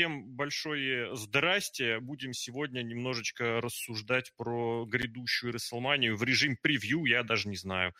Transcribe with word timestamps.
всем 0.00 0.24
большое 0.30 1.14
здрасте. 1.14 2.00
Будем 2.00 2.32
сегодня 2.32 2.80
немножечко 2.80 3.60
рассуждать 3.60 4.32
про 4.34 4.86
грядущую 4.86 5.52
Расселманию 5.52 6.16
в 6.16 6.22
режиме 6.24 6.56
превью, 6.62 7.04
я 7.04 7.22
даже 7.22 7.50
не 7.50 7.56
знаю. 7.56 7.94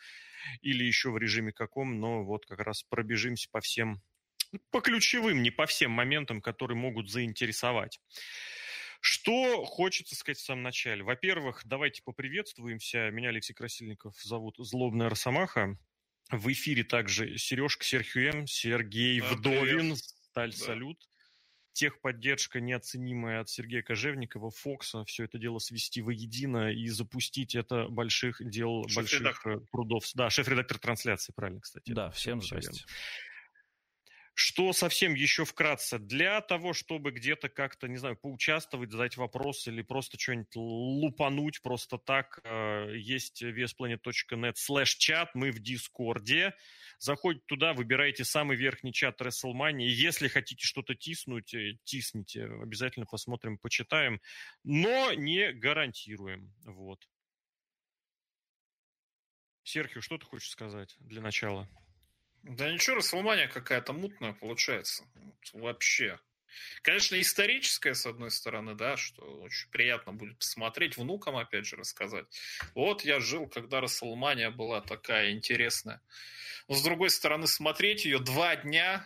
Или 0.61 0.83
еще 0.83 1.11
в 1.11 1.19
режиме 1.19 1.51
каком, 1.51 1.99
но 1.99 2.23
вот 2.23 2.47
как 2.47 2.59
раз 2.61 2.81
пробежимся 2.81 3.49
по 3.51 3.61
всем, 3.61 4.01
по 4.71 4.81
ключевым, 4.81 5.43
не 5.43 5.51
по 5.51 5.67
всем 5.67 5.91
моментам, 5.91 6.41
которые 6.41 6.75
могут 6.75 7.07
заинтересовать. 7.07 7.99
Что 8.99 9.63
хочется 9.63 10.15
сказать 10.15 10.39
в 10.39 10.43
самом 10.43 10.63
начале? 10.63 11.03
Во-первых, 11.03 11.61
давайте 11.65 12.01
поприветствуемся. 12.01 13.11
Меня 13.11 13.29
Алексей 13.29 13.53
Красильников 13.53 14.15
зовут 14.23 14.55
Злобная 14.57 15.07
Росомаха. 15.07 15.77
В 16.31 16.51
эфире 16.51 16.83
также 16.83 17.37
Сережка 17.37 17.85
Серхием, 17.85 18.47
Сергей 18.47 19.19
да, 19.19 19.27
Вдовин, 19.27 19.95
Сталь 20.31 20.51
да. 20.53 20.57
Салют. 20.57 21.10
Техподдержка 21.73 22.59
неоценимая 22.59 23.41
от 23.41 23.49
Сергея 23.49 23.81
Кожевникова, 23.81 24.51
Фокса, 24.51 25.05
все 25.05 25.23
это 25.23 25.37
дело 25.37 25.59
свести 25.59 26.01
воедино 26.01 26.71
и 26.71 26.87
запустить 26.89 27.55
это 27.55 27.87
больших 27.87 28.41
дел, 28.43 28.85
больших 28.95 29.45
трудов. 29.71 30.05
Да, 30.13 30.29
шеф-редактор 30.29 30.79
трансляции, 30.79 31.31
правильно, 31.33 31.61
кстати. 31.61 31.91
Да, 31.91 32.11
всем 32.11 32.41
здрасте. 32.41 32.83
Что 34.33 34.71
совсем 34.71 35.13
еще 35.13 35.43
вкратце, 35.43 35.99
для 35.99 36.39
того, 36.41 36.73
чтобы 36.73 37.11
где-то 37.11 37.49
как-то, 37.49 37.87
не 37.87 37.97
знаю, 37.97 38.15
поучаствовать, 38.15 38.91
задать 38.91 39.17
вопрос 39.17 39.67
или 39.67 39.81
просто 39.81 40.17
что-нибудь 40.17 40.55
лупануть 40.55 41.61
просто 41.61 41.97
так, 41.97 42.39
э, 42.43 42.93
есть 42.95 43.43
vesplanet.net 43.43 44.53
slash 44.55 44.95
чат, 44.97 45.35
мы 45.35 45.51
в 45.51 45.59
Дискорде. 45.59 46.53
Заходите 46.97 47.43
туда, 47.45 47.73
выбирайте 47.73 48.23
самый 48.23 48.55
верхний 48.55 48.93
чат 48.93 49.19
WrestleMania. 49.19 49.87
Если 49.87 50.27
хотите 50.29 50.65
что-то 50.65 50.95
тиснуть, 50.95 51.53
э, 51.53 51.77
тисните. 51.83 52.45
Обязательно 52.45 53.05
посмотрим, 53.05 53.57
почитаем. 53.57 54.21
Но 54.63 55.13
не 55.13 55.51
гарантируем. 55.51 56.53
Вот. 56.63 57.05
Серхио, 59.63 60.01
что 60.01 60.17
ты 60.17 60.25
хочешь 60.25 60.49
сказать 60.49 60.95
для 60.99 61.21
начала? 61.21 61.67
Да 62.43 62.71
ничего, 62.71 62.97
Расселмания 62.97 63.47
какая-то 63.47 63.93
мутная 63.93 64.33
получается. 64.33 65.03
Вообще. 65.53 66.19
Конечно, 66.81 67.19
историческая, 67.19 67.93
с 67.93 68.05
одной 68.05 68.31
стороны, 68.31 68.75
да, 68.75 68.97
что 68.97 69.21
очень 69.41 69.69
приятно 69.69 70.13
будет 70.13 70.39
посмотреть, 70.39 70.97
внукам, 70.97 71.37
опять 71.37 71.65
же, 71.65 71.75
рассказать. 71.75 72.25
Вот 72.75 73.05
я 73.05 73.19
жил, 73.19 73.47
когда 73.47 73.79
Расселмания 73.79 74.49
была 74.49 74.81
такая 74.81 75.31
интересная. 75.31 76.01
Но, 76.67 76.75
с 76.75 76.83
другой 76.83 77.09
стороны, 77.09 77.47
смотреть 77.47 78.05
ее 78.05 78.19
два 78.19 78.55
дня, 78.55 79.05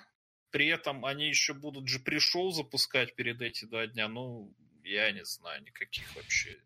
при 0.50 0.68
этом 0.68 1.06
они 1.06 1.28
еще 1.28 1.54
будут 1.54 1.88
же 1.88 2.00
пришел 2.00 2.52
запускать 2.52 3.16
перед 3.16 3.42
эти 3.42 3.66
два 3.66 3.88
дня, 3.88 4.08
ну, 4.08 4.56
я 4.84 5.12
не 5.12 5.26
знаю, 5.26 5.62
никаких 5.64 6.16
вообще. 6.16 6.58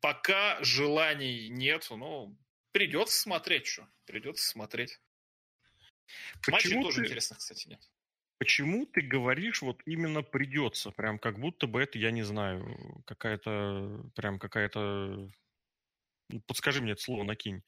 Пока 0.00 0.62
желаний 0.62 1.48
нету, 1.48 1.96
ну, 1.96 2.36
придется 2.72 3.18
смотреть, 3.18 3.66
что, 3.66 3.88
придется 4.06 4.46
смотреть. 4.46 5.00
Почему 6.44 6.82
тоже 6.82 6.96
ты... 6.96 7.06
интересно, 7.06 7.36
кстати, 7.36 7.68
нет. 7.68 7.80
Почему 8.38 8.84
ты 8.84 9.00
говоришь 9.00 9.62
вот 9.62 9.80
именно 9.86 10.22
придется? 10.22 10.90
Прям 10.90 11.18
как 11.18 11.38
будто 11.38 11.66
бы 11.66 11.80
это, 11.80 11.98
я 11.98 12.10
не 12.10 12.22
знаю, 12.22 13.02
какая-то, 13.06 14.10
прям 14.14 14.38
какая-то... 14.38 15.30
Ну, 16.28 16.40
подскажи 16.46 16.82
мне 16.82 16.92
это 16.92 17.02
слово, 17.02 17.24
накинь. 17.24 17.62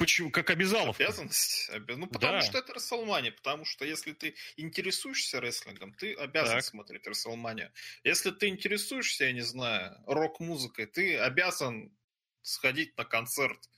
Почему? 0.00 0.30
Как 0.30 0.48
обязаловка? 0.48 1.04
Обязанность? 1.04 1.70
Ну, 1.88 2.06
потому 2.06 2.38
да. 2.38 2.40
что 2.40 2.56
это 2.56 2.72
Расселмания. 2.72 3.32
Потому 3.32 3.66
что 3.66 3.84
если 3.84 4.12
ты 4.12 4.34
интересуешься 4.56 5.40
рестлингом, 5.40 5.92
ты 5.92 6.14
обязан 6.14 6.54
так. 6.54 6.64
смотреть 6.64 7.06
Расселманию. 7.06 7.70
Если 8.02 8.30
ты 8.30 8.48
интересуешься, 8.48 9.24
я 9.24 9.32
не 9.32 9.42
знаю, 9.42 10.02
рок-музыкой, 10.06 10.86
ты 10.86 11.18
обязан 11.18 11.94
сходить 12.40 12.96
на 12.96 13.04
концерт 13.04 13.68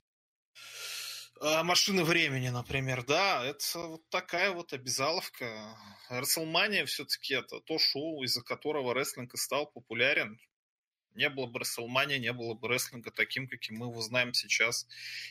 машины 1.41 2.05
времени, 2.05 2.49
например, 2.49 3.05
да, 3.05 3.45
это 3.45 3.79
вот 3.79 4.09
такая 4.11 4.51
вот 4.51 4.73
обязаловка. 4.73 5.77
Расселмания 6.09 6.85
все-таки 6.87 7.35
это 7.35 7.61
то 7.61 7.79
шоу, 7.79 8.23
из-за 8.23 8.43
которого 8.43 8.95
рестлинг 8.95 9.35
и 9.35 9.37
стал 9.37 9.67
популярен. 9.67 10.39
Не 11.15 11.29
было 11.29 11.47
бы 11.47 11.61
Расселмания, 11.61 12.19
не 12.19 12.33
было 12.33 12.55
бы 12.55 12.69
рестлинга 12.69 13.11
таким, 13.11 13.49
каким 13.49 13.77
мы 13.77 13.87
его 13.87 14.01
знаем 14.01 14.35
сейчас. 14.35 14.87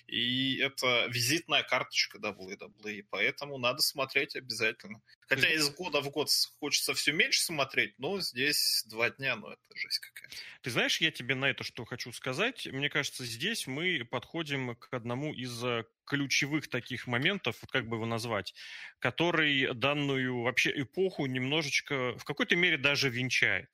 И 0.07 0.57
это 0.57 1.07
визитная 1.09 1.63
карточка 1.63 2.17
WWE, 2.17 3.05
поэтому 3.09 3.57
надо 3.57 3.81
смотреть 3.81 4.35
обязательно. 4.35 5.01
Хотя 5.27 5.49
из 5.49 5.69
года 5.69 6.01
в 6.01 6.09
год 6.09 6.29
хочется 6.59 6.93
все 6.93 7.13
меньше 7.13 7.41
смотреть, 7.41 7.97
но 7.97 8.19
здесь 8.19 8.83
два 8.87 9.09
дня, 9.09 9.35
ну 9.35 9.47
это 9.47 9.61
жесть 9.75 9.99
какая-то. 9.99 10.35
Ты 10.61 10.71
знаешь, 10.71 10.99
я 10.99 11.11
тебе 11.11 11.35
на 11.35 11.45
это 11.45 11.63
что 11.63 11.85
хочу 11.85 12.11
сказать. 12.11 12.67
Мне 12.67 12.89
кажется, 12.89 13.25
здесь 13.25 13.65
мы 13.65 14.05
подходим 14.05 14.75
к 14.75 14.93
одному 14.93 15.33
из 15.33 15.63
э, 15.63 15.85
ключевых 16.05 16.67
таких 16.67 17.07
моментов, 17.07 17.57
вот 17.61 17.71
как 17.71 17.87
бы 17.87 17.95
его 17.95 18.05
назвать, 18.05 18.53
который 18.99 19.73
данную 19.73 20.41
вообще 20.41 20.71
эпоху 20.81 21.25
немножечко, 21.25 22.17
в 22.17 22.25
какой-то 22.25 22.55
мере 22.57 22.77
даже 22.77 23.09
венчает. 23.09 23.69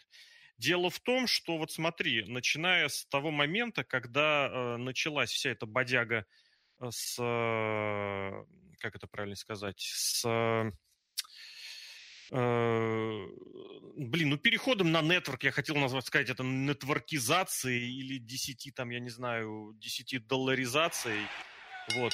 Дело 0.58 0.90
в 0.90 1.00
том, 1.00 1.28
что 1.28 1.58
вот 1.58 1.72
смотри, 1.72 2.24
начиная 2.26 2.88
с 2.88 3.06
того 3.06 3.32
момента, 3.32 3.84
когда 3.84 4.48
э, 4.48 4.78
началась 4.78 5.32
вся 5.32 5.52
эта 5.52 5.66
бодяга 5.66 6.26
э, 6.80 6.90
с, 6.90 7.18
э, 7.20 8.46
как 8.80 8.96
это 8.96 9.08
правильно 9.08 9.36
сказать, 9.36 9.80
с 9.80 10.26
э, 10.26 10.72
блин, 13.98 14.30
ну 14.30 14.38
переходом 14.38 14.92
на 14.92 15.02
нетворк, 15.02 15.44
я 15.44 15.52
хотел 15.52 15.76
назвать, 15.76 16.06
сказать, 16.06 16.30
это 16.30 16.44
нетворкизацией 16.44 18.00
или 18.00 18.18
10, 18.18 18.74
там, 18.76 18.90
я 18.90 19.00
не 19.00 19.10
знаю, 19.10 19.74
10 19.78 20.28
долларизацией. 20.28 21.26
Вот. 21.94 22.14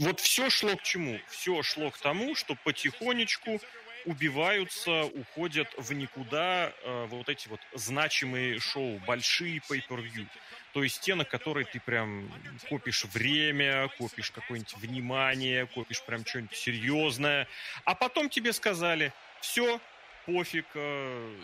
Вот 0.00 0.20
все 0.20 0.50
шло 0.50 0.76
к 0.76 0.82
чему? 0.82 1.20
Все 1.28 1.62
шло 1.62 1.90
к 1.90 1.98
тому, 1.98 2.34
что 2.34 2.56
потихонечку 2.64 3.60
убиваются, 4.04 5.04
уходят 5.04 5.68
в 5.76 5.92
никуда 5.92 6.72
э, 6.82 7.06
вот 7.06 7.28
эти 7.28 7.48
вот 7.48 7.60
значимые 7.74 8.58
шоу, 8.60 8.98
большие 9.06 9.60
pay-per-view. 9.68 10.26
То 10.72 10.82
есть 10.82 11.00
те, 11.00 11.14
на 11.14 11.24
которые 11.24 11.64
ты 11.66 11.80
прям 11.80 12.30
копишь 12.68 13.04
время, 13.04 13.88
копишь 13.98 14.30
какое-нибудь 14.30 14.76
внимание, 14.76 15.66
копишь 15.66 16.02
прям 16.02 16.24
что-нибудь 16.24 16.56
серьезное. 16.56 17.48
А 17.84 17.94
потом 17.94 18.28
тебе 18.28 18.52
сказали, 18.52 19.12
все, 19.40 19.80
пофиг, 20.26 20.66
э, 20.74 21.36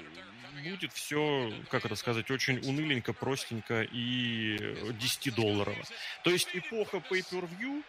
будет 0.62 0.92
все, 0.92 1.52
как 1.70 1.84
это 1.84 1.96
сказать, 1.96 2.30
очень 2.30 2.58
уныленько, 2.58 3.12
простенько 3.12 3.82
и 3.82 4.56
10 5.00 5.34
долларов. 5.34 5.76
То 6.22 6.30
есть 6.30 6.48
эпоха 6.52 6.98
pay-per-view 6.98 7.82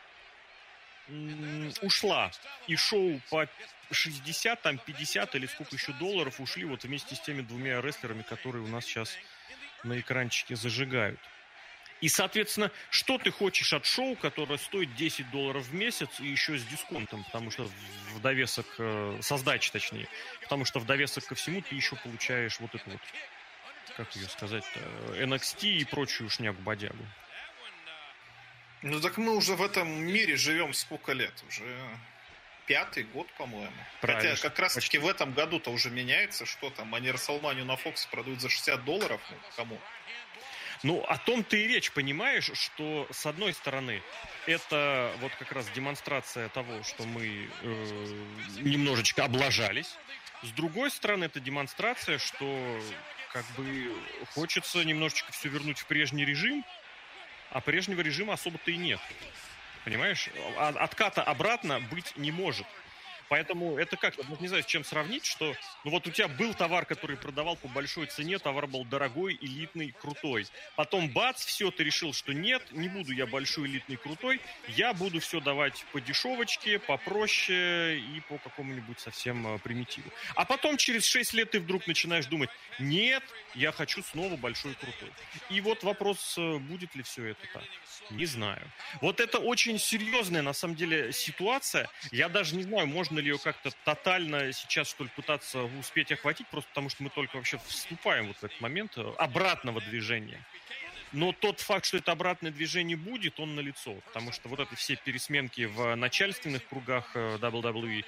ушла. 1.81 2.31
И 2.67 2.75
шоу 2.75 3.21
по 3.29 3.47
60, 3.91 4.61
там 4.61 4.77
50 4.77 5.35
или 5.35 5.45
сколько 5.47 5.75
еще 5.75 5.93
долларов 5.93 6.39
ушли 6.39 6.65
вот 6.65 6.83
вместе 6.83 7.15
с 7.15 7.19
теми 7.19 7.41
двумя 7.41 7.81
рестлерами, 7.81 8.23
которые 8.23 8.63
у 8.63 8.67
нас 8.67 8.85
сейчас 8.85 9.15
на 9.83 9.99
экранчике 9.99 10.55
зажигают. 10.55 11.19
И, 12.01 12.09
соответственно, 12.09 12.71
что 12.89 13.17
ты 13.17 13.31
хочешь 13.31 13.71
от 13.73 13.85
шоу, 13.85 14.15
которое 14.15 14.57
стоит 14.57 14.93
10 14.95 15.31
долларов 15.31 15.65
в 15.65 15.73
месяц 15.73 16.09
и 16.19 16.27
еще 16.27 16.57
с 16.57 16.63
дисконтом, 16.65 17.23
потому 17.23 17.51
что 17.51 17.69
в 18.13 18.21
довесок, 18.21 18.65
э, 18.77 19.19
со 19.21 19.37
сдачи 19.37 19.71
точнее, 19.71 20.07
потому 20.41 20.65
что 20.65 20.79
в 20.79 20.85
довесок 20.85 21.25
ко 21.25 21.35
всему 21.35 21.61
ты 21.61 21.75
еще 21.75 21.95
получаешь 21.95 22.59
вот 22.59 22.75
это 22.75 22.89
вот, 22.89 23.01
как 23.95 24.13
ее 24.15 24.27
сказать, 24.27 24.65
NXT 25.13 25.69
и 25.69 25.85
прочую 25.85 26.29
шнягу-бодягу. 26.29 27.05
Ну 28.81 28.99
так 28.99 29.17
мы 29.17 29.35
уже 29.35 29.55
в 29.55 29.63
этом 29.63 29.89
мире 29.89 30.35
живем 30.35 30.73
сколько 30.73 31.13
лет? 31.13 31.33
Уже 31.47 31.63
пятый 32.65 33.03
год, 33.03 33.27
по-моему. 33.37 33.73
Правильно. 34.01 34.35
Хотя 34.35 34.49
как 34.49 34.59
раз-таки 34.59 34.97
в 34.97 35.07
этом 35.07 35.33
году-то 35.33 35.71
уже 35.71 35.89
меняется, 35.89 36.45
что 36.45 36.69
там, 36.69 36.93
они 36.95 37.11
Расселманию 37.11 37.65
на 37.65 37.75
Фокс 37.75 38.05
продают 38.07 38.41
за 38.41 38.49
60 38.49 38.83
долларов, 38.83 39.21
ну, 39.29 39.37
кому? 39.55 39.79
Ну, 40.83 41.03
о 41.03 41.17
том 41.17 41.43
ты 41.43 41.63
и 41.63 41.67
речь, 41.67 41.91
понимаешь, 41.91 42.51
что, 42.53 43.07
с 43.11 43.25
одной 43.25 43.53
стороны, 43.53 44.03
это 44.45 45.11
вот 45.19 45.33
как 45.35 45.51
раз 45.51 45.67
демонстрация 45.73 46.49
того, 46.49 46.83
что 46.83 47.05
мы 47.05 47.49
э, 47.61 48.23
немножечко 48.59 49.23
облажались. 49.23 49.95
С 50.43 50.51
другой 50.51 50.91
стороны, 50.91 51.25
это 51.25 51.39
демонстрация, 51.39 52.19
что 52.19 52.79
как 53.31 53.45
бы 53.57 53.91
хочется 54.33 54.83
немножечко 54.83 55.31
все 55.31 55.49
вернуть 55.49 55.79
в 55.79 55.85
прежний 55.87 56.23
режим, 56.23 56.63
а 57.49 57.61
прежнего 57.61 58.01
режима 58.01 58.33
особо-то 58.33 58.69
и 58.69 58.77
нет. 58.77 58.99
Понимаешь? 59.85 60.29
Отката 60.57 61.21
обратно 61.21 61.79
быть 61.79 62.17
не 62.17 62.31
может. 62.31 62.65
Поэтому 63.29 63.77
это 63.77 63.97
как, 63.97 64.15
ну, 64.17 64.37
не 64.39 64.47
знаю, 64.47 64.63
с 64.63 64.65
чем 64.65 64.83
сравнить, 64.83 65.25
что, 65.25 65.55
ну, 65.83 65.91
вот 65.91 66.07
у 66.07 66.11
тебя 66.11 66.27
был 66.27 66.53
товар, 66.53 66.85
который 66.85 67.17
продавал 67.17 67.55
по 67.55 67.67
большой 67.67 68.07
цене, 68.07 68.37
товар 68.39 68.67
был 68.67 68.85
дорогой, 68.85 69.37
элитный, 69.41 69.91
крутой. 69.91 70.47
Потом, 70.75 71.09
бац, 71.09 71.43
все, 71.45 71.71
ты 71.71 71.83
решил, 71.83 72.13
что 72.13 72.33
нет, 72.33 72.63
не 72.71 72.89
буду 72.89 73.11
я 73.11 73.25
большой, 73.25 73.67
элитный, 73.67 73.97
крутой, 73.97 74.41
я 74.67 74.93
буду 74.93 75.19
все 75.19 75.39
давать 75.39 75.85
по 75.91 75.99
дешевочке, 75.99 76.79
попроще 76.79 77.99
и 77.99 78.21
по 78.29 78.37
какому-нибудь 78.37 78.99
совсем 78.99 79.55
э, 79.55 79.59
примитиву. 79.59 80.09
А 80.35 80.45
потом, 80.45 80.77
через 80.77 81.05
6 81.05 81.33
лет, 81.33 81.51
ты 81.51 81.59
вдруг 81.59 81.87
начинаешь 81.87 82.25
думать, 82.27 82.49
нет, 82.79 83.23
я 83.53 83.71
хочу 83.71 84.03
снова 84.03 84.35
большой, 84.35 84.75
крутой. 84.75 85.11
И 85.49 85.61
вот 85.61 85.83
вопрос, 85.83 86.35
э, 86.37 86.57
будет 86.57 86.95
ли 86.95 87.03
все 87.03 87.25
это 87.25 87.41
так. 87.53 87.63
Не 88.11 88.25
знаю. 88.25 88.61
Вот 89.01 89.19
это 89.19 89.39
очень 89.39 89.79
серьезная, 89.79 90.41
на 90.41 90.53
самом 90.53 90.75
деле, 90.75 91.11
ситуация. 91.11 91.89
Я 92.11 92.29
даже 92.29 92.55
не 92.55 92.63
знаю, 92.63 92.87
можно 92.87 93.14
ли 93.19 93.29
ее 93.29 93.39
как-то 93.39 93.71
тотально 93.83 94.51
сейчас, 94.53 94.89
что 94.89 95.03
ли, 95.03 95.09
пытаться 95.15 95.63
успеть 95.63 96.11
охватить, 96.11 96.47
просто 96.47 96.69
потому 96.69 96.89
что 96.89 97.03
мы 97.03 97.09
только 97.09 97.35
вообще 97.35 97.59
вступаем 97.67 98.27
вот 98.27 98.37
в 98.37 98.43
этот 98.43 98.59
момент 98.61 98.97
э, 98.97 99.13
обратного 99.17 99.81
движения. 99.81 100.45
Но 101.11 101.31
тот 101.31 101.61
факт, 101.61 101.85
что 101.85 101.97
это 101.97 102.11
обратное 102.11 102.51
движение 102.51 102.97
будет, 102.97 103.39
он 103.39 103.55
налицо. 103.55 103.93
Потому 104.07 104.31
что 104.31 104.49
вот 104.49 104.59
это 104.59 104.75
все 104.75 104.95
пересменки 104.97 105.65
в 105.65 105.95
начальственных 105.95 106.67
кругах 106.67 107.11
э, 107.15 107.37
WWE 107.37 108.03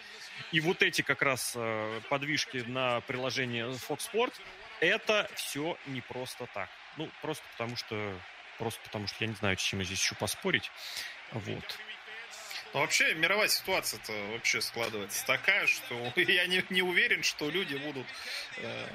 и 0.51 0.59
вот 0.59 0.81
эти 0.81 1.01
как 1.01 1.21
раз 1.21 1.53
э, 1.55 2.01
подвижки 2.09 2.63
на 2.67 3.01
приложение 3.01 3.65
Fox 3.67 4.09
Sport, 4.11 4.33
это 4.81 5.29
все 5.35 5.77
не 5.85 6.01
просто 6.01 6.47
так. 6.53 6.69
Ну, 6.97 7.09
просто 7.21 7.43
потому 7.53 7.75
что 7.75 8.13
Просто 8.57 8.79
потому 8.83 9.07
что 9.07 9.23
я 9.23 9.27
не 9.27 9.35
знаю, 9.35 9.57
с 9.57 9.61
чем 9.61 9.83
здесь 9.83 9.99
еще 9.99 10.15
поспорить. 10.15 10.71
Вот. 11.31 11.79
Ну, 12.77 12.81
вообще, 12.81 13.15
мировая 13.15 13.47
ситуация-то 13.47 14.13
вообще 14.33 14.61
складывается 14.61 15.25
такая, 15.25 15.65
что 15.65 16.13
я 16.15 16.45
не, 16.45 16.63
не 16.69 16.83
уверен, 16.83 17.23
что 17.23 17.49
люди 17.49 17.75
будут 17.75 18.05
э, 18.57 18.87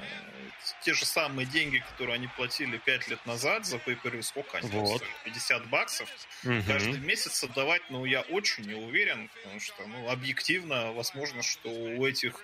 те 0.83 0.93
же 0.93 1.05
самые 1.05 1.45
деньги, 1.45 1.83
которые 1.89 2.15
они 2.15 2.29
платили 2.29 2.77
5 2.77 3.09
лет 3.09 3.25
назад 3.25 3.65
за 3.65 3.75
pay 3.75 4.21
сколько 4.21 4.59
они 4.59 4.69
вот. 4.69 4.99
стоили? 4.99 5.13
50 5.25 5.67
баксов, 5.67 6.09
угу. 6.45 6.63
каждый 6.65 6.97
месяц 6.99 7.43
отдавать, 7.43 7.81
ну, 7.89 8.05
я 8.05 8.21
очень 8.21 8.63
не 8.63 8.73
уверен, 8.73 9.29
потому 9.35 9.59
что, 9.59 9.85
ну, 9.85 10.09
объективно, 10.09 10.93
возможно, 10.93 11.43
что 11.43 11.67
у 11.67 12.07
этих 12.07 12.39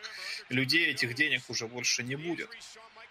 людей 0.50 0.88
этих 0.91 1.15
денег 1.15 1.44
уже 1.47 1.68
больше 1.68 2.03
не 2.03 2.18
будет. 2.18 2.50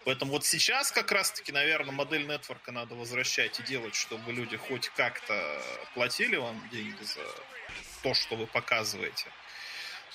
Поэтому 0.04 0.32
вот 0.32 0.44
сейчас 0.44 0.92
как 0.92 1.12
раз-таки, 1.12 1.50
наверное, 1.50 1.92
модель 1.92 2.26
нетворка 2.26 2.72
надо 2.72 2.94
возвращать 2.94 3.58
и 3.60 3.62
делать, 3.62 3.94
чтобы 3.94 4.32
люди 4.32 4.58
хоть 4.58 4.90
как-то 4.90 5.62
платили 5.94 6.36
вам 6.36 6.68
деньги 6.70 7.02
за 7.02 7.22
то, 8.02 8.14
что 8.14 8.36
вы 8.36 8.46
показываете. 8.46 9.26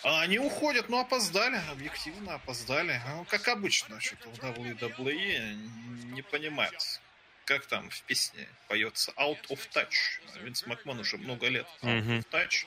А 0.04 0.22
они 0.22 0.38
уходят, 0.38 0.90
ну, 0.90 1.00
опоздали, 1.00 1.62
объективно 1.72 2.36
опоздали. 2.36 3.02
Ну, 3.08 3.26
как 3.26 3.48
обычно, 3.48 4.02
что-то 4.02 4.30
в 4.30 4.38
WWE 4.40 5.54
не 6.14 6.22
понимают. 6.22 7.00
Как 7.46 7.66
там 7.66 7.90
в 7.90 8.02
песне 8.04 8.48
поется 8.68 9.12
Out 9.18 9.48
of 9.50 9.60
Touch. 9.74 10.42
Винс 10.42 10.66
Макман 10.66 11.00
уже 11.00 11.18
много 11.18 11.48
лет 11.48 11.68
Out 11.82 12.06
of 12.06 12.26
Touch. 12.32 12.66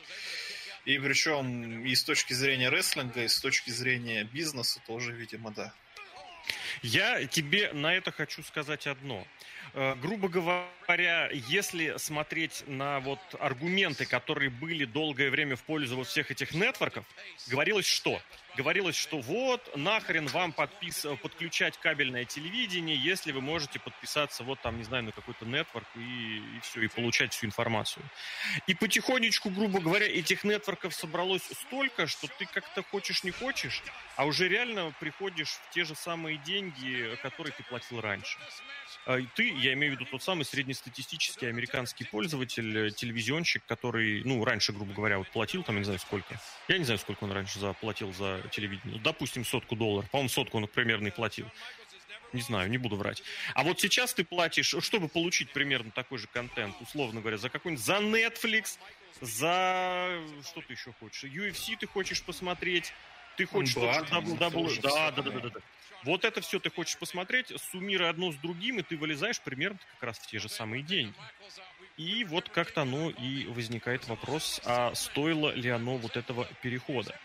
И 0.86 0.98
причем 0.98 1.84
и 1.84 1.94
с 1.94 2.04
точки 2.04 2.32
зрения 2.32 2.70
рестлинга, 2.70 3.22
и 3.24 3.28
с 3.28 3.40
точки 3.40 3.70
зрения 3.70 4.24
бизнеса 4.24 4.80
тоже, 4.86 5.12
видимо, 5.12 5.50
да. 5.50 5.74
Я 6.82 7.26
тебе 7.26 7.72
на 7.72 7.94
это 7.94 8.12
хочу 8.12 8.42
сказать 8.44 8.86
одно. 8.86 9.26
Э, 9.74 9.94
грубо 10.00 10.28
говоря, 10.28 11.30
если 11.32 11.96
смотреть 11.98 12.64
на 12.66 13.00
вот 13.00 13.18
аргументы, 13.38 14.06
которые 14.06 14.50
были 14.50 14.84
долгое 14.84 15.30
время 15.30 15.56
в 15.56 15.62
пользу 15.62 15.96
вот 15.96 16.06
всех 16.06 16.30
этих 16.30 16.54
нетворков, 16.54 17.04
говорилось 17.48 17.86
что? 17.86 18.20
Говорилось, 18.56 18.96
что 18.96 19.18
вот, 19.18 19.76
нахрен 19.76 20.28
вам 20.28 20.52
подпис... 20.52 21.06
подключать 21.22 21.76
кабельное 21.78 22.24
телевидение, 22.24 22.96
если 22.96 23.32
вы 23.32 23.40
можете 23.42 23.78
подписаться 23.78 24.44
вот 24.44 24.60
там, 24.60 24.78
не 24.78 24.84
знаю, 24.84 25.04
на 25.04 25.12
какой-то 25.12 25.44
нетворк 25.44 25.86
и, 25.94 26.38
и 26.38 26.60
все, 26.62 26.82
и 26.82 26.88
получать 26.88 27.34
всю 27.34 27.46
информацию. 27.46 28.02
И 28.66 28.74
потихонечку, 28.74 29.50
грубо 29.50 29.80
говоря, 29.80 30.06
этих 30.06 30.42
нетворков 30.44 30.94
собралось 30.94 31.42
столько, 31.66 32.06
что 32.06 32.28
ты 32.38 32.46
как-то 32.46 32.82
хочешь, 32.82 33.24
не 33.24 33.30
хочешь, 33.30 33.82
а 34.16 34.24
уже 34.24 34.48
реально 34.48 34.94
приходишь 35.00 35.50
в 35.50 35.70
те 35.70 35.84
же 35.84 35.94
самые 35.94 36.38
деньги, 36.38 37.16
которые 37.22 37.52
ты 37.52 37.62
платил 37.62 38.00
раньше. 38.00 38.38
А, 39.04 39.18
ты, 39.34 39.48
я 39.48 39.74
имею 39.74 39.92
в 39.92 40.00
виду 40.00 40.10
тот 40.10 40.22
самый 40.22 40.44
среднестатистический 40.44 41.46
американский 41.46 42.04
пользователь, 42.04 42.88
э, 42.88 42.90
телевизионщик, 42.90 43.62
который, 43.66 44.22
ну, 44.24 44.44
раньше, 44.44 44.72
грубо 44.72 44.92
говоря, 44.92 45.18
вот 45.18 45.28
платил 45.28 45.62
там, 45.62 45.76
я 45.76 45.80
не 45.80 45.84
знаю, 45.84 46.00
сколько. 46.00 46.40
Я 46.68 46.78
не 46.78 46.84
знаю, 46.84 46.98
сколько 46.98 47.24
он 47.24 47.32
раньше 47.32 47.58
заплатил 47.58 48.12
за 48.12 48.42
телевидение. 48.50 49.00
Допустим, 49.00 49.44
сотку 49.44 49.76
долларов. 49.76 50.10
По-моему, 50.10 50.28
сотку 50.28 50.58
он 50.58 50.66
примерно 50.66 51.08
и 51.08 51.10
платил. 51.10 51.46
Не 52.32 52.42
знаю, 52.42 52.68
не 52.68 52.78
буду 52.78 52.96
врать. 52.96 53.22
А 53.54 53.62
вот 53.62 53.80
сейчас 53.80 54.12
ты 54.12 54.24
платишь, 54.24 54.74
чтобы 54.80 55.08
получить 55.08 55.52
примерно 55.52 55.90
такой 55.90 56.18
же 56.18 56.26
контент, 56.26 56.74
условно 56.80 57.20
говоря, 57.20 57.38
за 57.38 57.48
какой-нибудь, 57.48 57.84
за 57.84 57.96
Netflix, 57.98 58.78
за 59.20 60.20
что 60.44 60.60
ты 60.60 60.74
еще 60.74 60.92
хочешь? 61.00 61.24
UFC 61.24 61.76
ты 61.78 61.86
хочешь 61.86 62.22
посмотреть, 62.22 62.92
ты 63.36 63.46
хочешь, 63.46 63.74
да, 63.74 64.02
WWE... 64.02 64.80
Да, 64.82 65.10
да, 65.12 65.22
да, 65.22 65.30
да, 65.30 65.48
да. 65.48 65.60
Вот 66.04 66.24
это 66.24 66.40
все 66.40 66.60
ты 66.60 66.70
хочешь 66.70 66.98
посмотреть, 66.98 67.52
суммируя 67.70 68.10
одно 68.10 68.32
с 68.32 68.36
другим, 68.36 68.78
и 68.78 68.82
ты 68.82 68.96
вылезаешь 68.96 69.40
примерно 69.40 69.78
как 69.94 70.02
раз 70.02 70.18
в 70.18 70.26
те 70.26 70.38
же 70.38 70.48
самые 70.48 70.82
деньги. 70.82 71.14
И 71.96 72.24
вот 72.24 72.50
как-то 72.50 72.82
оно 72.82 73.08
и 73.08 73.46
возникает 73.46 74.06
вопрос, 74.06 74.60
а 74.64 74.94
стоило 74.94 75.50
ли 75.54 75.70
оно 75.70 75.96
вот 75.96 76.18
этого 76.18 76.46
перехода. 76.60 77.18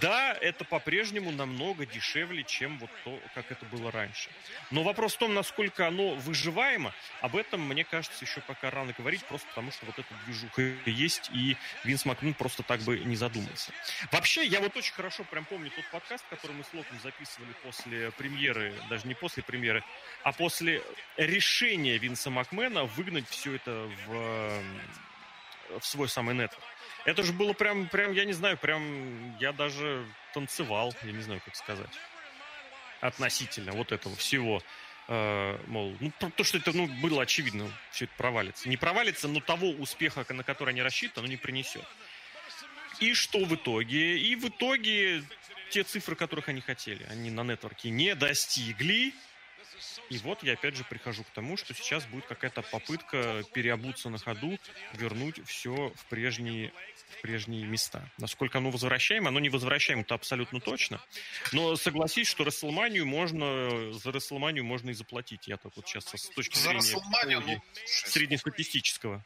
Да, 0.00 0.32
это 0.40 0.64
по-прежнему 0.64 1.32
намного 1.32 1.86
дешевле, 1.86 2.44
чем 2.44 2.78
вот 2.78 2.90
то, 3.04 3.18
как 3.34 3.50
это 3.50 3.66
было 3.66 3.90
раньше. 3.90 4.30
Но 4.70 4.84
вопрос 4.84 5.14
в 5.14 5.18
том, 5.18 5.34
насколько 5.34 5.88
оно 5.88 6.14
выживаемо, 6.14 6.94
об 7.20 7.34
этом, 7.34 7.66
мне 7.66 7.82
кажется, 7.82 8.24
еще 8.24 8.40
пока 8.42 8.70
рано 8.70 8.94
говорить, 8.96 9.24
просто 9.24 9.48
потому 9.48 9.72
что 9.72 9.86
вот 9.86 9.98
эта 9.98 10.08
движуха 10.24 10.62
есть, 10.86 11.28
и 11.34 11.56
Винс 11.82 12.04
Макмин 12.04 12.34
просто 12.34 12.62
так 12.62 12.80
бы 12.82 13.00
не 13.00 13.16
задумался. 13.16 13.72
Вообще, 14.12 14.44
я 14.46 14.60
вот 14.60 14.76
очень 14.76 14.94
хорошо 14.94 15.24
прям 15.24 15.44
помню 15.46 15.70
тот 15.70 15.84
подкаст, 15.90 16.24
который 16.30 16.52
мы 16.52 16.62
с 16.62 16.72
Локом 16.72 16.98
записывали 17.02 17.52
после 17.64 18.12
премьеры, 18.12 18.72
даже 18.88 19.08
не 19.08 19.14
после 19.14 19.42
премьеры, 19.42 19.82
а 20.22 20.32
после 20.32 20.80
решения 21.16 21.98
Винса 21.98 22.30
Макмена 22.30 22.84
выгнать 22.84 23.28
все 23.28 23.54
это 23.56 23.90
в 24.06 24.11
в 24.12 25.84
свой 25.84 26.08
самый 26.08 26.34
нетворк. 26.34 26.62
Это 27.04 27.22
же 27.22 27.32
было 27.32 27.52
прям, 27.52 27.88
прям, 27.88 28.12
я 28.12 28.24
не 28.24 28.32
знаю, 28.32 28.56
прям 28.56 29.36
я 29.38 29.52
даже 29.52 30.06
танцевал, 30.34 30.94
я 31.02 31.12
не 31.12 31.22
знаю, 31.22 31.40
как 31.44 31.56
сказать. 31.56 31.90
Относительно 33.00 33.72
вот 33.72 33.90
этого 33.90 34.14
всего. 34.16 34.62
Э, 35.08 35.58
мол, 35.66 35.96
ну, 35.98 36.12
то, 36.36 36.44
что 36.44 36.58
это 36.58 36.72
ну, 36.72 36.86
было 36.86 37.22
очевидно, 37.22 37.68
все 37.90 38.04
это 38.04 38.14
провалится. 38.16 38.68
Не 38.68 38.76
провалится, 38.76 39.26
но 39.26 39.40
того 39.40 39.70
успеха, 39.70 40.24
на 40.32 40.44
который 40.44 40.70
они 40.70 40.82
рассчитаны, 40.82 41.26
не 41.26 41.36
принесет. 41.36 41.84
И 43.00 43.14
что 43.14 43.44
в 43.44 43.54
итоге? 43.54 44.18
И 44.18 44.36
в 44.36 44.48
итоге 44.48 45.24
те 45.70 45.82
цифры, 45.82 46.14
которых 46.14 46.48
они 46.48 46.60
хотели, 46.60 47.04
они 47.10 47.30
на 47.30 47.42
нетворке 47.42 47.90
не 47.90 48.14
достигли, 48.14 49.12
и 50.10 50.18
вот 50.18 50.42
я 50.42 50.54
опять 50.54 50.76
же 50.76 50.84
прихожу 50.84 51.24
к 51.24 51.30
тому, 51.30 51.56
что 51.56 51.74
сейчас 51.74 52.04
будет 52.06 52.26
какая-то 52.26 52.62
попытка 52.62 53.42
переобуться 53.52 54.08
на 54.10 54.18
ходу, 54.18 54.58
вернуть 54.94 55.44
все 55.46 55.92
в 55.96 56.04
прежние 56.06 56.72
в 57.12 57.20
прежние 57.22 57.64
места. 57.64 58.08
Насколько 58.18 58.58
оно 58.58 58.70
возвращаемо, 58.70 59.28
оно 59.28 59.40
не 59.40 59.48
возвращаемо, 59.48 60.02
это 60.02 60.14
абсолютно 60.14 60.60
точно. 60.60 61.00
Но 61.52 61.76
согласись, 61.76 62.26
что 62.26 62.44
Расселманию 62.44 63.06
можно, 63.06 63.92
за 63.92 64.12
Расселманию 64.12 64.64
можно 64.64 64.90
и 64.90 64.94
заплатить. 64.94 65.46
Я 65.46 65.56
так 65.56 65.72
вот 65.76 65.86
сейчас 65.86 66.04
с 66.04 66.28
точки 66.30 66.56
зрения 66.58 67.40
ну, 67.40 67.62
среднестатистического. 67.86 69.22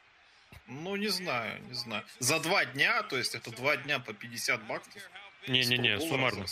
Ну, 0.66 0.96
не 0.96 1.08
знаю, 1.08 1.62
не 1.68 1.74
знаю. 1.74 2.04
За 2.18 2.40
два 2.40 2.64
дня, 2.64 3.02
то 3.04 3.16
есть 3.16 3.34
это 3.34 3.50
два 3.50 3.76
дня 3.76 4.00
по 4.00 4.12
50 4.12 4.66
баксов? 4.66 5.02
Не-не-не, 5.46 6.00
суммарно. 6.00 6.46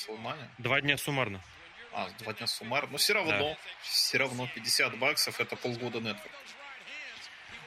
Два 0.58 0.80
дня 0.80 0.96
суммарно. 0.96 1.42
А, 1.94 2.10
два 2.18 2.32
дня 2.32 2.46
суммарно. 2.46 2.90
Но 2.92 2.98
все 2.98 3.14
равно, 3.14 3.30
да. 3.38 3.56
все 3.82 4.18
равно 4.18 4.48
50 4.52 4.98
баксов 4.98 5.40
это 5.40 5.54
полгода 5.54 6.00
нетворк. 6.00 6.32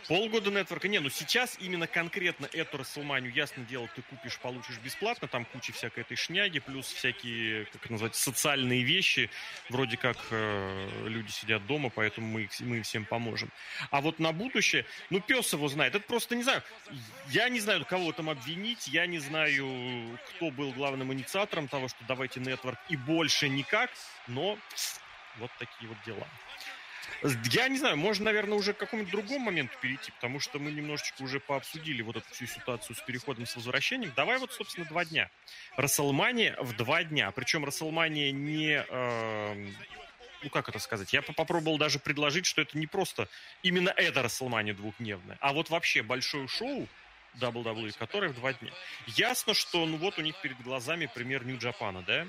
Полгода 0.07 0.49
нетворка. 0.51 0.87
Не, 0.87 0.99
ну 0.99 1.09
сейчас 1.09 1.57
именно 1.59 1.85
конкретно 1.85 2.47
эту 2.53 2.77
Расселманию, 2.77 3.33
ясно 3.33 3.65
дело, 3.65 3.89
ты 3.93 4.01
купишь, 4.03 4.39
получишь 4.39 4.77
бесплатно. 4.79 5.27
Там 5.27 5.43
куча 5.43 5.73
всякой 5.73 6.01
этой 6.01 6.15
шняги, 6.15 6.59
плюс 6.59 6.87
всякие, 6.87 7.65
как 7.65 7.89
назвать, 7.89 8.15
социальные 8.15 8.83
вещи. 8.83 9.29
Вроде 9.69 9.97
как 9.97 10.17
э, 10.31 10.89
люди 11.07 11.29
сидят 11.31 11.65
дома, 11.67 11.89
поэтому 11.89 12.27
мы, 12.27 12.49
мы 12.61 12.81
всем 12.83 13.03
поможем. 13.03 13.51
А 13.91 13.99
вот 13.99 14.19
на 14.19 14.31
будущее, 14.31 14.85
ну 15.09 15.19
пес 15.19 15.51
его 15.51 15.67
знает. 15.67 15.93
Это 15.95 16.05
просто, 16.05 16.35
не 16.35 16.43
знаю, 16.43 16.63
я 17.29 17.49
не 17.49 17.59
знаю, 17.59 17.85
кого 17.85 18.13
там 18.13 18.29
обвинить. 18.29 18.87
Я 18.87 19.07
не 19.07 19.19
знаю, 19.19 20.17
кто 20.29 20.51
был 20.51 20.71
главным 20.71 21.11
инициатором 21.11 21.67
того, 21.67 21.89
что 21.89 21.97
давайте 22.07 22.39
нетворк 22.39 22.79
и 22.87 22.95
больше 22.95 23.49
никак. 23.49 23.89
Но 24.27 24.57
вот 25.37 25.51
такие 25.59 25.89
вот 25.89 25.97
дела. 26.05 26.27
Я 27.51 27.67
не 27.67 27.77
знаю, 27.77 27.97
можно, 27.97 28.25
наверное, 28.25 28.57
уже 28.57 28.73
к 28.73 28.77
какому-нибудь 28.77 29.11
другому 29.11 29.45
моменту 29.45 29.73
перейти, 29.81 30.11
потому 30.11 30.39
что 30.39 30.59
мы 30.59 30.71
немножечко 30.71 31.21
уже 31.23 31.39
пообсудили 31.39 32.01
вот 32.01 32.17
эту 32.17 32.29
всю 32.31 32.45
ситуацию 32.45 32.95
с 32.95 33.01
переходом, 33.01 33.45
с 33.45 33.55
возвращением. 33.55 34.13
Давай 34.15 34.37
вот, 34.37 34.53
собственно, 34.53 34.85
два 34.85 35.05
дня. 35.05 35.29
Расселмания 35.75 36.55
в 36.59 36.75
два 36.75 37.03
дня. 37.03 37.31
Причем 37.31 37.65
Расселмания 37.65 38.31
не... 38.31 38.85
Э, 38.87 39.71
ну, 40.43 40.49
как 40.49 40.69
это 40.69 40.79
сказать? 40.79 41.11
Я 41.13 41.21
попробовал 41.21 41.77
даже 41.77 41.99
предложить, 41.99 42.45
что 42.45 42.61
это 42.61 42.77
не 42.77 42.87
просто 42.87 43.27
именно 43.63 43.89
это 43.89 44.21
Расселмания 44.21 44.73
двухдневная, 44.73 45.37
а 45.41 45.53
вот 45.53 45.69
вообще 45.69 46.03
большое 46.03 46.47
шоу, 46.47 46.87
WWE, 47.39 47.97
который 47.97 48.29
в 48.29 48.35
два 48.35 48.53
дня. 48.53 48.71
Ясно, 49.07 49.53
что 49.53 49.85
ну 49.85 49.97
вот 49.97 50.17
у 50.17 50.21
них 50.21 50.35
перед 50.41 50.61
глазами 50.61 51.09
пример 51.13 51.45
Нью-Джапана, 51.45 52.03
да? 52.03 52.27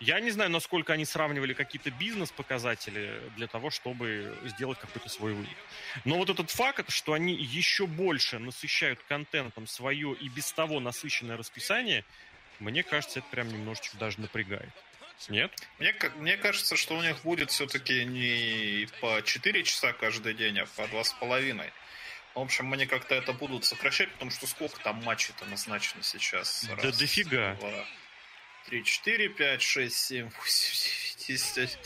Я 0.00 0.20
не 0.20 0.30
знаю, 0.30 0.50
насколько 0.50 0.92
они 0.92 1.04
сравнивали 1.04 1.54
какие-то 1.54 1.90
бизнес-показатели 1.90 3.20
для 3.36 3.46
того, 3.46 3.70
чтобы 3.70 4.36
сделать 4.44 4.78
какой-то 4.78 5.08
свой 5.08 5.32
вывод. 5.32 5.48
Но 6.04 6.16
вот 6.16 6.30
этот 6.30 6.50
факт, 6.50 6.90
что 6.90 7.12
они 7.12 7.34
еще 7.34 7.86
больше 7.86 8.38
насыщают 8.38 9.00
контентом 9.08 9.66
свое 9.66 10.14
и 10.14 10.28
без 10.28 10.52
того 10.52 10.80
насыщенное 10.80 11.36
расписание, 11.36 12.04
мне 12.58 12.82
кажется, 12.82 13.18
это 13.20 13.28
прям 13.28 13.48
немножечко 13.48 13.96
даже 13.96 14.20
напрягает. 14.20 14.72
Нет? 15.28 15.52
Мне, 15.78 15.94
мне 16.16 16.36
кажется, 16.36 16.76
что 16.76 16.96
у 16.96 17.02
них 17.02 17.22
будет 17.22 17.50
все-таки 17.50 18.04
не 18.04 18.88
по 19.00 19.22
4 19.22 19.62
часа 19.62 19.92
каждый 19.92 20.34
день, 20.34 20.58
а 20.58 20.66
по 20.66 20.82
2,5. 20.82 21.70
В 22.34 22.40
общем, 22.40 22.72
они 22.72 22.86
как-то 22.86 23.14
это 23.14 23.32
будут 23.32 23.64
сокращать, 23.64 24.10
потому 24.12 24.30
что 24.30 24.46
сколько 24.46 24.80
там 24.80 25.02
матчей-то 25.04 25.44
назначено 25.46 26.02
сейчас? 26.02 26.64
Да 26.68 26.74
Раз, 26.76 26.98
дофига. 26.98 27.54
Два, 27.54 27.86
три, 28.66 28.84
четыре, 28.84 29.28
пять, 29.28 29.62
шесть, 29.62 29.96
семь, 29.96 30.30
восемь, 30.30 30.74
девять, 30.74 31.26
десять. 31.28 31.78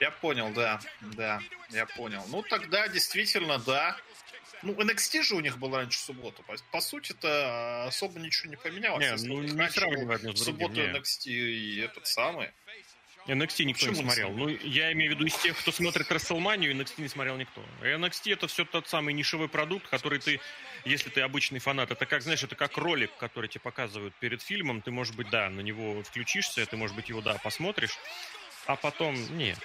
Я 0.00 0.10
понял, 0.10 0.50
да, 0.50 0.80
да, 1.00 1.40
я 1.70 1.86
понял. 1.86 2.24
Ну, 2.28 2.42
тогда 2.42 2.88
действительно, 2.88 3.58
да. 3.58 3.96
Ну, 4.62 4.72
NXT 4.72 5.22
же 5.22 5.36
у 5.36 5.40
них 5.40 5.58
был 5.58 5.76
раньше 5.76 5.98
в 5.98 6.02
субботу. 6.02 6.42
По, 6.42 6.56
по 6.72 6.80
сути-то 6.80 7.84
особо 7.84 8.18
ничего 8.18 8.50
не 8.50 8.56
поменялось. 8.56 9.22
Не, 9.22 9.28
ну, 9.28 9.42
не 9.42 9.70
сравнивать 9.70 10.38
с 10.38 10.42
субботу 10.42 10.80
NXT 10.80 11.26
и 11.26 11.80
этот 11.80 12.06
самый. 12.06 12.50
NXT 13.26 13.64
никто 13.64 13.86
Почему 13.86 14.02
не 14.02 14.02
смотрел. 14.02 14.30
Ну, 14.32 14.48
я 14.48 14.92
имею 14.92 15.12
в 15.12 15.14
виду 15.14 15.26
из 15.26 15.34
тех, 15.36 15.58
кто 15.58 15.72
смотрит 15.72 16.10
WrestleMania, 16.10 16.72
NXT 16.72 16.94
не 16.98 17.08
смотрел 17.08 17.36
никто. 17.36 17.62
NXT 17.80 18.32
это 18.32 18.48
все 18.48 18.64
тот 18.64 18.88
самый 18.88 19.14
нишевой 19.14 19.48
продукт, 19.48 19.88
который 19.88 20.18
ты, 20.18 20.40
если 20.84 21.08
ты 21.08 21.22
обычный 21.22 21.58
фанат, 21.58 21.90
это 21.90 22.04
как, 22.04 22.22
знаешь, 22.22 22.42
это 22.42 22.54
как 22.54 22.76
ролик, 22.76 23.10
который 23.18 23.48
тебе 23.48 23.60
показывают 23.60 24.14
перед 24.16 24.42
фильмом, 24.42 24.82
ты, 24.82 24.90
может 24.90 25.16
быть, 25.16 25.30
да, 25.30 25.48
на 25.48 25.60
него 25.60 26.02
включишься, 26.02 26.66
ты, 26.66 26.76
может 26.76 26.94
быть, 26.94 27.08
его, 27.08 27.22
да, 27.22 27.38
посмотришь, 27.42 27.98
а 28.66 28.76
потом 28.76 29.14
нет. 29.36 29.58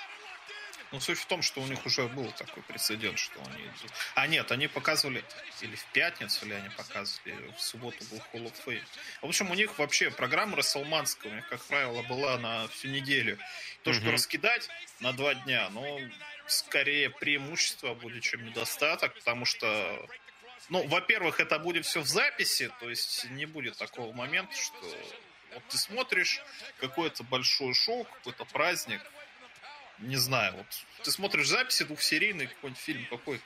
Ну, 0.91 0.99
суть 0.99 1.19
в 1.19 1.25
том, 1.27 1.43
что 1.43 1.61
у 1.61 1.67
них 1.67 1.85
уже 1.85 2.07
был 2.07 2.31
такой 2.31 2.63
прецедент, 2.63 3.19
что 3.19 3.39
они... 3.41 3.69
А 4.15 4.25
нет, 4.25 4.51
они 4.51 4.67
показывали, 4.67 5.23
или 5.61 5.75
в 5.75 5.85
пятницу, 5.93 6.45
или 6.45 6.53
они 6.53 6.69
показывали, 6.69 7.53
в 7.55 7.61
субботу 7.61 8.03
был 8.09 8.17
Hall 8.33 8.51
of 8.51 8.55
Fame. 8.65 8.83
В 9.21 9.27
общем, 9.27 9.51
у 9.51 9.53
них 9.53 9.77
вообще 9.77 10.09
программа 10.09 10.57
Расселманская, 10.57 11.31
у 11.31 11.35
них, 11.35 11.47
как 11.47 11.63
правило, 11.65 12.01
была 12.03 12.39
на 12.39 12.67
всю 12.69 12.87
неделю. 12.87 13.37
То, 13.83 13.93
что 13.93 14.05
mm-hmm. 14.05 14.11
раскидать 14.11 14.69
на 14.99 15.13
два 15.13 15.35
дня, 15.35 15.69
ну, 15.69 15.99
скорее 16.47 17.11
преимущество 17.11 17.93
будет, 17.93 18.23
чем 18.23 18.43
недостаток, 18.45 19.13
потому 19.13 19.45
что 19.45 20.07
ну, 20.69 20.85
во-первых, 20.87 21.39
это 21.39 21.57
будет 21.57 21.85
все 21.85 22.01
в 22.01 22.07
записи, 22.07 22.71
то 22.79 22.89
есть 22.89 23.25
не 23.31 23.45
будет 23.45 23.77
такого 23.77 24.13
момента, 24.13 24.55
что 24.55 24.79
вот 25.53 25.63
ты 25.67 25.77
смотришь 25.77 26.41
какое-то 26.79 27.23
большое 27.23 27.73
шоу, 27.73 28.03
какой-то 28.03 28.45
праздник, 28.45 29.01
не 29.99 30.17
знаю, 30.17 30.55
вот 30.55 30.65
ты 31.03 31.11
смотришь 31.11 31.47
записи 31.47 31.83
двухсерийный 31.83 32.47
какой-нибудь 32.47 32.81
фильм, 32.81 33.05
какой 33.09 33.41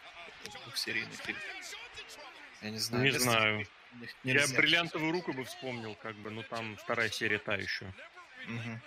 двухсерийный 0.65 1.15
фильм? 1.25 1.39
Я 2.61 2.69
не 2.69 2.77
знаю. 2.77 3.03
Не 3.03 3.11
знаю. 3.11 3.67
Нельзя. 4.23 4.45
Я 4.45 4.57
бриллиантовую 4.57 5.11
руку 5.11 5.33
бы 5.33 5.43
вспомнил, 5.45 5.95
как 5.95 6.15
бы, 6.15 6.31
но 6.31 6.43
там 6.43 6.77
вторая 6.77 7.09
серия 7.09 7.37
та 7.37 7.55
еще. 7.55 7.85
Угу. 8.47 8.79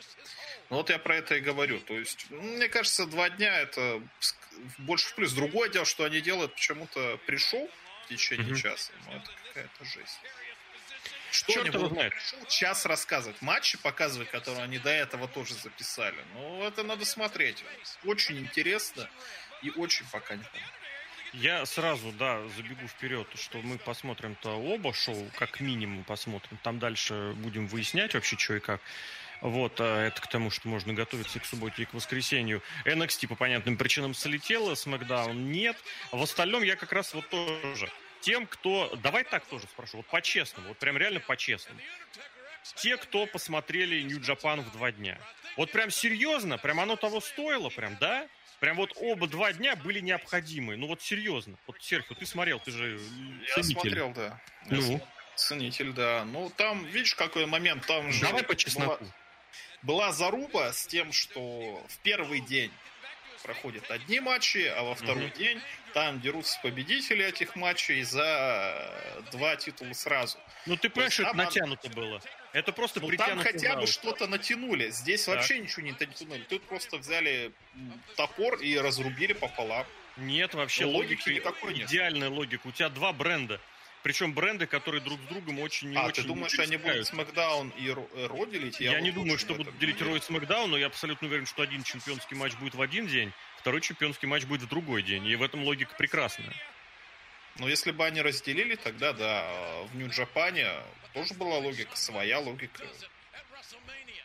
Ну 0.70 0.76
вот 0.76 0.90
я 0.90 0.98
про 0.98 1.16
это 1.16 1.36
и 1.36 1.40
говорю. 1.40 1.80
То 1.80 1.94
есть, 1.94 2.28
мне 2.30 2.68
кажется, 2.68 3.06
два 3.06 3.30
дня 3.30 3.56
это 3.60 4.02
больше 4.78 5.08
в 5.08 5.14
плюс. 5.14 5.32
Другое 5.32 5.68
дело, 5.68 5.84
что 5.84 6.04
они 6.04 6.20
делают 6.20 6.54
почему-то 6.54 7.18
пришел 7.26 7.70
в 8.04 8.08
течение 8.08 8.52
угу. 8.52 8.56
часа. 8.56 8.92
Ну, 9.06 9.12
это 9.12 9.30
какая-то 9.48 9.84
жизнь. 9.84 10.18
Что 11.36 11.52
Черт 11.52 11.74
его 11.74 11.88
знает. 11.88 12.14
Час 12.48 12.86
рассказывать. 12.86 13.42
Матчи 13.42 13.76
показывать, 13.76 14.30
которые 14.30 14.64
они 14.64 14.78
до 14.78 14.88
этого 14.88 15.28
тоже 15.28 15.52
записали. 15.54 16.16
Ну, 16.32 16.62
это 16.62 16.82
надо 16.82 17.04
смотреть. 17.04 17.62
Очень 18.04 18.38
интересно 18.38 19.08
и 19.62 19.70
очень 19.70 20.06
пока 20.10 20.34
не 20.34 20.44
понятно. 20.44 20.72
Я 21.34 21.66
сразу, 21.66 22.10
да, 22.12 22.40
забегу 22.56 22.86
вперед, 22.86 23.28
что 23.34 23.58
мы 23.58 23.76
посмотрим-то 23.76 24.52
оба 24.52 24.94
шоу, 24.94 25.30
как 25.38 25.60
минимум 25.60 26.04
посмотрим. 26.04 26.58
Там 26.62 26.78
дальше 26.78 27.34
будем 27.36 27.66
выяснять 27.66 28.14
вообще, 28.14 28.38
что 28.38 28.54
и 28.54 28.60
как. 28.60 28.80
Вот, 29.42 29.78
а 29.80 30.06
это 30.06 30.22
к 30.22 30.28
тому, 30.28 30.50
что 30.50 30.68
можно 30.68 30.94
готовиться 30.94 31.38
и 31.38 31.42
к 31.42 31.44
субботе, 31.44 31.82
и 31.82 31.84
к 31.84 31.92
воскресенью. 31.92 32.62
NXT 32.86 33.28
по 33.28 33.34
понятным 33.34 33.76
причинам 33.76 34.14
слетела, 34.14 34.72
SmackDown 34.72 35.34
нет. 35.34 35.76
А 36.12 36.16
в 36.16 36.22
остальном 36.22 36.62
я 36.62 36.76
как 36.76 36.92
раз 36.92 37.12
вот 37.12 37.28
тоже 37.28 37.92
тем, 38.26 38.48
кто... 38.48 38.92
Давай 38.96 39.22
так 39.22 39.46
тоже 39.46 39.66
спрошу, 39.68 39.98
вот 39.98 40.06
по-честному, 40.06 40.68
вот 40.68 40.78
прям 40.78 40.96
реально 40.96 41.20
по-честному. 41.20 41.80
Те, 42.74 42.96
кто 42.96 43.26
посмотрели 43.26 44.02
Japan 44.18 44.62
в 44.62 44.72
два 44.72 44.90
дня. 44.90 45.16
Вот 45.56 45.70
прям 45.70 45.92
серьезно, 45.92 46.58
прям 46.58 46.80
оно 46.80 46.96
того 46.96 47.20
стоило, 47.20 47.70
прям, 47.70 47.96
да? 48.00 48.26
Прям 48.58 48.78
вот 48.78 48.92
оба 48.96 49.28
два 49.28 49.52
дня 49.52 49.76
были 49.76 50.00
необходимы. 50.00 50.76
Ну 50.76 50.88
вот 50.88 51.02
серьезно. 51.02 51.56
Вот, 51.68 51.80
Серхио, 51.80 52.16
ты 52.16 52.26
смотрел, 52.26 52.58
ты 52.58 52.72
же 52.72 53.00
Я 53.56 53.62
смотрел, 53.62 54.12
да. 54.12 54.40
Ну? 54.66 54.94
Я 54.94 55.00
ценитель, 55.36 55.92
да. 55.92 56.24
Ну, 56.24 56.50
там, 56.56 56.84
видишь, 56.86 57.14
какой 57.14 57.46
момент, 57.46 57.86
там 57.86 58.10
же... 58.10 58.22
Давай 58.22 58.42
по 58.42 58.56
чесноку. 58.56 59.04
Была, 59.04 59.12
была 59.82 60.12
заруба 60.12 60.72
с 60.72 60.84
тем, 60.88 61.12
что 61.12 61.40
в 61.88 61.98
первый 61.98 62.40
день 62.40 62.72
проходят 63.46 63.88
одни 63.90 64.18
матчи, 64.18 64.66
а 64.76 64.82
во 64.82 64.94
второй 64.96 65.26
mm-hmm. 65.26 65.38
день 65.38 65.60
там 65.94 66.20
дерутся 66.20 66.58
победители 66.62 67.24
этих 67.24 67.54
матчей 67.54 68.02
за 68.02 68.92
два 69.30 69.54
титула 69.54 69.92
сразу. 69.92 70.36
Ну 70.66 70.76
ты 70.76 70.90
понимаешь, 70.90 71.12
что 71.12 71.22
это 71.22 71.36
натянуто 71.36 71.88
было. 71.90 72.20
Это 72.52 72.72
просто 72.72 73.00
ну, 73.00 73.08
там 73.16 73.38
хотя 73.38 73.76
бы 73.76 73.86
что-то 73.86 74.26
натянули. 74.26 74.90
Здесь 74.90 75.24
так. 75.24 75.36
вообще 75.36 75.60
ничего 75.60 75.82
не 75.82 75.92
натянули. 75.92 76.42
Тут 76.48 76.62
просто 76.64 76.96
взяли 76.96 77.52
топор 78.16 78.56
и 78.56 78.76
разрубили 78.78 79.32
пополам. 79.32 79.86
Нет, 80.16 80.54
вообще 80.54 80.86
ну, 80.86 80.92
логики, 80.92 81.40
логики 81.62 81.84
идеальная 81.84 82.28
нет. 82.28 82.38
логика. 82.38 82.66
У 82.66 82.72
тебя 82.72 82.88
два 82.88 83.12
бренда. 83.12 83.60
Причем 84.06 84.34
бренды, 84.34 84.68
которые 84.68 85.00
друг 85.00 85.20
с 85.20 85.24
другом 85.24 85.58
очень 85.58 85.90
не 85.90 85.96
а, 85.96 86.06
очень... 86.06 86.22
ты 86.22 86.28
думаешь, 86.28 86.56
они 86.60 86.76
будут 86.76 87.08
Смакдаун 87.08 87.70
и 87.70 87.90
Ро 87.90 88.46
делить? 88.46 88.78
Я, 88.78 88.92
я 88.92 89.00
не 89.00 89.10
думаю, 89.10 89.36
что 89.36 89.56
будут 89.56 89.76
делить 89.80 90.00
Ро 90.00 90.14
и 90.14 90.20
Смакдаун, 90.20 90.70
но 90.70 90.78
я 90.78 90.86
абсолютно 90.86 91.26
уверен, 91.26 91.44
что 91.44 91.62
один 91.62 91.82
чемпионский 91.82 92.36
матч 92.36 92.54
будет 92.54 92.76
в 92.76 92.80
один 92.80 93.08
день, 93.08 93.32
второй 93.58 93.80
чемпионский 93.80 94.28
матч 94.28 94.44
будет 94.44 94.62
в 94.62 94.68
другой 94.68 95.02
день. 95.02 95.26
И 95.26 95.34
в 95.34 95.42
этом 95.42 95.64
логика 95.64 95.92
прекрасная. 95.98 96.54
Но 97.58 97.68
если 97.68 97.90
бы 97.90 98.06
они 98.06 98.22
разделили, 98.22 98.76
тогда 98.76 99.12
да. 99.12 99.50
В 99.90 99.96
Нью-Джапане 99.96 100.68
тоже 101.12 101.34
была 101.34 101.58
логика, 101.58 101.96
своя 101.96 102.38
логика. 102.38 102.86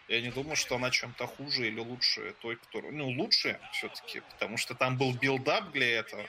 Я 0.08 0.22
не 0.22 0.30
думаю, 0.30 0.58
что 0.58 0.76
она 0.76 0.92
чем-то 0.92 1.26
хуже 1.26 1.66
или 1.66 1.80
лучше 1.80 2.36
той, 2.44 2.58
кто... 2.58 2.82
Ну, 2.82 3.10
лучше 3.10 3.60
все-таки, 3.74 4.20
потому 4.20 4.58
что 4.58 4.76
там 4.76 4.96
был 4.96 5.12
build-up 5.16 5.72
для 5.72 6.02
этого. 6.02 6.24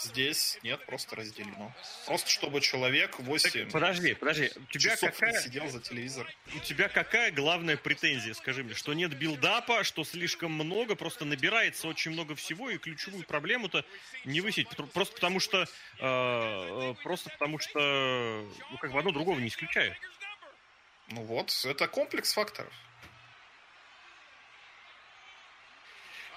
Здесь 0.00 0.58
нет, 0.62 0.84
просто 0.86 1.16
разделено. 1.16 1.74
Просто 2.06 2.30
чтобы 2.30 2.60
человек 2.60 3.18
8 3.18 3.50
так, 3.50 3.72
Подожди, 3.72 4.14
подожди. 4.14 4.50
У 4.56 4.64
тебя 4.66 4.92
часов 4.94 5.10
какая... 5.12 5.40
сидел 5.40 5.68
за 5.68 5.80
телевизор. 5.80 6.32
У 6.54 6.60
тебя 6.60 6.88
какая 6.88 7.32
главная 7.32 7.76
претензия, 7.76 8.34
скажи 8.34 8.62
мне? 8.62 8.74
Что 8.74 8.94
нет 8.94 9.16
билдапа, 9.18 9.82
что 9.82 10.04
слишком 10.04 10.52
много, 10.52 10.94
просто 10.94 11.24
набирается 11.24 11.88
очень 11.88 12.12
много 12.12 12.36
всего, 12.36 12.70
и 12.70 12.78
ключевую 12.78 13.24
проблему-то 13.24 13.84
не 14.24 14.40
высить. 14.40 14.68
Просто 14.92 15.14
потому 15.14 15.40
что... 15.40 15.66
Э, 15.98 16.94
просто 17.02 17.30
потому 17.30 17.58
что... 17.58 18.48
Ну, 18.70 18.78
как 18.78 18.92
бы 18.92 18.98
одно 18.98 19.10
другого 19.10 19.38
не 19.40 19.48
исключает. 19.48 19.94
Ну 21.08 21.22
вот, 21.22 21.52
это 21.64 21.88
комплекс 21.88 22.34
факторов. 22.34 22.72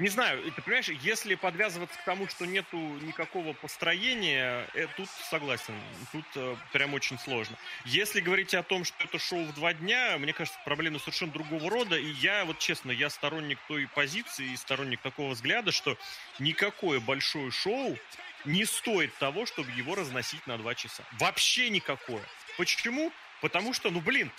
Не 0.01 0.09
знаю, 0.09 0.41
ты 0.51 0.63
понимаешь, 0.63 0.89
если 1.03 1.35
подвязываться 1.35 1.95
к 1.95 2.03
тому, 2.05 2.27
что 2.27 2.47
нету 2.47 2.75
никакого 2.75 3.53
построения, 3.53 4.67
э, 4.73 4.87
тут 4.97 5.07
согласен, 5.29 5.75
тут 6.11 6.25
э, 6.33 6.55
прям 6.73 6.95
очень 6.95 7.19
сложно. 7.19 7.55
Если 7.85 8.19
говорить 8.19 8.55
о 8.55 8.63
том, 8.63 8.83
что 8.83 8.95
это 9.03 9.19
шоу 9.19 9.43
в 9.45 9.53
два 9.53 9.75
дня, 9.75 10.17
мне 10.17 10.33
кажется, 10.33 10.59
проблемы 10.65 10.97
совершенно 10.97 11.31
другого 11.31 11.69
рода, 11.69 11.99
и 11.99 12.09
я, 12.13 12.45
вот 12.45 12.57
честно, 12.57 12.89
я 12.89 13.11
сторонник 13.11 13.59
той 13.67 13.87
позиции 13.93 14.47
и 14.47 14.57
сторонник 14.57 15.01
такого 15.01 15.33
взгляда, 15.33 15.71
что 15.71 15.95
никакое 16.39 16.99
большое 16.99 17.51
шоу 17.51 17.95
не 18.43 18.65
стоит 18.65 19.15
того, 19.19 19.45
чтобы 19.45 19.69
его 19.73 19.93
разносить 19.93 20.47
на 20.47 20.57
два 20.57 20.73
часа. 20.73 21.03
Вообще 21.19 21.69
никакое. 21.69 22.23
Почему? 22.57 23.11
Потому 23.39 23.71
что, 23.71 23.91
ну 23.91 24.01
блин, 24.01 24.31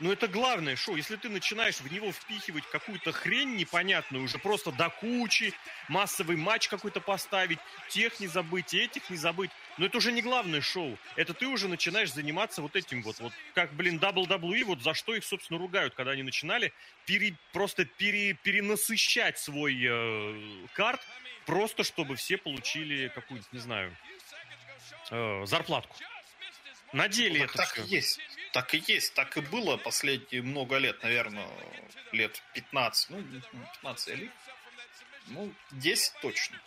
Но 0.00 0.12
это 0.12 0.28
главное 0.28 0.76
шоу. 0.76 0.94
Если 0.96 1.16
ты 1.16 1.28
начинаешь 1.28 1.80
в 1.80 1.92
него 1.92 2.12
впихивать 2.12 2.64
какую-то 2.70 3.10
хрень 3.12 3.56
непонятную, 3.56 4.24
уже 4.24 4.38
просто 4.38 4.70
до 4.70 4.90
кучи, 4.90 5.52
массовый 5.88 6.36
матч 6.36 6.68
какой-то 6.68 7.00
поставить, 7.00 7.58
тех 7.88 8.20
не 8.20 8.28
забыть, 8.28 8.74
этих 8.74 9.10
не 9.10 9.16
забыть. 9.16 9.50
Но 9.76 9.86
это 9.86 9.98
уже 9.98 10.12
не 10.12 10.22
главное 10.22 10.60
шоу. 10.60 10.96
Это 11.16 11.34
ты 11.34 11.46
уже 11.46 11.66
начинаешь 11.66 12.12
заниматься 12.12 12.62
вот 12.62 12.76
этим 12.76 13.02
вот. 13.02 13.18
Вот 13.18 13.32
как, 13.54 13.72
блин, 13.74 13.98
WWE, 13.98 14.64
вот 14.64 14.82
за 14.82 14.94
что 14.94 15.14
их, 15.14 15.24
собственно, 15.24 15.58
ругают, 15.58 15.94
когда 15.94 16.12
они 16.12 16.22
начинали 16.22 16.72
пере, 17.04 17.34
просто 17.52 17.84
пере, 17.84 18.34
перенасыщать 18.34 19.38
свой 19.38 19.76
э, 19.82 20.66
карт, 20.74 21.00
просто 21.44 21.82
чтобы 21.82 22.14
все 22.14 22.36
получили 22.36 23.08
какую-то, 23.08 23.46
не 23.50 23.58
знаю, 23.58 23.96
э, 25.10 25.44
зарплатку. 25.46 25.96
На 26.92 27.08
деле 27.08 27.40
ну, 27.40 27.44
это 27.46 27.54
так 27.54 27.72
все. 27.72 27.82
есть. 27.82 28.20
Так 28.52 28.74
и 28.74 28.82
есть, 28.86 29.14
так 29.14 29.36
и 29.36 29.40
было 29.40 29.76
последние 29.76 30.42
много 30.42 30.78
лет, 30.78 31.02
наверное, 31.02 31.48
лет 32.12 32.42
15, 32.54 33.10
ну, 33.10 33.22
15 33.82 34.08
или, 34.08 34.30
ну, 35.26 35.52
10 35.72 36.12
точно. 36.22 36.58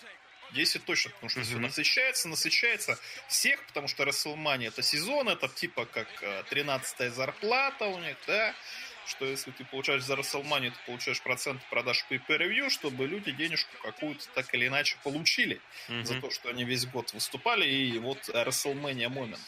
10 0.53 0.85
точно, 0.85 1.11
потому 1.11 1.29
что 1.29 1.39
mm-hmm. 1.39 1.43
все 1.43 1.57
насыщается, 1.57 2.27
насыщается 2.27 2.99
всех, 3.27 3.65
потому 3.67 3.87
что 3.87 4.03
WrestleMania 4.03 4.67
это 4.67 4.81
сезон, 4.81 5.29
это 5.29 5.47
типа 5.47 5.85
как 5.85 6.07
13-я 6.51 7.05
э, 7.05 7.09
зарплата 7.09 7.85
у 7.85 7.99
них, 7.99 8.17
да, 8.27 8.53
что 9.07 9.25
если 9.25 9.51
ты 9.51 9.65
получаешь 9.65 10.03
за 10.03 10.15
WrestleMania, 10.15 10.71
ты 10.71 10.77
получаешь 10.85 11.21
процент 11.21 11.61
продаж 11.69 12.05
по 12.07 12.15
per 12.15 12.69
чтобы 12.69 13.07
люди 13.07 13.31
денежку 13.31 13.71
какую-то 13.81 14.27
так 14.35 14.53
или 14.53 14.67
иначе 14.67 14.97
получили 15.03 15.61
mm-hmm. 15.87 16.03
за 16.03 16.21
то, 16.21 16.29
что 16.29 16.49
они 16.49 16.63
весь 16.63 16.85
год 16.85 17.13
выступали, 17.13 17.67
и 17.67 17.97
вот 17.99 18.29
WrestleMania 18.29 19.09
момент. 19.09 19.39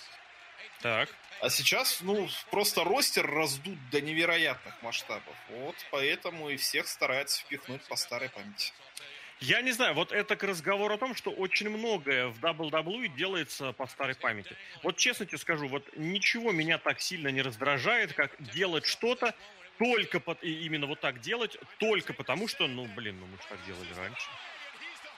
Так. 0.84 1.08
А 1.40 1.50
сейчас, 1.50 2.02
ну, 2.02 2.28
просто 2.52 2.84
ростер 2.84 3.26
раздут 3.26 3.78
до 3.90 4.02
невероятных 4.02 4.82
масштабов. 4.82 5.36
Вот, 5.50 5.76
поэтому 5.92 6.50
и 6.50 6.58
всех 6.58 6.90
стараются 6.90 7.42
впихнуть 7.42 7.82
по 7.84 7.96
старой 7.96 8.30
памяти. 8.30 8.74
Я 9.40 9.62
не 9.62 9.72
знаю, 9.72 9.94
вот 9.94 10.12
это 10.12 10.36
к 10.36 10.44
разговору 10.44 10.94
о 10.94 10.98
том, 10.98 11.16
что 11.16 11.32
очень 11.32 11.70
многое 11.70 12.28
в 12.28 12.40
WWE 12.40 13.08
делается 13.16 13.72
по 13.72 13.88
старой 13.88 14.16
памяти. 14.16 14.56
Вот 14.84 14.98
честно 14.98 15.26
тебе 15.26 15.38
скажу, 15.38 15.70
вот 15.70 15.86
ничего 15.96 16.52
меня 16.52 16.78
так 16.78 17.00
сильно 17.00 17.30
не 17.30 17.42
раздражает, 17.42 18.14
как 18.14 18.32
делать 18.54 18.86
что-то 18.86 19.34
только 19.80 20.20
под, 20.20 20.44
и 20.44 20.66
именно 20.66 20.86
вот 20.86 21.00
так 21.00 21.22
делать, 21.22 21.58
только 21.80 22.14
потому 22.14 22.50
что, 22.50 22.68
ну, 22.68 22.86
блин, 22.96 23.20
ну 23.22 23.26
мы 23.26 23.38
же 23.38 23.44
так 23.50 23.66
делали 23.66 23.94
раньше. 23.98 24.28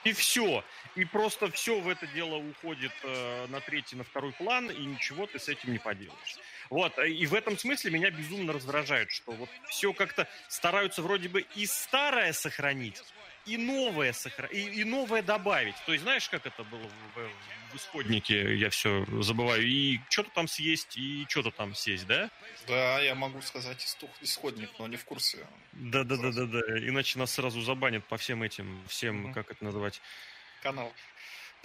И 0.06 0.12
все. 0.12 0.64
И 0.94 1.04
просто 1.04 1.50
все 1.50 1.80
в 1.80 1.88
это 1.88 2.06
дело 2.06 2.36
уходит 2.36 2.92
э, 3.02 3.46
на 3.48 3.60
третий, 3.60 3.96
на 3.96 4.04
второй 4.04 4.32
план, 4.32 4.70
и 4.70 4.84
ничего 4.84 5.26
ты 5.26 5.40
с 5.40 5.48
этим 5.48 5.72
не 5.72 5.80
поделаешь. 5.80 6.36
Вот. 6.70 6.96
И 7.00 7.26
в 7.26 7.34
этом 7.34 7.58
смысле 7.58 7.90
меня 7.90 8.12
безумно 8.12 8.52
раздражает, 8.52 9.10
что 9.10 9.32
вот 9.32 9.48
все 9.68 9.92
как-то 9.92 10.28
стараются 10.46 11.02
вроде 11.02 11.28
бы 11.28 11.44
и 11.56 11.66
старое 11.66 12.32
сохранить, 12.32 13.02
и 13.46 13.56
новое 13.56 14.12
сохранить, 14.12 14.56
и, 14.56 14.80
и 14.80 14.84
новое 14.84 15.22
добавить. 15.22 15.76
То 15.86 15.92
есть 15.92 16.02
знаешь, 16.02 16.28
как 16.28 16.46
это 16.46 16.64
было 16.64 16.88
в, 17.14 17.72
в 17.72 17.76
исходнике, 17.76 18.56
я 18.56 18.70
все 18.70 19.06
забываю, 19.20 19.66
и 19.66 20.00
что-то 20.08 20.30
там 20.30 20.48
съесть, 20.48 20.96
и 20.96 21.26
что-то 21.28 21.50
там 21.50 21.74
съесть, 21.74 22.06
да? 22.06 22.30
Да, 22.66 23.00
я 23.00 23.14
могу 23.14 23.40
сказать 23.42 23.86
исходник, 24.20 24.70
но 24.78 24.86
не 24.88 24.96
в 24.96 25.04
курсе. 25.04 25.46
Да, 25.72 26.04
да, 26.04 26.16
да, 26.16 26.32
да, 26.32 26.46
да. 26.46 26.60
Иначе 26.88 27.18
нас 27.18 27.32
сразу 27.32 27.60
забанят 27.60 28.04
по 28.04 28.16
всем 28.16 28.42
этим, 28.42 28.82
всем, 28.88 29.26
угу. 29.26 29.34
как 29.34 29.50
это 29.50 29.64
называть? 29.64 30.00
Канал. 30.62 30.92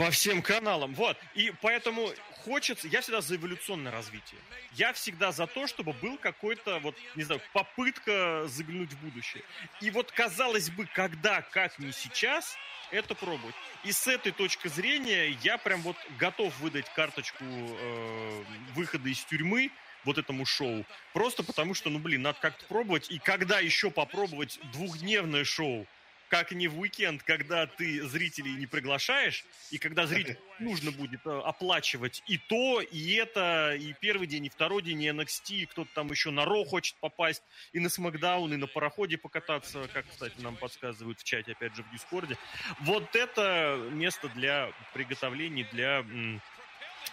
По 0.01 0.10
всем 0.10 0.41
каналам. 0.41 0.96
Вот. 0.96 1.15
И 1.36 1.53
поэтому 1.62 2.12
хочется... 2.43 2.88
Я 2.88 3.01
всегда 3.01 3.22
за 3.22 3.36
эволюционное 3.36 3.91
развитие. 3.91 4.41
Я 4.74 4.93
всегда 4.93 5.31
за 5.31 5.46
то, 5.46 5.67
чтобы 5.67 5.93
был 5.93 6.17
какой-то, 6.17 6.79
вот, 6.79 6.96
не 7.15 7.22
знаю, 7.22 7.39
попытка 7.53 8.48
заглянуть 8.48 8.91
в 8.93 8.98
будущее. 8.98 9.43
И 9.79 9.91
вот, 9.91 10.12
казалось 10.12 10.72
бы, 10.72 10.88
когда, 10.88 11.43
как 11.43 11.77
не 11.77 11.91
сейчас, 11.91 12.58
это 12.89 13.13
пробовать. 13.13 13.53
И 13.84 13.91
с 13.91 14.08
этой 14.08 14.31
точки 14.31 14.70
зрения 14.70 15.38
я 15.43 15.60
прям 15.60 15.81
вот 15.84 15.98
готов 16.17 16.58
выдать 16.62 16.91
карточку 16.96 17.43
э, 17.43 18.43
выхода 18.74 19.08
из 19.08 19.24
тюрьмы 19.25 19.70
вот 20.03 20.17
этому 20.17 20.48
шоу. 20.48 20.84
Просто 21.13 21.43
потому 21.43 21.75
что, 21.75 21.91
ну, 21.91 22.00
блин, 22.00 22.24
надо 22.24 22.39
как-то 22.41 22.65
пробовать. 22.65 23.12
И 23.12 23.20
когда 23.20 23.60
еще 23.60 23.91
попробовать 23.91 24.60
двухдневное 24.72 25.43
шоу, 25.43 25.86
как 26.31 26.53
не 26.53 26.69
в 26.69 26.79
уикенд, 26.79 27.21
когда 27.23 27.67
ты 27.67 28.07
зрителей 28.07 28.53
не 28.53 28.65
приглашаешь, 28.65 29.43
и 29.69 29.77
когда 29.77 30.07
зрителям 30.07 30.38
нужно 30.59 30.91
будет 30.93 31.19
э, 31.25 31.29
оплачивать 31.29 32.23
и 32.25 32.38
то, 32.38 32.79
и 32.79 33.15
это, 33.15 33.75
и 33.75 33.93
первый 34.00 34.27
день, 34.27 34.45
и 34.45 34.50
второй 34.50 34.81
день, 34.81 35.03
и 35.03 35.09
NXT, 35.09 35.55
и 35.55 35.65
кто-то 35.65 35.93
там 35.93 36.09
еще 36.09 36.31
на 36.31 36.45
Ро 36.45 36.63
хочет 36.63 36.95
попасть, 37.01 37.43
и 37.73 37.81
на 37.81 37.89
Смакдаун, 37.89 38.53
и 38.53 38.55
на 38.55 38.67
пароходе 38.67 39.17
покататься, 39.17 39.89
как, 39.93 40.09
кстати, 40.09 40.39
нам 40.39 40.55
подсказывают 40.55 41.19
в 41.19 41.25
чате, 41.25 41.51
опять 41.51 41.75
же, 41.75 41.83
в 41.83 41.91
Дискорде. 41.91 42.38
Вот 42.79 43.13
это 43.13 43.89
место 43.91 44.29
для 44.29 44.72
приготовлений, 44.94 45.67
для 45.74 46.05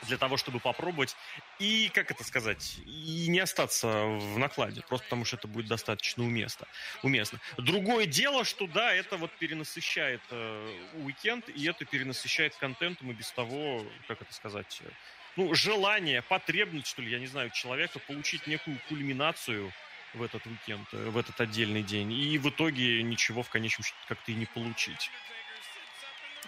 для 0.07 0.17
того, 0.17 0.37
чтобы 0.37 0.61
попробовать 0.61 1.17
и, 1.59 1.91
как 1.93 2.11
это 2.11 2.25
сказать, 2.25 2.79
и 2.85 3.27
не 3.29 3.41
остаться 3.41 3.89
в 3.89 4.39
накладе, 4.39 4.83
просто 4.83 5.05
потому 5.07 5.25
что 5.25 5.37
это 5.37 5.49
будет 5.49 5.67
достаточно 5.67 6.25
уместно. 6.25 6.67
уместно. 7.03 7.41
Другое 7.57 8.07
дело, 8.07 8.45
что 8.45 8.67
да, 8.67 8.93
это 8.93 9.17
вот 9.17 9.31
перенасыщает 9.33 10.21
э, 10.31 10.81
уикенд, 10.95 11.49
и 11.49 11.69
это 11.69 11.85
перенасыщает 11.85 12.55
контентом 12.57 13.11
и 13.11 13.15
без 13.15 13.31
того, 13.33 13.85
как 14.07 14.23
это 14.23 14.33
сказать, 14.33 14.81
э, 14.85 14.89
ну, 15.37 15.55
желание, 15.55 16.23
потребность, 16.23 16.89
что 16.89 17.03
ли, 17.03 17.11
я 17.11 17.19
не 17.19 17.27
знаю, 17.27 17.51
человека 17.51 17.99
получить 18.01 18.47
некую 18.47 18.79
кульминацию 18.89 19.73
в 20.15 20.23
этот 20.23 20.45
уикенд, 20.47 20.89
э, 20.93 21.11
в 21.11 21.17
этот 21.17 21.41
отдельный 21.41 21.83
день, 21.83 22.13
и 22.13 22.39
в 22.39 22.49
итоге 22.49 23.03
ничего 23.03 23.43
в 23.43 23.51
конечном 23.51 23.85
счете 23.85 23.99
как-то 24.09 24.33
и 24.33 24.35
не 24.35 24.47
получить. 24.47 25.11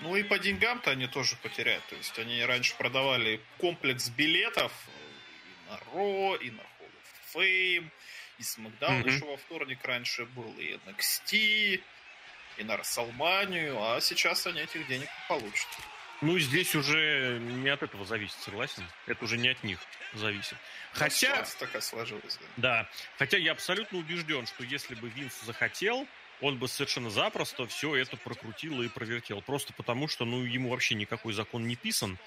Ну 0.00 0.16
и 0.16 0.22
по 0.22 0.38
деньгам-то 0.38 0.90
они 0.92 1.06
тоже 1.06 1.36
потеряют. 1.36 1.84
То 1.86 1.96
есть 1.96 2.18
они 2.18 2.42
раньше 2.44 2.74
продавали 2.76 3.40
комплекс 3.58 4.08
билетов 4.08 4.72
и 4.88 5.70
на 5.70 5.78
Ро, 5.92 6.36
и 6.36 6.50
на 6.50 6.60
Hall 6.60 6.90
of 6.90 7.34
Fame, 7.34 7.90
и 8.38 8.42
SmackDown 8.42 9.02
mm-hmm. 9.02 9.10
еще 9.10 9.24
во 9.26 9.36
вторник 9.36 9.84
раньше 9.84 10.24
был, 10.24 10.54
и 10.58 10.78
NXT, 10.86 11.82
и 12.56 12.64
на 12.64 12.76
Расселманию, 12.76 13.82
а 13.82 14.00
сейчас 14.00 14.46
они 14.46 14.60
этих 14.60 14.86
денег 14.86 15.08
не 15.08 15.28
получат. 15.28 15.68
Ну, 16.22 16.38
здесь 16.38 16.74
уже 16.74 17.38
не 17.40 17.70
от 17.70 17.82
этого 17.82 18.04
зависит, 18.04 18.36
согласен? 18.40 18.84
Это 19.06 19.24
уже 19.24 19.38
не 19.38 19.48
от 19.48 19.62
них 19.64 19.78
зависит. 20.12 20.56
Ну, 20.92 20.98
хотя... 20.98 21.46
такая 21.58 21.80
сложилась, 21.80 22.38
да. 22.38 22.46
Да. 22.56 22.88
Хотя 23.18 23.38
я 23.38 23.52
абсолютно 23.52 23.98
убежден, 23.98 24.46
что 24.46 24.64
если 24.64 24.94
бы 24.94 25.08
Винс 25.08 25.40
захотел, 25.42 26.06
он 26.40 26.58
бы 26.58 26.68
совершенно 26.68 27.10
запросто 27.10 27.66
все 27.66 27.96
это 27.96 28.16
прокрутил 28.16 28.82
и 28.82 28.88
провертел. 28.88 29.42
Просто 29.42 29.72
потому, 29.72 30.08
что 30.08 30.24
ну, 30.24 30.44
ему 30.44 30.70
вообще 30.70 30.94
никакой 30.94 31.32
закон 31.32 31.66
не 31.66 31.76
писан. 31.76 32.18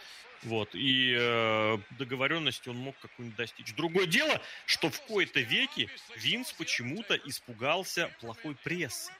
Вот, 0.43 0.71
и 0.73 1.15
э, 1.17 1.77
договоренности 1.91 2.67
он 2.67 2.75
мог 2.75 2.97
какую-нибудь 2.99 3.37
достичь. 3.37 3.73
Другое 3.75 4.07
дело, 4.07 4.41
что 4.65 4.89
в 4.89 5.01
кои-то 5.03 5.39
веке 5.39 5.89
Винс 6.17 6.51
почему-то 6.51 7.15
испугался 7.15 8.11
плохой 8.19 8.55
прессы. 8.55 9.13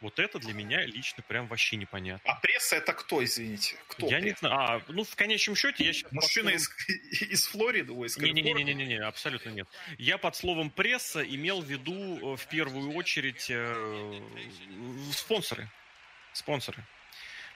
Вот 0.00 0.18
это 0.18 0.38
для 0.38 0.54
меня 0.54 0.84
лично 0.86 1.22
прям 1.22 1.46
вообще 1.46 1.76
непонятно. 1.76 2.32
А 2.32 2.36
пресса 2.40 2.76
это 2.76 2.94
кто, 2.94 3.22
извините? 3.22 3.76
Кто 3.86 4.06
я 4.08 4.20
не 4.20 4.30
знаю. 4.30 4.54
А, 4.54 4.82
ну, 4.88 5.04
в 5.04 5.14
конечном 5.14 5.56
счете 5.56 5.84
я 5.84 5.92
сейчас... 5.92 6.10
Мужчина 6.10 6.50
из, 6.50 6.70
из 7.30 7.46
Флориды, 7.48 7.92
ой, 7.92 8.06
из 8.06 8.16
Не-не-не, 8.16 8.74
не, 8.74 8.94
абсолютно 8.96 9.50
нет. 9.50 9.68
Я 9.98 10.16
под 10.16 10.36
словом 10.36 10.70
пресса 10.70 11.22
имел 11.22 11.60
в 11.60 11.66
виду 11.66 12.34
э, 12.34 12.36
в 12.36 12.46
первую 12.48 12.92
очередь 12.94 13.46
э, 13.50 14.20
спонсоры. 15.12 15.68
Спонсоры. 16.32 16.82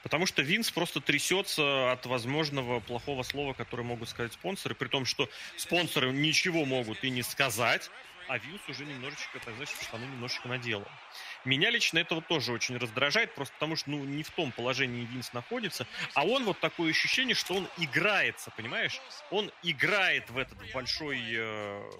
Потому 0.02 0.26
что 0.26 0.42
Винс 0.42 0.70
просто 0.70 1.00
трясется 1.00 1.92
от 1.92 2.04
возможного 2.04 2.80
плохого 2.80 3.22
слова, 3.22 3.54
которое 3.54 3.84
могут 3.84 4.10
сказать 4.10 4.34
спонсоры, 4.34 4.74
при 4.74 4.88
том, 4.88 5.06
что 5.06 5.30
спонсоры 5.56 6.12
ничего 6.12 6.66
могут 6.66 7.02
и 7.04 7.10
не 7.10 7.22
сказать, 7.22 7.90
а 8.28 8.36
Винс 8.36 8.60
уже 8.68 8.84
немножечко, 8.84 9.38
так 9.38 9.54
знаешь, 9.54 9.70
штаны 9.82 10.04
немножечко 10.04 10.48
наделал. 10.48 10.86
Меня 11.44 11.70
лично 11.70 11.98
этого 11.98 12.22
тоже 12.22 12.52
очень 12.52 12.76
раздражает, 12.76 13.34
просто 13.34 13.54
потому 13.54 13.76
что, 13.76 13.90
ну, 13.90 14.04
не 14.04 14.22
в 14.22 14.30
том 14.30 14.52
положении 14.52 15.04
Винс 15.04 15.32
находится, 15.32 15.86
а 16.14 16.24
он 16.24 16.44
вот 16.44 16.58
такое 16.60 16.90
ощущение, 16.90 17.34
что 17.34 17.54
он 17.54 17.68
играется, 17.78 18.50
понимаешь? 18.56 19.00
Он 19.30 19.50
играет 19.62 20.30
в 20.30 20.38
этот 20.38 20.58
большой 20.72 21.20
э, 21.30 21.90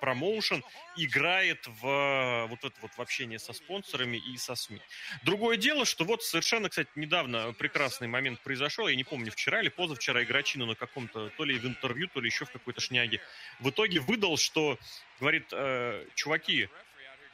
промоушен, 0.00 0.64
играет 0.96 1.66
в 1.66 2.46
вот 2.48 2.64
это 2.64 2.74
вот 2.80 2.92
в 2.96 3.00
общение 3.00 3.38
со 3.38 3.52
спонсорами 3.52 4.16
и 4.16 4.36
со 4.36 4.54
СМИ. 4.54 4.80
Другое 5.22 5.56
дело, 5.56 5.84
что 5.84 6.04
вот 6.04 6.22
совершенно, 6.22 6.68
кстати, 6.68 6.88
недавно 6.94 7.52
прекрасный 7.52 8.08
момент 8.08 8.40
произошел, 8.40 8.88
я 8.88 8.96
не 8.96 9.04
помню, 9.04 9.30
вчера 9.32 9.60
или 9.60 9.68
позавчера 9.68 10.22
Играчину 10.22 10.66
на 10.66 10.74
каком-то, 10.74 11.30
то 11.30 11.44
ли 11.44 11.58
в 11.58 11.66
интервью, 11.66 12.08
то 12.08 12.20
ли 12.20 12.26
еще 12.26 12.44
в 12.44 12.50
какой-то 12.50 12.80
шняге, 12.80 13.20
в 13.60 13.70
итоге 13.70 14.00
выдал, 14.00 14.36
что, 14.36 14.78
говорит, 15.20 15.48
э, 15.52 16.06
чуваки, 16.14 16.68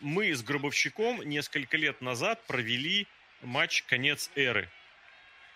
мы 0.04 0.34
с 0.34 0.42
Гробовщиком 0.42 1.22
несколько 1.22 1.76
лет 1.76 2.00
назад 2.00 2.44
провели 2.46 3.06
матч 3.42 3.82
«Конец 3.84 4.30
эры». 4.36 4.68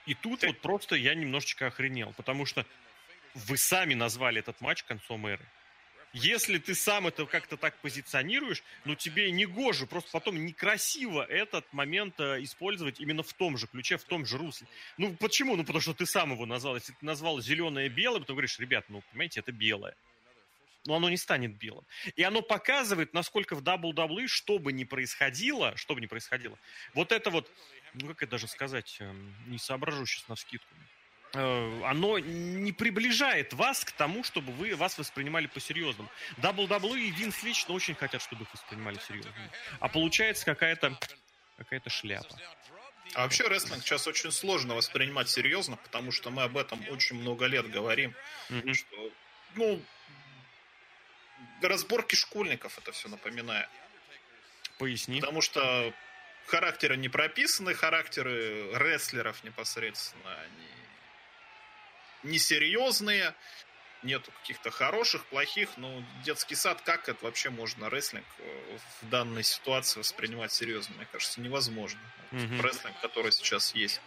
И 0.07 0.15
тут 0.15 0.43
вот 0.43 0.59
просто 0.61 0.97
я 0.97 1.15
немножечко 1.15 1.67
охренел, 1.67 2.15
потому 2.17 2.47
что 2.47 2.65
вы 3.35 3.59
сами 3.59 3.93
назвали 3.93 4.41
этот 4.41 4.61
матч 4.63 4.83
концом 4.85 5.27
эры. 5.27 5.45
Если 6.15 6.57
ты 6.57 6.75
сам 6.75 7.07
это 7.07 7.27
как-то 7.27 7.59
так 7.59 7.77
позиционируешь, 7.77 8.63
ну 8.87 8.95
тебе 8.95 9.31
не 9.31 9.45
гоже, 9.45 9.87
просто 9.87 10.11
потом 10.11 10.43
некрасиво 10.47 11.23
этот 11.23 11.71
момент 11.75 12.19
э, 12.19 12.43
использовать 12.43 12.99
именно 12.99 13.23
в 13.23 13.35
том 13.35 13.59
же 13.59 13.67
ключе, 13.67 13.99
в 13.99 14.05
том 14.05 14.25
же 14.25 14.39
русле. 14.39 14.67
Ну 14.97 15.15
почему? 15.15 15.55
Ну 15.57 15.65
потому 15.65 15.83
что 15.83 15.93
ты 15.93 16.07
сам 16.07 16.33
его 16.33 16.47
назвал. 16.47 16.77
Если 16.77 16.93
ты 16.93 17.05
назвал 17.05 17.43
зеленое 17.43 17.91
белым, 17.91 18.25
то 18.25 18.33
говоришь, 18.33 18.59
ребят, 18.59 18.87
ну 18.89 19.03
понимаете, 19.11 19.41
это 19.41 19.53
белое. 19.53 19.95
Но 20.89 20.97
оно 20.97 21.09
не 21.09 21.17
станет 21.17 21.57
белым. 21.57 21.85
И 22.17 22.23
оно 22.23 22.43
показывает, 22.43 23.15
насколько 23.15 23.55
в 23.55 23.63
WWE, 23.63 24.27
что 24.27 24.59
бы 24.59 24.73
ни 24.73 24.85
происходило, 24.85 25.77
что 25.77 25.95
бы 25.95 26.01
ни 26.01 26.07
происходило, 26.07 26.59
вот 26.95 27.13
это 27.13 27.31
вот, 27.31 27.51
ну 27.95 28.09
как 28.09 28.23
это 28.23 28.33
даже 28.33 28.49
сказать, 28.49 28.97
эм, 29.01 29.35
не 29.47 29.59
соображу 29.59 30.07
сейчас 30.07 30.29
на 30.29 30.37
скидку, 30.37 30.75
Э, 31.35 31.83
оно 31.85 32.19
не 32.19 32.73
приближает 32.73 33.53
вас 33.53 33.85
к 33.85 33.93
тому, 33.93 34.25
чтобы 34.25 34.53
вы 34.53 34.75
вас 34.75 34.97
воспринимали 34.97 35.47
по-серьезному. 35.47 36.09
WWE 36.39 37.01
и 37.01 37.11
Винс 37.11 37.43
лично 37.43 37.75
очень 37.75 37.95
хотят, 37.95 38.23
чтобы 38.23 38.45
их 38.45 38.53
воспринимали 38.55 38.99
серьезно. 39.07 39.33
А 39.81 39.89
получается 39.89 40.45
какая-то 40.45 40.99
какая-то 41.59 41.91
шляпа. 41.91 42.35
А 43.15 43.23
вообще 43.23 43.47
рестлинг 43.49 43.83
сейчас 43.83 44.07
очень 44.07 44.31
сложно 44.31 44.75
воспринимать 44.75 45.29
серьезно, 45.29 45.77
потому 45.77 46.13
что 46.13 46.31
мы 46.31 46.45
об 46.45 46.57
этом 46.57 46.81
очень 46.89 47.17
много 47.17 47.47
лет 47.47 47.71
говорим. 47.71 48.15
Mm-hmm. 48.49 48.75
Что, 48.75 49.11
ну, 49.55 49.83
разборки 51.63 52.15
школьников 52.15 52.79
это 52.79 52.93
все 52.93 53.09
напоминает. 53.09 53.69
Поясни. 54.79 55.21
Потому 55.21 55.41
что 55.41 55.93
характеры 56.47 56.97
не 56.97 57.09
прописаны, 57.09 57.75
характеры 57.75 58.71
рестлеров 58.75 59.43
непосредственно, 59.45 60.35
они 60.41 60.69
несерьезные, 62.33 63.35
нету 64.03 64.31
каких-то 64.43 64.71
хороших, 64.71 65.27
плохих, 65.27 65.77
но 65.77 66.03
детский 66.25 66.55
сад, 66.55 66.83
как 66.83 67.09
это 67.09 67.25
вообще 67.25 67.51
можно 67.51 67.91
рестлинг 67.91 68.27
э, 68.39 68.79
в 69.03 69.09
данной 69.09 69.43
ситуации 69.43 69.99
воспринимать 69.99 70.53
серьезно? 70.53 70.95
Мне 70.97 71.07
кажется, 71.11 71.41
невозможно. 71.41 72.01
Mm-hmm. 72.31 72.63
Рестлинг, 72.63 73.01
который 73.01 73.33
сейчас 73.33 73.75
есть. 73.75 74.01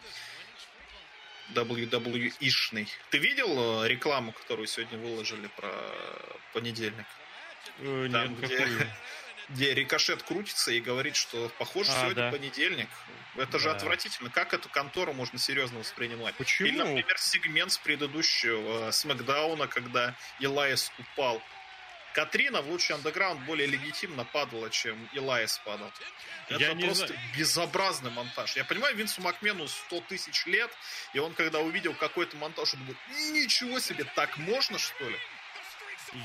WWE-шный. 1.53 2.87
Ты 3.09 3.17
видел 3.17 3.83
э, 3.83 3.87
рекламу, 3.87 4.31
которую 4.31 4.67
сегодня 4.67 4.97
выложили 4.97 5.47
про 5.57 5.71
понедельник? 6.53 7.05
Э, 7.79 8.09
Там, 8.11 8.31
нет, 8.31 8.39
где 8.39 8.87
где 9.53 9.73
рикошет 9.73 10.23
крутится 10.23 10.71
и 10.71 10.79
говорит, 10.79 11.15
что 11.15 11.51
похоже, 11.57 11.91
а, 11.91 12.01
сегодня 12.01 12.23
да. 12.23 12.31
понедельник. 12.31 12.89
Это 13.35 13.53
да. 13.53 13.59
же 13.59 13.71
отвратительно. 13.71 14.29
Как 14.29 14.53
эту 14.53 14.69
контору 14.69 15.13
можно 15.13 15.37
серьезно 15.39 15.79
воспринимать? 15.79 16.35
Почему? 16.35 16.67
Или, 16.67 16.77
например, 16.77 17.17
сегмент 17.17 17.71
с 17.71 17.77
предыдущего 17.77 18.87
э, 18.87 18.91
Смакдауна, 18.91 19.67
когда 19.67 20.15
Илайс 20.39 20.91
упал. 20.97 21.41
Катрина 22.13 22.61
в 22.61 22.69
лучший 22.69 22.95
андеграунд 22.95 23.41
более 23.45 23.67
легитимно 23.67 24.25
падала, 24.25 24.69
чем 24.69 25.09
Илайс 25.13 25.59
падал. 25.65 25.91
Это 26.49 26.59
Я 26.59 26.75
просто 26.75 27.07
знаю. 27.07 27.21
безобразный 27.37 28.11
монтаж. 28.11 28.55
Я 28.55 28.65
понимаю, 28.65 28.95
Винсу 28.95 29.21
Макмену 29.21 29.67
100 29.67 30.01
тысяч 30.01 30.45
лет, 30.45 30.69
и 31.13 31.19
он, 31.19 31.33
когда 31.33 31.59
увидел 31.59 31.93
какой-то 31.93 32.35
монтаж, 32.37 32.73
он 32.73 32.81
говорит, 32.81 32.97
ничего 33.31 33.79
себе, 33.79 34.03
так 34.15 34.37
можно, 34.37 34.77
что 34.77 35.07
ли? 35.07 35.17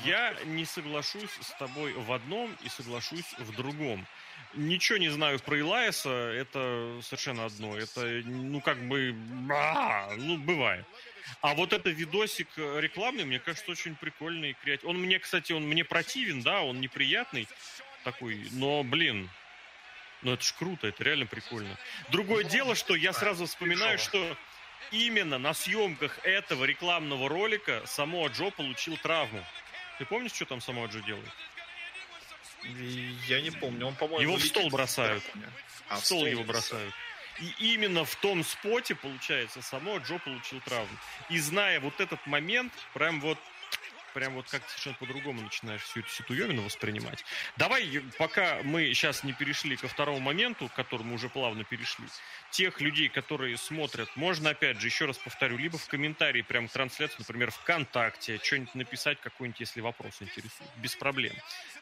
Я 0.05 0.35
не 0.44 0.64
соглашусь 0.64 1.31
с 1.40 1.51
тобой 1.59 1.92
в 1.92 2.12
одном 2.12 2.57
и 2.64 2.68
соглашусь 2.68 3.35
в 3.38 3.55
другом. 3.55 4.07
Ничего 4.55 4.99
не 4.99 5.11
знаю 5.11 5.38
про 5.38 5.59
Илайса, 5.59 6.11
это 6.11 6.99
совершенно 7.03 7.44
одно. 7.44 7.77
Это, 7.77 8.01
ну, 8.25 8.61
как 8.61 8.79
бы, 8.88 9.14
а, 9.53 10.11
ну, 10.16 10.38
бывает. 10.38 10.85
А 11.40 11.54
вот 11.54 11.72
это 11.72 11.90
видосик 11.90 12.48
рекламный, 12.56 13.24
мне 13.24 13.38
кажется, 13.38 13.70
очень 13.70 13.94
прикольный 13.94 14.50
и 14.50 14.52
креативный. 14.54 14.94
Он 14.94 15.00
мне, 15.02 15.18
кстати, 15.18 15.52
он 15.52 15.64
мне 15.64 15.84
противен, 15.84 16.42
да, 16.42 16.62
он 16.62 16.80
неприятный 16.80 17.48
такой, 18.04 18.48
но, 18.52 18.82
блин, 18.84 19.28
ну 20.22 20.32
это 20.32 20.44
ж 20.44 20.52
круто, 20.52 20.86
это 20.86 21.02
реально 21.04 21.26
прикольно. 21.26 21.78
Другое 22.10 22.44
ну, 22.44 22.50
дело, 22.50 22.74
что 22.74 22.94
я 22.94 23.12
сразу 23.12 23.46
вспоминаю, 23.46 23.98
что 23.98 24.36
именно 24.90 25.38
на 25.38 25.54
съемках 25.54 26.18
этого 26.24 26.64
рекламного 26.64 27.28
ролика 27.28 27.82
само 27.86 28.26
Джо 28.28 28.50
получил 28.50 28.96
травму. 28.96 29.44
Ты 29.98 30.04
помнишь, 30.04 30.32
что 30.32 30.44
там 30.44 30.60
сама 30.60 30.86
Джо 30.86 31.00
делает? 31.00 31.30
Я 33.28 33.40
не 33.40 33.50
помню. 33.50 33.86
Он, 33.86 33.94
по-моему, 33.94 34.22
его 34.22 34.36
в 34.36 34.42
стол 34.42 34.68
бросают. 34.70 35.22
А, 35.88 35.96
в 35.96 36.04
стол, 36.04 36.20
стол 36.20 36.26
его 36.26 36.44
бросают. 36.44 36.92
И 37.40 37.72
именно 37.72 38.05
в 38.05 38.14
том 38.16 38.44
споте, 38.44 38.94
получается, 38.94 39.62
само 39.62 39.99
Джо 39.99 40.18
получил 40.18 40.61
травму. 40.61 40.96
И 41.29 41.38
зная 41.38 41.81
вот 41.81 42.01
этот 42.01 42.25
момент, 42.27 42.72
прям 42.94 43.20
вот 43.20 43.38
прям 44.16 44.33
вот 44.33 44.49
как 44.49 44.66
совершенно 44.66 44.96
по-другому 44.96 45.42
начинаешь 45.42 45.83
всю 45.83 46.01
эту 46.01 46.09
ситуевину 46.09 46.62
воспринимать. 46.62 47.22
Давай, 47.59 48.03
пока 48.16 48.61
мы 48.62 48.87
сейчас 48.94 49.25
не 49.25 49.35
перешли 49.35 49.77
ко 49.77 49.88
второму 49.88 50.20
моменту, 50.20 50.68
к 50.68 50.72
которому 50.72 51.16
уже 51.16 51.29
плавно 51.29 51.64
перешли, 51.64 52.07
тех 52.51 52.81
людей, 52.81 53.11
которые 53.11 53.59
смотрят, 53.59 54.09
можно, 54.16 54.51
опять 54.51 54.81
же, 54.81 54.87
еще 54.87 55.05
раз 55.05 55.18
повторю, 55.18 55.59
либо 55.59 55.77
в 55.77 55.87
комментарии 55.87 56.40
прям 56.40 56.66
трансляции, 56.66 57.16
например, 57.18 57.51
ВКонтакте, 57.51 58.40
что-нибудь 58.42 58.75
написать, 58.75 59.20
какой-нибудь, 59.20 59.61
если 59.61 59.83
вопрос 59.83 60.14
интересует, 60.22 60.70
без 60.79 60.96
проблем. 60.96 61.35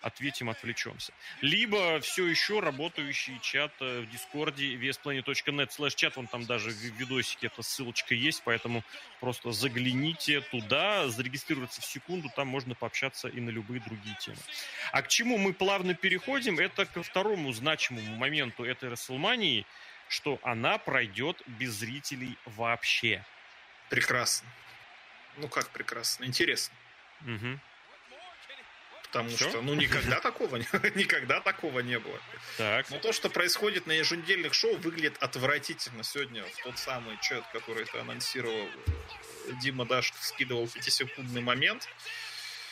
Ответим, 0.05 0.51
отвлечемся. 0.51 1.13
Либо 1.41 1.99
все 2.01 2.27
еще 2.27 2.61
работающий 2.61 3.39
чат 3.41 3.73
э, 3.81 4.01
в 4.01 4.11
Дискорде 4.11 4.75
vsplanet.net 4.75 5.71
slash 5.71 5.95
чат, 5.97 6.17
вон 6.17 6.27
там 6.27 6.45
даже 6.45 6.71
в 6.71 6.75
видосике 6.75 7.47
эта 7.47 7.63
ссылочка 7.63 8.15
есть, 8.15 8.43
поэтому 8.45 8.85
просто 9.21 9.53
загляните 9.53 10.43
туда, 10.43 11.09
зарегистрироваться 11.09 11.81
в 11.81 11.87
секунду, 11.87 12.31
там 12.37 12.49
можно 12.49 12.75
пообщаться 12.75 13.29
и 13.29 13.41
на 13.41 13.51
любые 13.51 13.81
другие 13.81 14.17
темы. 14.21 14.39
А 14.93 15.03
к 15.03 15.09
чему 15.09 15.39
мы 15.39 15.53
плавно 15.53 15.95
переходим, 15.95 16.59
это 16.59 16.85
ко 16.85 17.03
второму 17.03 17.53
значимому 17.53 18.17
моменту 18.17 18.65
этой 18.65 18.91
Расселмании– 18.91 19.67
что 20.09 20.39
она 20.43 20.79
пройдет 20.79 21.43
без 21.47 21.73
зрителей 21.73 22.37
вообще. 22.45 23.25
Прекрасно. 23.91 24.49
Ну 25.37 25.49
как 25.49 25.71
прекрасно? 25.71 26.25
Интересно. 26.25 26.75
Угу. 27.23 27.59
Потому 29.15 29.29
Все? 29.29 29.49
что, 29.49 29.63
ну, 29.63 29.75
никогда 29.75 30.19
такого, 30.19 30.57
никогда 30.97 31.41
такого 31.41 31.79
не 31.79 32.01
было. 32.01 32.19
Так. 32.59 32.91
Но 32.91 32.99
то, 32.99 33.13
что 33.13 33.31
происходит 33.31 33.87
на 33.87 33.93
еженедельных 33.93 34.55
шоу, 34.55 34.77
выглядит 34.79 35.17
отвратительно. 35.21 36.03
Сегодня 36.03 36.43
в 36.43 36.65
тот 36.65 36.79
самый 36.79 37.17
чат, 37.23 37.47
который 37.53 37.85
ты 37.85 37.99
анонсировал, 37.99 38.69
Дима 39.63 39.87
Дашков 39.87 40.21
скидывал 40.25 40.65
5-секундный 40.65 41.43
момент. 41.43 41.89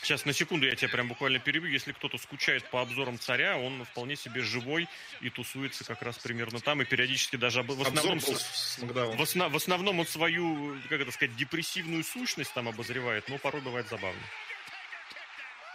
Сейчас 0.03 0.25
на 0.25 0.33
секунду 0.33 0.67
я 0.67 0.75
тебя 0.75 0.89
прям 0.89 1.07
буквально 1.07 1.39
перебью. 1.39 1.71
Если 1.71 1.93
кто-то 1.93 2.19
скучает 2.19 2.69
по 2.71 2.81
обзорам 2.81 3.21
царя, 3.21 3.57
он 3.57 3.85
вполне 3.85 4.17
себе 4.17 4.43
живой 4.43 4.89
и 5.21 5.31
тусуется 5.31 5.85
как 5.85 6.03
раз 6.03 6.19
примерно 6.19 6.59
там. 6.59 6.83
И 6.83 6.85
периодически 6.85 7.37
даже 7.37 7.63
в 7.63 7.83
основном, 7.83 8.19
в, 8.19 9.23
основ, 9.23 9.53
в 9.53 9.57
основном 9.57 10.01
он 10.01 10.07
свою, 10.09 10.77
как 10.89 11.03
это 11.03 11.13
сказать, 11.13 11.37
депрессивную 11.37 12.03
сущность 12.03 12.53
там 12.53 12.67
обозревает, 12.69 13.29
но 13.29 13.39
порой 13.39 13.63
бывает 13.63 13.87
забавно. 13.89 14.21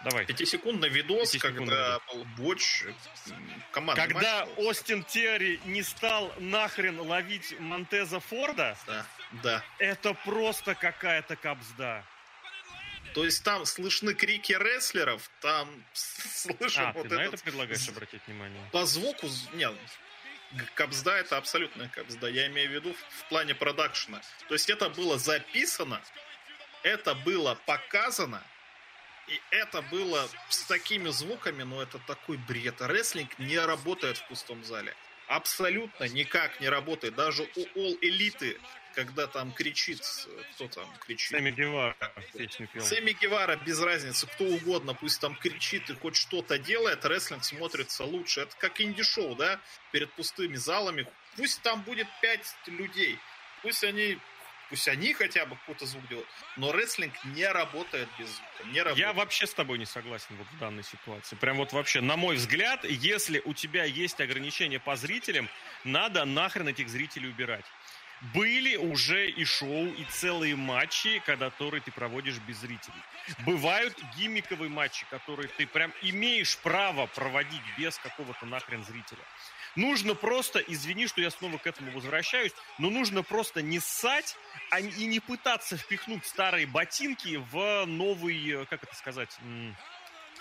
Давай. 0.03 0.25
Пятисекундный 0.25 0.89
видос, 0.89 1.36
когда 1.39 1.99
был 2.12 2.25
Боч 2.38 2.83
команда. 3.71 4.01
Когда 4.01 4.45
матч, 4.45 4.53
Остин 4.57 5.03
Терри 5.03 5.60
не 5.65 5.81
стал 5.81 6.33
нахрен 6.38 6.99
ловить 6.99 7.60
Монтеза 7.60 8.19
Форда, 8.19 8.77
да, 8.86 9.05
да. 9.43 9.63
это 9.79 10.13
просто 10.13 10.75
какая-то 10.75 11.36
капсда. 11.36 12.03
То 13.13 13.25
есть 13.25 13.43
там 13.43 13.65
слышны 13.65 14.13
крики 14.13 14.53
рестлеров, 14.53 15.29
там 15.41 15.83
слышим 15.93 16.83
а, 16.83 16.91
вот 16.93 17.07
ты 17.07 17.15
на 17.15 17.21
это 17.21 17.38
предлагаешь 17.38 17.89
обратить 17.89 18.21
внимание? 18.27 18.62
По 18.71 18.86
звуку, 18.86 19.27
нет, 19.53 19.73
капсда 20.75 21.17
это 21.17 21.38
абсолютная 21.38 21.89
капсда. 21.89 22.27
Я 22.27 22.47
имею 22.47 22.69
в 22.69 22.73
виду 22.73 22.93
в, 22.93 22.97
в 22.97 23.29
плане 23.29 23.55
продакшена. 23.55 24.21
То 24.47 24.53
есть 24.53 24.69
это 24.69 24.89
было 24.89 25.17
записано, 25.17 26.01
это 26.83 27.15
было 27.15 27.55
показано, 27.65 28.43
и 29.27 29.41
это 29.51 29.81
было 29.81 30.27
с 30.49 30.63
такими 30.63 31.09
звуками, 31.09 31.63
но 31.63 31.81
это 31.81 31.99
такой 31.99 32.37
бред. 32.37 32.81
Рестлинг 32.81 33.37
не 33.39 33.59
работает 33.59 34.17
в 34.17 34.27
пустом 34.27 34.63
зале. 34.63 34.95
Абсолютно 35.27 36.05
никак 36.05 36.61
не 36.61 36.69
работает. 36.69 37.15
Даже 37.15 37.43
у 37.43 37.79
All 37.79 37.97
Элиты 38.01 38.57
когда 38.97 39.27
там 39.27 39.51
кричит, 39.51 40.01
кто 40.53 40.67
там 40.69 40.91
кричит? 40.97 41.29
Сэмми 41.29 41.51
Гевара 41.51 41.95
песню 42.33 42.67
пел. 42.67 42.83
Сэмми 42.83 43.11
Гевара, 43.11 43.55
без 43.55 43.79
разницы, 43.79 44.25
кто 44.25 44.45
угодно, 44.45 44.95
пусть 44.95 45.21
там 45.21 45.35
кричит 45.35 45.87
и 45.91 45.93
хоть 45.93 46.15
что-то 46.15 46.57
делает, 46.57 47.05
рестлинг 47.05 47.43
смотрится 47.43 48.05
лучше. 48.05 48.41
Это 48.41 48.55
как 48.57 48.81
инди-шоу, 48.81 49.35
да, 49.35 49.59
перед 49.91 50.11
пустыми 50.13 50.55
залами. 50.55 51.05
Пусть 51.35 51.61
там 51.61 51.83
будет 51.83 52.07
пять 52.23 52.55
людей, 52.65 53.19
пусть 53.61 53.83
они 53.83 54.17
Пусть 54.69 54.88
они 54.88 55.13
хотя 55.13 55.45
бы 55.45 55.56
какой-то 55.56 55.86
звук 55.86 56.08
делают. 56.08 56.27
Но 56.58 56.71
рестлинг 56.71 57.13
не 57.25 57.47
работает 57.47 58.10
без 58.19 58.27
звука. 58.27 58.67
Не 58.73 58.82
работает. 58.82 58.97
Я 58.97 59.13
вообще 59.13 59.47
с 59.47 59.53
тобой 59.53 59.77
не 59.77 59.86
согласен 59.86 60.36
вот 60.38 60.47
в 60.47 60.58
данной 60.58 60.84
ситуации. 60.84 61.36
Прям 61.38 61.58
вот 61.58 61.71
вообще, 61.71 62.01
на 62.01 62.17
мой 62.17 62.36
взгляд, 62.36 62.84
если 62.84 63.41
у 63.45 63.53
тебя 63.53 63.86
есть 63.86 64.19
ограничения 64.19 64.80
по 64.80 64.95
зрителям, 64.95 65.49
надо 65.84 66.25
нахрен 66.25 66.67
этих 66.67 66.89
зрителей 66.89 67.30
убирать. 67.30 67.65
Были 68.34 68.75
уже 68.75 69.30
и 69.30 69.45
шоу, 69.45 69.86
и 69.86 70.03
целые 70.06 70.56
матчи, 70.56 71.19
которые 71.19 71.82
ты 71.82 71.91
проводишь 71.91 72.39
без 72.39 72.58
зрителей. 72.58 73.01
Бывают 73.45 73.95
гиммиковые 74.17 74.69
матчи, 74.69 75.06
которые 75.12 75.47
ты 75.49 75.67
прям 75.67 75.93
имеешь 76.01 76.58
право 76.58 77.06
проводить 77.06 77.62
без 77.77 77.97
какого-то 77.99 78.45
нахрен 78.47 78.84
зрителя. 78.84 79.23
Нужно 79.77 80.15
просто, 80.15 80.57
извини, 80.57 81.05
что 81.05 81.21
я 81.21 81.29
снова 81.29 81.59
к 81.59 81.67
этому 81.67 81.91
возвращаюсь, 81.91 82.51
но 82.79 82.89
нужно 82.89 83.21
просто 83.21 83.61
не 83.61 83.79
ссать 83.79 84.35
а, 84.71 84.79
и 84.79 85.05
не 85.05 85.19
пытаться 85.19 85.77
впихнуть 85.77 86.25
старые 86.25 86.65
ботинки 86.65 87.39
в 87.51 87.85
новый, 87.85 88.65
как 88.65 88.83
это 88.83 88.95
сказать, 88.95 89.37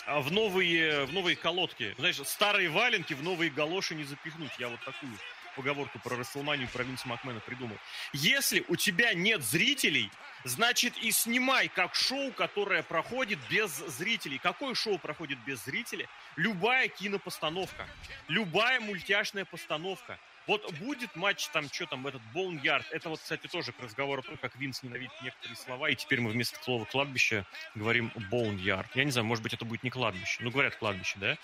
а, 0.07 0.23
в 0.23 0.33
новые, 0.33 1.05
в 1.05 1.13
новые 1.13 1.37
колодки. 1.37 1.95
Знаешь, 1.99 2.17
старые 2.25 2.71
валенки 2.71 3.13
в 3.13 3.23
новые 3.23 3.51
галоши 3.51 3.95
не 3.95 4.05
запихнуть. 4.05 4.53
Я 4.59 4.69
вот 4.69 4.83
такую 4.87 5.13
поговорку 5.57 5.99
про 5.99 6.17
Расселманию 6.17 6.69
про 6.69 6.85
Винса 6.85 7.09
Макмена 7.09 7.41
придумал. 7.41 7.77
Если 8.13 8.65
у 8.69 8.77
тебя 8.77 9.15
нет 9.15 9.43
зрителей, 9.43 10.11
значит 10.45 10.97
и 10.99 11.11
снимай 11.11 11.69
как 11.69 11.95
шоу, 11.95 12.31
которое 12.33 12.83
проходит 12.83 13.39
без 13.51 13.71
зрителей. 13.71 14.39
Какое 14.39 14.75
шоу 14.75 14.99
проходит 14.99 15.39
без 15.47 15.65
зрителей? 15.65 16.07
Любая 16.37 16.89
кинопостановка, 16.89 17.89
любая 18.29 18.79
мультяшная 18.81 19.45
постановка. 19.45 20.19
Вот 20.47 20.73
будет 20.75 21.17
матч, 21.17 21.49
там, 21.49 21.69
что 21.69 21.87
там, 21.87 22.07
этот 22.07 22.23
Боуньярд, 22.33 22.87
это 22.93 23.09
вот, 23.09 23.19
кстати, 23.19 23.49
тоже 23.49 23.73
к 23.73 23.81
разговору 23.81 24.23
о 24.23 24.25
том, 24.25 24.37
как 24.37 24.55
Винс 24.55 24.85
ненавидит 24.85 25.21
некоторые 25.21 25.57
слова, 25.57 25.91
и 25.91 25.97
теперь 25.97 26.21
мы 26.21 26.31
вместо 26.31 26.63
слова 26.63 26.85
кладбище 26.85 27.45
говорим 27.75 28.13
Боуньярд. 28.31 28.95
Я 28.95 29.05
не 29.05 29.11
знаю, 29.11 29.27
может 29.27 29.43
быть, 29.43 29.55
это 29.55 29.65
будет 29.65 29.83
не 29.83 29.91
кладбище. 29.91 30.39
Ну, 30.41 30.53
говорят 30.53 30.77
кладбище, 30.77 31.17
да? 31.19 31.37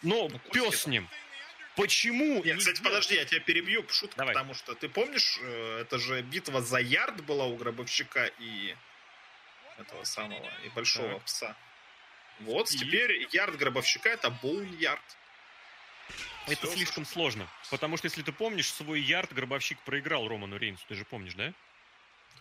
Но 0.00 0.28
ну, 0.28 0.38
пес 0.50 0.82
с 0.82 0.86
ним. 0.86 1.08
Почему? 1.76 2.42
Нет, 2.44 2.58
кстати, 2.58 2.82
подожди, 2.82 3.14
я 3.14 3.24
тебя 3.24 3.40
перебью, 3.40 3.86
шутка, 3.88 4.18
Давай. 4.18 4.34
потому 4.34 4.54
что 4.54 4.74
ты 4.74 4.88
помнишь, 4.88 5.38
э, 5.40 5.80
это 5.80 5.98
же 5.98 6.20
битва 6.22 6.60
за 6.60 6.78
ярд 6.78 7.24
была 7.24 7.46
у 7.46 7.56
гробовщика 7.56 8.26
и 8.38 8.76
этого 9.78 10.04
самого, 10.04 10.50
и 10.64 10.68
большого 10.70 11.14
так. 11.14 11.24
пса. 11.24 11.56
Вот, 12.40 12.70
и... 12.70 12.78
теперь 12.78 13.26
ярд 13.32 13.56
гробовщика 13.56 14.10
это 14.10 14.30
боун 14.30 14.70
ярд. 14.76 15.00
Это 16.46 16.66
Все 16.66 16.76
слишком 16.76 17.06
сложно, 17.06 17.48
потому 17.70 17.96
что, 17.96 18.06
если 18.06 18.22
ты 18.22 18.32
помнишь, 18.32 18.70
свой 18.70 19.00
ярд 19.00 19.32
гробовщик 19.32 19.80
проиграл 19.82 20.28
Роману 20.28 20.58
Рейнсу, 20.58 20.84
ты 20.88 20.94
же 20.94 21.04
помнишь, 21.04 21.34
да? 21.34 21.54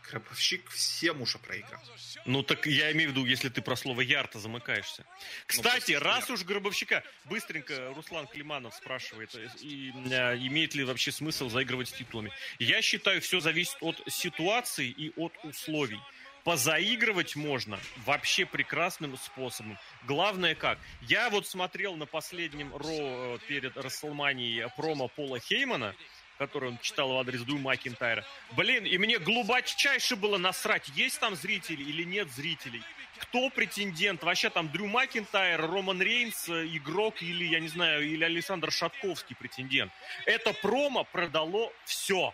Гробовщик 0.10 0.70
всем 0.70 1.22
уже 1.22 1.38
проиграл. 1.38 1.82
Ну 2.26 2.44
так 2.44 2.66
я 2.66 2.92
имею 2.92 3.10
в 3.10 3.12
виду, 3.14 3.26
если 3.26 3.50
ты 3.50 3.62
про 3.62 3.76
слово 3.76 4.02
ярта 4.02 4.40
замыкаешься. 4.40 5.06
Ну, 5.08 5.16
Кстати, 5.48 5.94
ну, 5.94 6.00
раз 6.00 6.30
уж 6.30 6.44
гробовщика, 6.44 7.04
быстренько 7.26 7.94
Руслан 7.96 8.28
Климанов 8.28 8.76
спрашивает, 8.76 9.34
э, 9.36 9.48
и, 9.62 9.92
а, 10.12 10.36
имеет 10.36 10.76
ли 10.76 10.84
вообще 10.84 11.12
смысл 11.12 11.50
заигрывать 11.50 11.90
с 11.90 11.94
титулами. 11.94 12.32
Я 12.60 12.82
считаю, 12.82 13.22
все 13.22 13.40
зависит 13.40 13.78
от 13.82 14.02
ситуации 14.08 14.88
и 14.88 15.12
от 15.16 15.34
условий. 15.44 16.00
Позаигрывать 16.44 17.36
можно 17.36 17.80
вообще 18.06 18.46
прекрасным 18.46 19.16
способом. 19.18 19.78
Главное 20.08 20.56
как? 20.56 20.80
Я 21.02 21.30
вот 21.30 21.46
смотрел 21.46 21.96
на 21.96 22.08
последнем 22.08 22.76
Ро 22.76 22.88
э, 22.90 23.38
перед 23.48 23.78
Расселманией 23.78 24.68
промо 24.76 25.08
Пола 25.08 25.40
Хеймана, 25.40 25.96
который 26.42 26.70
он 26.70 26.80
читал 26.80 27.14
в 27.14 27.20
адрес 27.20 27.42
Ду 27.42 27.60
Макинтайра. 27.60 28.26
Блин, 28.54 28.84
и 28.84 28.98
мне 28.98 29.20
глубочайше 29.20 30.16
было 30.16 30.40
насрать, 30.40 30.90
есть 30.96 31.20
там 31.20 31.36
зрители 31.36 31.84
или 31.84 32.04
нет 32.04 32.32
зрителей. 32.32 32.82
Кто 33.20 33.52
претендент? 33.52 34.24
Вообще 34.24 34.50
там 34.50 34.72
Дрю 34.72 34.88
Макинтайр, 34.88 35.62
Роман 35.62 36.02
Рейнс, 36.02 36.50
э, 36.50 36.66
игрок 36.66 37.22
или, 37.22 37.46
я 37.46 37.60
не 37.60 37.68
знаю, 37.68 38.04
или 38.04 38.24
Александр 38.24 38.72
Шатковский 38.72 39.36
претендент. 39.36 39.92
Это 40.26 40.52
промо 40.54 41.04
продало 41.04 41.72
все. 41.86 42.34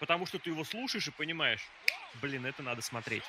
Потому 0.00 0.26
что 0.26 0.40
ты 0.40 0.50
его 0.50 0.64
слушаешь 0.64 1.06
и 1.06 1.12
понимаешь, 1.12 1.64
блин, 2.20 2.46
это 2.46 2.64
надо 2.64 2.82
смотреть. 2.82 3.22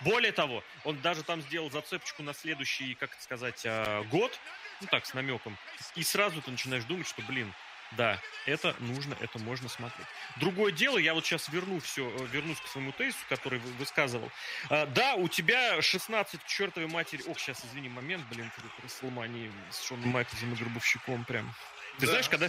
Более 0.00 0.32
того, 0.32 0.64
он 0.84 0.98
даже 1.02 1.22
там 1.22 1.42
сделал 1.42 1.70
зацепочку 1.70 2.22
на 2.22 2.32
следующий, 2.32 2.94
как 2.94 3.12
это 3.12 3.22
сказать, 3.22 3.62
а, 3.66 4.04
год, 4.04 4.40
ну 4.80 4.86
так, 4.86 5.04
с 5.04 5.12
намеком. 5.12 5.58
И 5.96 6.02
сразу 6.02 6.40
ты 6.40 6.50
начинаешь 6.50 6.84
думать, 6.84 7.06
что, 7.06 7.20
блин, 7.22 7.52
да, 7.92 8.20
это 8.46 8.74
нужно, 8.80 9.16
это 9.20 9.38
можно 9.38 9.68
смотреть. 9.68 10.06
Другое 10.36 10.72
дело, 10.72 10.98
я 10.98 11.14
вот 11.14 11.24
сейчас 11.24 11.48
верну 11.48 11.80
все, 11.80 12.08
э, 12.08 12.26
вернусь 12.26 12.60
к 12.60 12.66
своему 12.66 12.92
тезису, 12.92 13.20
который 13.28 13.58
высказывал. 13.78 14.30
А, 14.68 14.86
да, 14.86 15.14
у 15.14 15.28
тебя 15.28 15.80
16 15.80 16.42
к 16.42 16.46
чертовой 16.46 16.88
матери... 16.88 17.22
Ох, 17.26 17.38
сейчас, 17.38 17.64
извини, 17.64 17.88
момент, 17.88 18.24
блин, 18.30 18.50
при 18.56 18.84
Расселмании 18.84 19.50
с 19.70 19.82
Шоном 19.86 20.10
Майклзом 20.10 20.52
и 20.52 20.56
Гробовщиком 20.56 21.24
прям. 21.24 21.54
Ты 21.98 22.06
да. 22.06 22.12
знаешь, 22.12 22.28
когда 22.28 22.48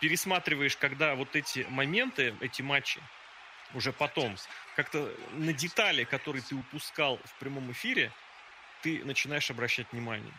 пересматриваешь, 0.00 0.76
когда 0.76 1.14
вот 1.14 1.36
эти 1.36 1.66
моменты, 1.68 2.34
эти 2.40 2.62
матчи, 2.62 3.00
уже 3.74 3.92
потом, 3.92 4.36
как-то 4.76 5.14
на 5.32 5.52
детали, 5.52 6.04
которые 6.04 6.42
ты 6.42 6.54
упускал 6.54 7.20
в 7.24 7.34
прямом 7.38 7.70
эфире, 7.72 8.10
ты 8.82 9.04
начинаешь 9.04 9.50
обращать 9.50 9.86
внимание. 9.92 10.32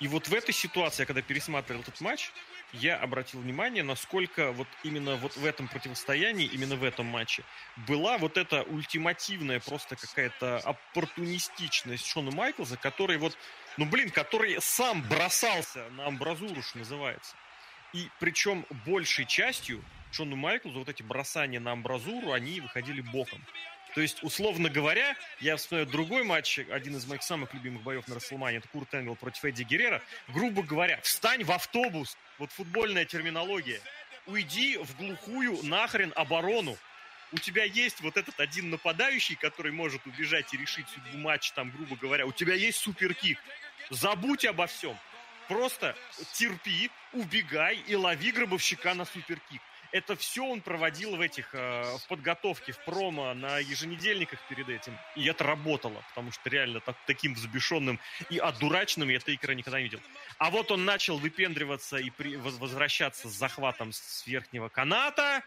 И 0.00 0.08
вот 0.08 0.28
в 0.28 0.34
этой 0.34 0.52
ситуации, 0.52 1.04
когда 1.04 1.22
пересматривал 1.22 1.80
этот 1.80 2.00
матч, 2.00 2.30
я 2.72 2.96
обратил 2.96 3.40
внимание, 3.40 3.82
насколько 3.82 4.52
вот 4.52 4.68
именно 4.82 5.16
вот 5.16 5.36
в 5.36 5.44
этом 5.44 5.68
противостоянии, 5.68 6.46
именно 6.46 6.76
в 6.76 6.84
этом 6.84 7.06
матче, 7.06 7.44
была 7.86 8.18
вот 8.18 8.36
эта 8.36 8.62
ультимативная 8.62 9.60
просто 9.60 9.96
какая-то 9.96 10.58
оппортунистичность 10.58 12.06
Шона 12.06 12.30
Майклза, 12.30 12.76
который 12.76 13.18
вот, 13.18 13.36
ну 13.76 13.86
блин, 13.86 14.10
который 14.10 14.60
сам 14.60 15.02
бросался 15.02 15.88
на 15.90 16.06
амбразуру, 16.06 16.62
что 16.62 16.78
называется. 16.78 17.36
И 17.92 18.10
причем 18.18 18.66
большей 18.84 19.24
частью 19.24 19.82
Шону 20.12 20.36
Майклзу 20.36 20.80
вот 20.80 20.88
эти 20.88 21.02
бросания 21.02 21.60
на 21.60 21.72
амбразуру, 21.72 22.32
они 22.32 22.60
выходили 22.60 23.00
боком. 23.00 23.40
То 23.96 24.02
есть, 24.02 24.22
условно 24.22 24.68
говоря, 24.68 25.16
я 25.40 25.56
вспоминаю 25.56 25.90
другой 25.90 26.22
матч, 26.22 26.58
один 26.58 26.96
из 26.96 27.06
моих 27.06 27.22
самых 27.22 27.54
любимых 27.54 27.82
боев 27.82 28.06
на 28.08 28.16
Расселмане, 28.16 28.58
это 28.58 28.68
Курт 28.68 28.94
Энгл 28.94 29.16
против 29.16 29.42
Эдди 29.46 29.62
Геррера. 29.62 30.02
Грубо 30.28 30.62
говоря, 30.62 31.00
встань 31.00 31.44
в 31.44 31.50
автобус, 31.50 32.18
вот 32.38 32.52
футбольная 32.52 33.06
терминология, 33.06 33.80
уйди 34.26 34.76
в 34.76 34.94
глухую 34.98 35.60
нахрен 35.62 36.12
оборону. 36.14 36.76
У 37.32 37.38
тебя 37.38 37.64
есть 37.64 38.02
вот 38.02 38.18
этот 38.18 38.38
один 38.38 38.68
нападающий, 38.68 39.34
который 39.34 39.72
может 39.72 40.04
убежать 40.04 40.52
и 40.52 40.58
решить 40.58 40.86
судьбу 40.90 41.16
матча, 41.16 41.54
там, 41.54 41.70
грубо 41.70 41.96
говоря. 41.96 42.26
У 42.26 42.32
тебя 42.32 42.52
есть 42.52 42.76
суперкик. 42.76 43.38
Забудь 43.88 44.44
обо 44.44 44.66
всем. 44.66 44.98
Просто 45.48 45.96
терпи, 46.34 46.90
убегай 47.14 47.76
и 47.86 47.94
лови 47.94 48.30
гробовщика 48.30 48.92
на 48.92 49.06
суперкик 49.06 49.62
это 49.96 50.14
все 50.16 50.44
он 50.44 50.60
проводил 50.60 51.16
в 51.16 51.20
этих, 51.20 51.54
э, 51.54 51.96
в 51.98 52.06
подготовке, 52.08 52.72
в 52.72 52.78
промо, 52.84 53.34
на 53.34 53.58
еженедельниках 53.58 54.38
перед 54.48 54.68
этим. 54.68 54.96
И 55.14 55.24
это 55.26 55.44
работало, 55.44 56.04
потому 56.10 56.32
что 56.32 56.50
реально 56.50 56.80
так, 56.80 56.96
таким 57.06 57.34
взбешенным 57.34 57.98
и 58.30 58.38
одураченным 58.38 59.08
я 59.08 59.18
Тейкера 59.18 59.52
никогда 59.52 59.78
не 59.78 59.84
видел. 59.84 60.00
А 60.38 60.50
вот 60.50 60.70
он 60.70 60.84
начал 60.84 61.18
выпендриваться 61.18 61.96
и 61.96 62.10
при, 62.10 62.36
возвращаться 62.36 63.28
с 63.28 63.32
захватом 63.32 63.92
с 63.92 64.26
верхнего 64.26 64.68
каната, 64.68 65.42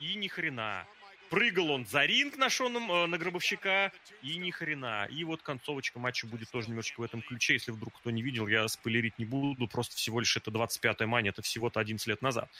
и 0.00 0.14
ни 0.14 0.28
хрена. 0.28 0.86
Прыгал 1.32 1.70
он 1.70 1.86
за 1.86 2.04
ринг 2.04 2.36
на 2.36 2.50
Шоном, 2.50 2.92
э, 2.92 3.06
на 3.06 3.16
Гробовщика, 3.16 3.90
и 4.20 4.36
ни 4.36 4.50
хрена. 4.50 5.08
И 5.10 5.24
вот 5.24 5.40
концовочка 5.40 5.98
матча 5.98 6.26
будет 6.26 6.50
тоже 6.50 6.68
немножечко 6.68 7.00
в 7.00 7.04
этом 7.04 7.22
ключе. 7.22 7.54
Если 7.54 7.70
вдруг 7.70 7.98
кто 7.98 8.10
не 8.10 8.20
видел, 8.20 8.46
я 8.48 8.68
спойлерить 8.68 9.18
не 9.18 9.24
буду. 9.24 9.66
Просто 9.66 9.96
всего 9.96 10.20
лишь 10.20 10.36
это 10.36 10.50
25-я 10.50 11.06
мания, 11.06 11.30
это 11.30 11.40
всего-то 11.40 11.80
11 11.80 12.06
лет 12.06 12.20
назад. 12.20 12.50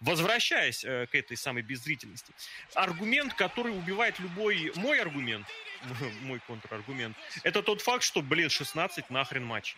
Возвращаясь 0.00 0.82
э, 0.82 1.08
к 1.08 1.14
этой 1.14 1.36
самой 1.36 1.62
беззрительности. 1.62 2.32
Аргумент, 2.72 3.34
который 3.34 3.76
убивает 3.76 4.18
любой... 4.18 4.72
Мой 4.76 4.98
аргумент, 4.98 5.46
мой 6.22 6.40
контраргумент, 6.46 7.14
это 7.42 7.62
тот 7.62 7.82
факт, 7.82 8.02
что, 8.02 8.22
блин, 8.22 8.48
16 8.48 9.10
нахрен 9.10 9.44
матчей. 9.44 9.76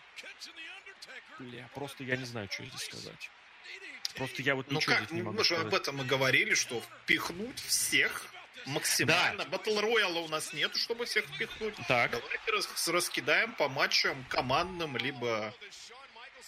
Бля, 1.41 1.69
просто 1.75 2.05
я 2.05 2.17
не 2.17 2.25
знаю, 2.25 2.49
что 2.53 2.65
здесь 2.65 2.85
сказать. 2.85 3.31
Просто 4.15 4.43
я 4.43 4.55
вот 4.55 4.71
ну 4.71 4.79
как, 4.81 5.11
не 5.11 5.23
могу 5.23 5.39
Мы 5.39 5.45
же 5.45 5.57
об 5.57 5.75
этом 5.75 6.01
и 6.03 6.05
говорили, 6.05 6.55
что 6.55 6.81
впихнуть 6.81 7.59
всех 7.59 8.31
максимально. 8.67 9.45
Да. 9.45 9.51
Батл 9.51 9.79
Рояла 9.79 10.19
у 10.19 10.29
нас 10.29 10.53
нет, 10.53 10.75
чтобы 10.77 11.07
всех 11.07 11.27
впихнуть. 11.27 11.75
Так. 11.89 12.13
Давайте 12.13 12.51
рас 12.53 12.89
раскидаем 12.89 13.53
по 13.55 13.69
матчам 13.69 14.25
командным, 14.29 14.97
либо 14.97 15.55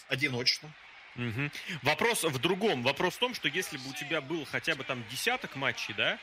одиночным. 0.09 0.73
Угу. 1.17 1.51
Вопрос 1.83 2.25
в 2.25 2.39
другом. 2.39 2.83
Вопрос 2.83 3.15
в 3.15 3.19
том, 3.19 3.35
что 3.35 3.49
если 3.49 3.79
бы 3.79 3.91
у 3.91 3.93
тебя 3.95 4.21
был 4.21 4.45
хотя 4.45 4.75
бы 4.75 4.85
там 4.85 5.05
десяток 5.09 5.57
матчей, 5.57 5.95
да, 5.95 6.19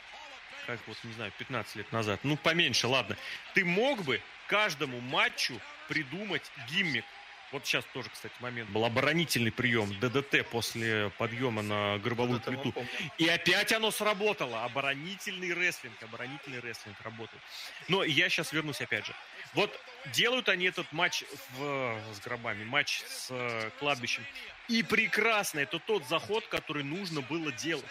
как 0.67 0.79
вот, 0.87 0.97
не 1.03 1.13
знаю, 1.13 1.31
15 1.37 1.75
лет 1.77 1.91
назад, 1.91 2.19
ну, 2.23 2.37
поменьше, 2.37 2.87
ладно, 2.87 3.17
ты 3.53 3.65
мог 3.65 4.03
бы 4.03 4.21
каждому 4.47 4.99
матчу 5.01 5.59
придумать 5.87 6.43
гиммик. 6.69 7.05
Вот 7.53 7.67
сейчас 7.67 7.85
тоже, 7.93 8.09
кстати, 8.09 8.33
момент 8.39 8.67
был 8.71 8.83
оборонительный 8.83 9.51
прием 9.51 9.93
ДДТ 9.99 10.43
после 10.49 11.11
подъема 11.19 11.61
на 11.61 11.99
гробовую 11.99 12.39
ДДТ 12.39 12.47
плиту. 12.47 12.73
И 13.19 13.27
опять 13.27 13.71
оно 13.71 13.91
сработало. 13.91 14.63
Оборонительный 14.63 15.53
рестлинг, 15.53 16.01
оборонительный 16.01 16.59
рестлинг 16.61 16.99
работает. 17.01 17.41
Но 17.87 18.03
я 18.03 18.27
сейчас 18.29 18.53
вернусь 18.53 18.81
опять 18.81 19.05
же. 19.05 19.13
Вот 19.53 19.71
делают 20.13 20.49
они 20.49 20.65
этот 20.65 20.91
матч 20.91 21.25
в, 21.51 22.01
с 22.15 22.19
гробами, 22.21 22.63
матч 22.63 23.03
с 23.07 23.27
э, 23.29 23.69
кладбищем. 23.77 24.25
И 24.67 24.81
прекрасно, 24.81 25.59
это 25.59 25.77
тот 25.77 26.07
заход, 26.07 26.47
который 26.47 26.83
нужно 26.83 27.21
было 27.21 27.51
делать. 27.51 27.85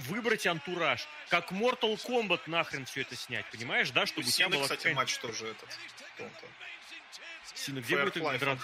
выбрать 0.00 0.46
антураж. 0.46 1.08
Как 1.30 1.50
Mortal 1.50 1.96
Kombat 1.96 2.42
нахрен 2.46 2.84
все 2.84 3.00
это 3.00 3.16
снять, 3.16 3.46
понимаешь, 3.50 3.90
да? 3.90 4.04
Чтобы 4.04 4.28
у 4.28 4.30
тебя 4.30 4.50
была 4.50 4.64
кстати, 4.64 4.88
матч 4.88 5.16
тоже 5.16 5.46
этот. 5.46 5.68
Сильно, 7.54 7.80
где 7.80 7.96
будет 7.96 8.16
играть? 8.16 8.60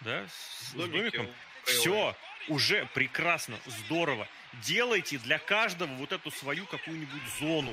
Да? 0.00 0.26
С, 0.26 0.70
с 0.70 0.72
домиком? 0.74 1.28
Все, 1.64 2.16
уже 2.48 2.88
прекрасно, 2.94 3.58
здорово. 3.66 4.28
Делайте 4.62 5.18
для 5.18 5.38
каждого 5.38 5.92
вот 5.94 6.12
эту 6.12 6.30
свою 6.30 6.66
какую-нибудь 6.66 7.22
зону 7.38 7.72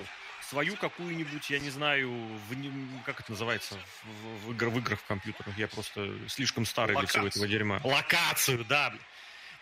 свою 0.49 0.75
какую-нибудь, 0.75 1.49
я 1.49 1.59
не 1.59 1.69
знаю, 1.69 2.11
в, 2.11 3.03
как 3.03 3.19
это 3.19 3.31
называется 3.31 3.77
в, 4.03 4.47
в, 4.47 4.51
игр, 4.51 4.69
в 4.69 4.77
играх 4.77 4.99
в 4.99 5.05
компьютерах. 5.05 5.57
Я 5.57 5.67
просто 5.67 6.07
слишком 6.27 6.65
старый 6.65 6.95
Локацию. 6.95 7.21
для 7.23 7.31
всего 7.31 7.45
этого 7.45 7.51
дерьма. 7.51 7.81
Локацию, 7.83 8.63
да. 8.65 8.93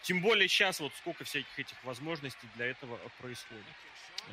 Тем 0.03 0.21
более 0.21 0.47
сейчас 0.47 0.79
вот 0.79 0.91
сколько 0.97 1.23
всяких 1.23 1.57
этих 1.57 1.81
возможностей 1.83 2.47
для 2.55 2.67
этого 2.67 2.99
происходит. 3.19 3.63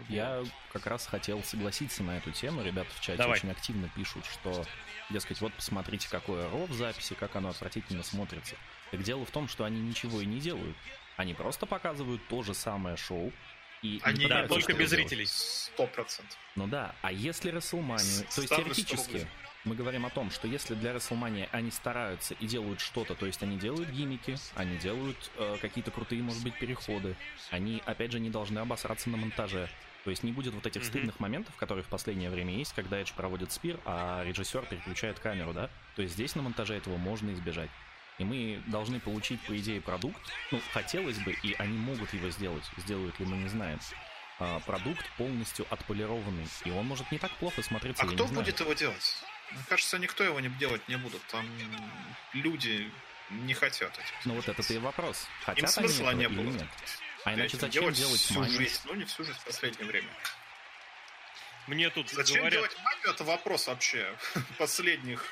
Я 0.08 0.44
как 0.72 0.86
раз 0.86 1.06
хотел 1.06 1.42
согласиться 1.42 2.02
на 2.02 2.16
эту 2.18 2.32
тему. 2.32 2.62
Ребята 2.62 2.90
в 2.94 3.00
чате 3.00 3.18
Давай. 3.18 3.38
очень 3.38 3.50
активно 3.50 3.88
пишут, 3.88 4.24
что, 4.26 4.64
дескать, 5.10 5.40
вот 5.40 5.52
посмотрите, 5.54 6.08
какое 6.08 6.48
ро 6.48 6.66
в 6.66 6.72
записи, 6.72 7.14
как 7.14 7.34
оно 7.36 7.48
отвратительно 7.50 8.02
смотрится. 8.02 8.56
Так 8.90 9.02
дело 9.02 9.24
в 9.24 9.30
том, 9.30 9.48
что 9.48 9.64
они 9.64 9.80
ничего 9.80 10.20
и 10.20 10.26
не 10.26 10.40
делают. 10.40 10.76
Они 11.16 11.34
просто 11.34 11.66
показывают 11.66 12.26
то 12.28 12.42
же 12.42 12.54
самое 12.54 12.96
шоу, 12.96 13.32
и 13.82 14.00
Они 14.02 14.26
да, 14.26 14.46
только 14.46 14.72
без 14.74 14.90
зрителей. 14.90 15.26
Сто 15.26 15.86
процентов. 15.86 16.36
Ну 16.56 16.66
да, 16.66 16.94
а 17.02 17.12
если 17.12 17.52
WrestleMania, 17.52 18.34
то 18.34 18.42
есть 18.42 18.54
теоретически 18.54 19.26
мы 19.64 19.74
говорим 19.74 20.06
о 20.06 20.10
том, 20.10 20.30
что 20.30 20.48
если 20.48 20.74
для 20.74 20.92
WrestleMania 20.92 21.48
они 21.52 21.70
стараются 21.70 22.34
и 22.34 22.46
делают 22.46 22.80
что-то, 22.80 23.14
то 23.14 23.26
есть 23.26 23.42
они 23.42 23.58
делают 23.58 23.90
гиммики, 23.90 24.36
они 24.54 24.76
делают 24.78 25.30
э, 25.36 25.56
какие-то 25.60 25.90
крутые, 25.90 26.22
может 26.22 26.42
быть, 26.42 26.58
переходы, 26.58 27.16
они, 27.50 27.82
опять 27.84 28.12
же, 28.12 28.20
не 28.20 28.30
должны 28.30 28.58
обосраться 28.58 29.10
на 29.10 29.16
монтаже. 29.16 29.68
То 30.04 30.10
есть 30.10 30.22
не 30.22 30.32
будет 30.32 30.54
вот 30.54 30.66
этих 30.66 30.80
mm-hmm. 30.80 30.86
стыдных 30.86 31.20
моментов, 31.20 31.54
которые 31.56 31.84
в 31.84 31.88
последнее 31.88 32.30
время 32.30 32.54
есть, 32.54 32.72
когда 32.72 32.98
Эдж 32.98 33.12
проводит 33.14 33.52
спир, 33.52 33.78
а 33.84 34.24
режиссер 34.24 34.64
переключает 34.64 35.18
камеру, 35.18 35.52
да? 35.52 35.68
То 35.94 36.02
есть 36.02 36.14
здесь 36.14 36.34
на 36.34 36.42
монтаже 36.42 36.74
этого 36.74 36.96
можно 36.96 37.30
избежать. 37.32 37.68
И 38.18 38.24
мы 38.24 38.62
должны 38.66 39.00
получить, 39.00 39.40
по 39.42 39.56
идее, 39.56 39.80
продукт. 39.80 40.20
Ну, 40.50 40.60
хотелось 40.72 41.18
бы, 41.18 41.32
и 41.42 41.54
они 41.58 41.76
могут 41.76 42.12
его 42.12 42.28
сделать. 42.30 42.64
Сделают 42.76 43.18
ли 43.18 43.26
мы 43.26 43.36
не 43.38 43.48
знаем. 43.48 43.78
А, 44.38 44.60
продукт 44.60 45.04
полностью 45.16 45.66
отполированный. 45.70 46.46
И 46.64 46.70
он 46.70 46.86
может 46.86 47.10
не 47.12 47.18
так 47.18 47.30
плохо 47.32 47.62
смотреться. 47.62 48.02
А 48.02 48.06
кто 48.06 48.26
будет 48.26 48.60
его 48.60 48.72
делать? 48.74 49.22
Мне 49.50 49.62
кажется, 49.68 49.98
никто 49.98 50.24
его 50.24 50.40
не 50.40 50.48
делать 50.48 50.86
не 50.88 50.96
будут. 50.96 51.22
Там 51.26 51.46
люди 52.32 52.90
не 53.30 53.54
хотят 53.54 53.92
этим. 53.92 54.14
Ну 54.24 54.34
вот 54.34 54.48
это 54.48 54.72
и 54.72 54.78
вопрос. 54.78 55.26
Хотят 55.44 55.62
Им 55.62 55.68
смысла 55.68 56.10
они 56.10 56.20
не 56.20 56.28
было. 56.28 56.50
Нет? 56.50 56.68
А 57.24 57.34
иначе 57.34 57.56
зачем 57.56 57.82
делать, 57.82 57.96
делать 57.96 58.20
всю 58.20 58.40
манию? 58.40 58.56
жизнь? 58.56 58.80
Ну 58.84 58.94
не 58.94 59.04
всю 59.04 59.24
жизнь, 59.24 59.38
в 59.38 59.44
последнее 59.44 59.86
время. 59.86 60.08
Мне 61.66 61.90
тут 61.90 62.08
Зачем 62.10 62.38
говорят... 62.38 62.52
делать 62.54 62.76
манию? 62.82 63.10
Это 63.10 63.24
вопрос 63.24 63.66
вообще 63.66 64.12
последних 64.58 65.24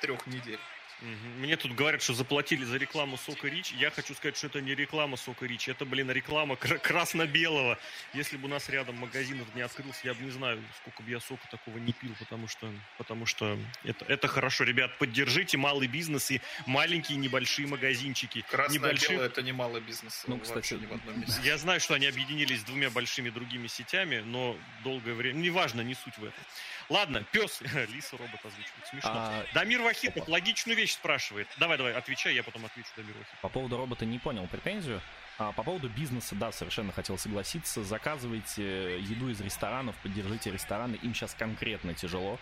трех 0.00 0.26
недель. 0.26 0.58
Мне 1.00 1.56
тут 1.56 1.72
говорят, 1.72 2.02
что 2.02 2.14
заплатили 2.14 2.64
за 2.64 2.76
рекламу 2.76 3.16
Сока 3.16 3.48
Рич. 3.48 3.72
Я 3.72 3.90
хочу 3.90 4.14
сказать, 4.14 4.36
что 4.36 4.46
это 4.46 4.60
не 4.60 4.74
реклама 4.74 5.16
Сока 5.16 5.46
Рич, 5.46 5.68
это, 5.68 5.84
блин, 5.84 6.10
реклама 6.10 6.56
красно-белого. 6.56 7.78
Если 8.12 8.36
бы 8.36 8.46
у 8.46 8.50
нас 8.50 8.68
рядом 8.68 8.96
магазинов 8.96 9.46
не 9.54 9.62
открылся, 9.62 10.00
я 10.04 10.14
бы 10.14 10.22
не 10.22 10.30
знаю, 10.30 10.62
сколько 10.78 11.02
бы 11.02 11.10
я 11.10 11.20
сока 11.20 11.46
такого 11.50 11.78
не 11.78 11.92
пил, 11.92 12.14
потому 12.18 12.48
что, 12.48 12.72
потому 12.98 13.26
что 13.26 13.58
это, 13.84 14.04
это 14.06 14.28
хорошо. 14.28 14.64
Ребят, 14.64 14.96
поддержите 14.98 15.56
малый 15.56 15.88
бизнес 15.88 16.30
и 16.30 16.40
маленькие 16.66 17.18
небольшие 17.18 17.66
магазинчики. 17.68 18.44
Красно-белое 18.48 19.26
это 19.26 19.42
не 19.42 19.52
малый 19.52 19.80
бизнес. 19.80 20.24
Ну, 20.26 20.38
кстати, 20.38 20.74
не 20.74 20.86
в 20.86 20.92
одном 20.92 21.20
месте. 21.20 21.40
Я 21.42 21.58
знаю, 21.58 21.80
что 21.80 21.94
они 21.94 22.06
объединились 22.06 22.60
с 22.60 22.64
двумя 22.64 22.90
большими 22.90 23.30
другими 23.30 23.66
сетями, 23.66 24.22
но 24.24 24.56
долгое 24.82 25.14
время... 25.14 25.34
Неважно, 25.34 25.80
не 25.82 25.94
суть 25.94 26.16
в 26.16 26.24
этом. 26.24 26.44
Ладно, 26.88 27.24
пес, 27.32 27.60
лиса 27.92 28.16
робот 28.16 28.40
озвучивает, 28.44 28.86
смешно. 28.90 29.10
А... 29.12 29.46
Дамир 29.54 29.82
Вахитов 29.82 30.28
логичную 30.28 30.76
вещь 30.76 30.83
спрашивает. 30.92 31.48
Давай, 31.58 31.78
давай, 31.78 31.92
отвечай, 31.94 32.34
я 32.34 32.42
потом 32.42 32.64
отвечу 32.66 32.88
Дамир 32.96 33.14
Вахитов. 33.16 33.40
По 33.40 33.48
поводу 33.48 33.76
робота 33.76 34.04
не 34.04 34.18
понял 34.18 34.46
претензию. 34.46 35.00
А 35.38 35.50
по 35.52 35.64
поводу 35.64 35.88
бизнеса, 35.88 36.36
да, 36.36 36.52
совершенно 36.52 36.92
хотел 36.92 37.18
согласиться. 37.18 37.82
Заказывайте 37.82 39.00
еду 39.00 39.28
из 39.30 39.40
ресторанов, 39.40 39.96
поддержите 39.96 40.50
рестораны. 40.50 40.96
Им 40.96 41.14
сейчас 41.14 41.34
конкретно 41.34 41.94
тяжело. 41.94 42.38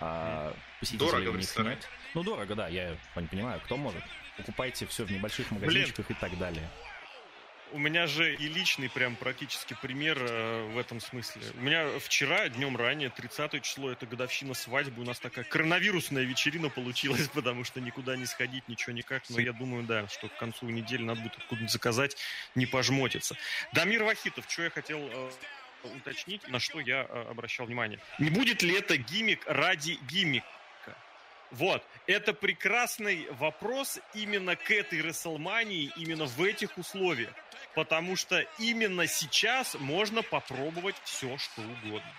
А, 0.00 0.54
дорого 0.94 1.30
в 1.30 1.36
ресторане. 1.36 1.76
Нет. 1.76 1.88
Ну, 2.14 2.22
дорого, 2.24 2.54
да, 2.54 2.68
я 2.68 2.96
не 3.14 3.26
понимаю, 3.26 3.60
кто 3.60 3.76
может. 3.76 4.02
Покупайте 4.36 4.86
все 4.86 5.04
в 5.04 5.10
небольших 5.10 5.50
магазинчиках 5.50 6.06
Блин. 6.06 6.18
и 6.18 6.20
так 6.20 6.38
далее 6.38 6.68
у 7.72 7.78
меня 7.78 8.06
же 8.06 8.34
и 8.34 8.48
личный 8.48 8.88
прям 8.88 9.16
практически 9.16 9.76
пример 9.80 10.18
э, 10.20 10.70
в 10.72 10.78
этом 10.78 11.00
смысле. 11.00 11.42
У 11.54 11.60
меня 11.60 11.98
вчера, 11.98 12.48
днем 12.48 12.76
ранее, 12.76 13.10
30 13.10 13.62
число, 13.62 13.90
это 13.90 14.06
годовщина 14.06 14.54
свадьбы, 14.54 15.02
у 15.02 15.04
нас 15.04 15.18
такая 15.18 15.44
коронавирусная 15.44 16.24
вечерина 16.24 16.68
получилась, 16.68 17.28
потому 17.34 17.64
что 17.64 17.80
никуда 17.80 18.16
не 18.16 18.26
сходить, 18.26 18.68
ничего 18.68 18.92
никак. 18.92 19.22
Но 19.30 19.40
я 19.40 19.52
думаю, 19.52 19.84
да, 19.84 20.08
что 20.08 20.28
к 20.28 20.36
концу 20.36 20.66
недели 20.66 21.02
надо 21.02 21.20
будет 21.20 21.36
откуда-нибудь 21.36 21.72
заказать, 21.72 22.16
не 22.54 22.66
пожмотиться. 22.66 23.36
Дамир 23.72 24.04
Вахитов, 24.04 24.44
что 24.48 24.62
я 24.62 24.70
хотел 24.70 24.98
э, 25.00 25.30
уточнить, 25.96 26.46
на 26.48 26.58
что 26.58 26.80
я 26.80 27.06
э, 27.08 27.26
обращал 27.30 27.66
внимание. 27.66 28.00
Не 28.18 28.30
будет 28.30 28.62
ли 28.62 28.76
это 28.76 28.96
гиммик 28.96 29.42
ради 29.46 29.98
гиммика? 30.08 30.46
Вот, 31.50 31.82
это 32.06 32.34
прекрасный 32.34 33.28
вопрос 33.32 33.98
именно 34.14 34.56
к 34.56 34.70
этой 34.70 35.00
Рестлмании, 35.00 35.92
именно 35.96 36.26
в 36.26 36.42
этих 36.42 36.76
условиях 36.76 37.32
потому 37.76 38.16
что 38.16 38.40
именно 38.58 39.06
сейчас 39.06 39.76
можно 39.78 40.22
попробовать 40.22 40.96
все, 41.04 41.36
что 41.36 41.60
угодно. 41.60 42.10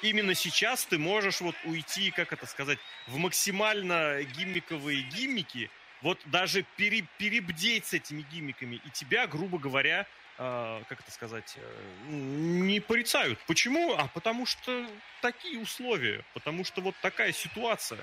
Именно 0.00 0.34
сейчас 0.34 0.86
ты 0.86 0.98
можешь 0.98 1.42
вот 1.42 1.54
уйти, 1.64 2.10
как 2.10 2.32
это 2.32 2.46
сказать, 2.46 2.78
в 3.06 3.18
максимально 3.18 4.22
гиммиковые 4.22 5.02
гиммики, 5.02 5.70
вот 6.00 6.18
даже 6.24 6.64
пере, 6.76 7.06
перебдеть 7.18 7.86
с 7.86 7.92
этими 7.92 8.22
гиммиками, 8.32 8.76
и 8.76 8.90
тебя, 8.90 9.26
грубо 9.26 9.58
говоря, 9.58 10.06
э, 10.38 10.82
как 10.88 11.00
это 11.00 11.10
сказать, 11.10 11.56
э, 11.56 12.08
не 12.08 12.80
порицают. 12.80 13.38
Почему? 13.46 13.94
А 13.94 14.08
потому 14.08 14.46
что 14.46 14.86
такие 15.20 15.60
условия, 15.60 16.24
потому 16.32 16.64
что 16.64 16.80
вот 16.80 16.94
такая 17.02 17.32
ситуация. 17.32 18.00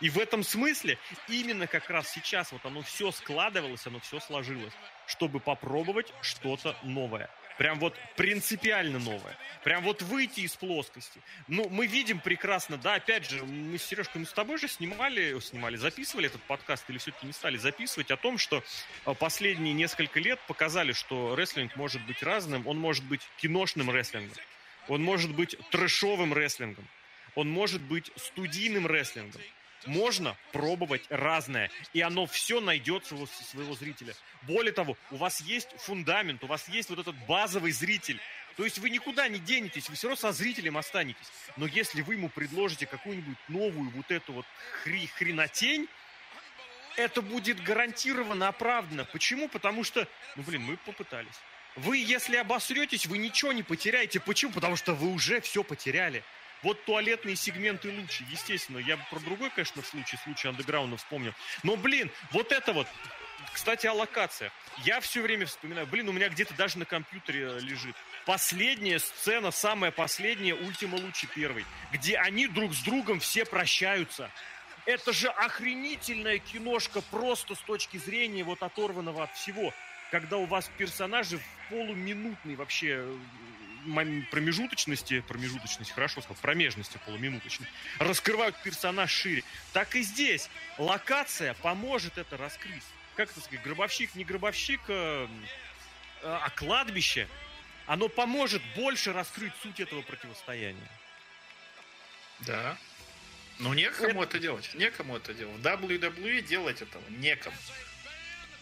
И 0.00 0.10
в 0.10 0.18
этом 0.18 0.42
смысле 0.42 0.98
именно 1.28 1.66
как 1.66 1.90
раз 1.90 2.10
сейчас 2.10 2.52
вот 2.52 2.64
оно 2.64 2.82
все 2.82 3.10
складывалось, 3.10 3.86
оно 3.86 4.00
все 4.00 4.20
сложилось 4.20 4.74
чтобы 5.06 5.40
попробовать 5.40 6.12
что-то 6.22 6.76
новое. 6.82 7.28
Прям 7.58 7.78
вот 7.78 7.94
принципиально 8.16 8.98
новое. 8.98 9.36
Прям 9.62 9.84
вот 9.84 10.00
выйти 10.00 10.40
из 10.40 10.56
плоскости. 10.56 11.20
Ну, 11.48 11.68
мы 11.68 11.86
видим 11.86 12.18
прекрасно, 12.18 12.78
да, 12.78 12.94
опять 12.94 13.28
же, 13.28 13.44
мы 13.44 13.76
с 13.76 13.84
Сережкой, 13.84 14.22
мы 14.22 14.26
с 14.26 14.32
тобой 14.32 14.56
же 14.56 14.68
снимали, 14.68 15.38
снимали, 15.40 15.76
записывали 15.76 16.28
этот 16.28 16.42
подкаст 16.44 16.88
или 16.88 16.96
все-таки 16.96 17.26
не 17.26 17.32
стали 17.32 17.58
записывать 17.58 18.10
о 18.10 18.16
том, 18.16 18.38
что 18.38 18.64
э, 19.04 19.14
последние 19.14 19.74
несколько 19.74 20.18
лет 20.18 20.40
показали, 20.48 20.92
что 20.92 21.36
рестлинг 21.36 21.76
может 21.76 22.04
быть 22.06 22.22
разным. 22.22 22.66
Он 22.66 22.78
может 22.78 23.04
быть 23.04 23.20
киношным 23.36 23.94
рестлингом. 23.94 24.36
Он 24.88 25.02
может 25.02 25.34
быть 25.34 25.56
трэшовым 25.70 26.34
рестлингом. 26.34 26.88
Он 27.34 27.50
может 27.50 27.82
быть 27.82 28.10
студийным 28.16 28.86
рестлингом 28.86 29.42
можно 29.86 30.36
пробовать 30.52 31.02
разное, 31.08 31.70
и 31.92 32.00
оно 32.00 32.26
все 32.26 32.60
найдется 32.60 33.14
у 33.14 33.26
своего 33.26 33.74
зрителя. 33.74 34.14
Более 34.42 34.72
того, 34.72 34.96
у 35.10 35.16
вас 35.16 35.40
есть 35.40 35.68
фундамент, 35.78 36.42
у 36.44 36.46
вас 36.46 36.68
есть 36.68 36.90
вот 36.90 36.98
этот 36.98 37.16
базовый 37.26 37.72
зритель. 37.72 38.20
То 38.56 38.64
есть 38.64 38.78
вы 38.78 38.90
никуда 38.90 39.28
не 39.28 39.38
денетесь, 39.38 39.88
вы 39.88 39.96
все 39.96 40.08
равно 40.08 40.20
со 40.20 40.32
зрителем 40.32 40.76
останетесь. 40.76 41.26
Но 41.56 41.66
если 41.66 42.02
вы 42.02 42.14
ему 42.14 42.28
предложите 42.28 42.86
какую-нибудь 42.86 43.38
новую 43.48 43.90
вот 43.90 44.10
эту 44.10 44.32
вот 44.32 44.46
хри 44.82 45.06
хренотень, 45.06 45.88
это 46.96 47.22
будет 47.22 47.62
гарантированно 47.62 48.48
оправдано. 48.48 49.04
Почему? 49.06 49.48
Потому 49.48 49.84
что, 49.84 50.06
ну 50.36 50.42
блин, 50.42 50.62
мы 50.62 50.76
попытались. 50.76 51.34
Вы, 51.76 51.96
если 51.98 52.36
обосретесь, 52.36 53.06
вы 53.06 53.16
ничего 53.16 53.52
не 53.52 53.62
потеряете. 53.62 54.20
Почему? 54.20 54.52
Потому 54.52 54.76
что 54.76 54.94
вы 54.94 55.08
уже 55.08 55.40
все 55.40 55.64
потеряли. 55.64 56.22
Вот 56.62 56.84
туалетные 56.84 57.36
сегменты 57.36 57.90
лучше, 57.90 58.24
естественно. 58.30 58.78
Я 58.78 58.96
про 58.96 59.18
другой, 59.20 59.50
конечно, 59.50 59.82
случай, 59.82 60.16
случай 60.22 60.48
андеграунда 60.48 60.96
вспомнил. 60.96 61.34
Но, 61.62 61.76
блин, 61.76 62.10
вот 62.30 62.52
это 62.52 62.72
вот, 62.72 62.86
кстати, 63.52 63.86
о 63.86 63.94
локациях. 63.94 64.52
Я 64.84 65.00
все 65.00 65.22
время 65.22 65.46
вспоминаю, 65.46 65.86
блин, 65.86 66.08
у 66.08 66.12
меня 66.12 66.28
где-то 66.28 66.54
даже 66.54 66.78
на 66.78 66.84
компьютере 66.84 67.58
лежит. 67.60 67.96
Последняя 68.26 69.00
сцена, 69.00 69.50
самая 69.50 69.90
последняя, 69.90 70.54
Ультима 70.54 70.96
Лучи 70.96 71.26
первый, 71.26 71.66
где 71.92 72.16
они 72.16 72.46
друг 72.46 72.72
с 72.74 72.82
другом 72.82 73.18
все 73.18 73.44
прощаются. 73.44 74.30
Это 74.86 75.12
же 75.12 75.28
охренительная 75.28 76.38
киношка 76.38 77.02
просто 77.02 77.54
с 77.54 77.60
точки 77.60 77.98
зрения 77.98 78.44
вот 78.44 78.62
оторванного 78.62 79.24
от 79.24 79.34
всего. 79.34 79.72
Когда 80.10 80.36
у 80.36 80.44
вас 80.44 80.70
персонажи 80.76 81.38
в 81.38 81.70
полуминутный 81.70 82.54
вообще 82.54 83.06
промежуточности, 84.30 85.20
промежуточности, 85.20 85.92
хорошо 85.92 86.20
сказал, 86.20 86.40
промежности 86.40 86.98
полуминуточной, 87.04 87.66
раскрывают 87.98 88.60
персонаж 88.62 89.10
шире. 89.10 89.44
Так 89.72 89.94
и 89.94 90.02
здесь 90.02 90.48
локация 90.78 91.54
поможет 91.54 92.18
это 92.18 92.36
раскрыть. 92.36 92.82
Как 93.16 93.30
это 93.30 93.40
сказать, 93.40 93.62
гробовщик, 93.62 94.14
не 94.14 94.24
гробовщик, 94.24 94.80
а, 94.88 95.28
а 96.22 96.50
кладбище. 96.50 97.28
оно 97.86 98.08
поможет 98.08 98.62
больше 98.76 99.12
раскрыть 99.12 99.52
суть 99.62 99.80
этого 99.80 100.02
противостояния. 100.02 100.88
Да. 102.40 102.76
Ну, 103.58 103.74
некому 103.74 104.22
это... 104.22 104.36
это 104.36 104.38
делать. 104.38 104.70
Некому 104.74 105.16
это 105.16 105.34
делать. 105.34 105.56
В 105.56 105.66
WWE 105.66 106.42
делать 106.42 106.82
этого 106.82 107.02
некому. 107.10 107.56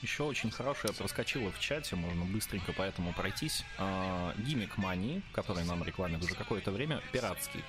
Еще 0.02 0.22
очень 0.22 0.50
хорошая 0.50 0.92
проскочила 0.92 1.52
в 1.52 1.60
чате, 1.60 1.94
можно 1.94 2.24
быстренько 2.24 2.72
поэтому 2.72 3.12
пройтись. 3.12 3.64
А, 3.76 4.34
гиммик 4.38 4.78
Мании, 4.78 5.22
который 5.32 5.64
нам 5.64 5.84
рекламирует 5.84 6.24
уже 6.24 6.34
какое-то 6.34 6.70
время, 6.70 7.02
пиратский. 7.12 7.62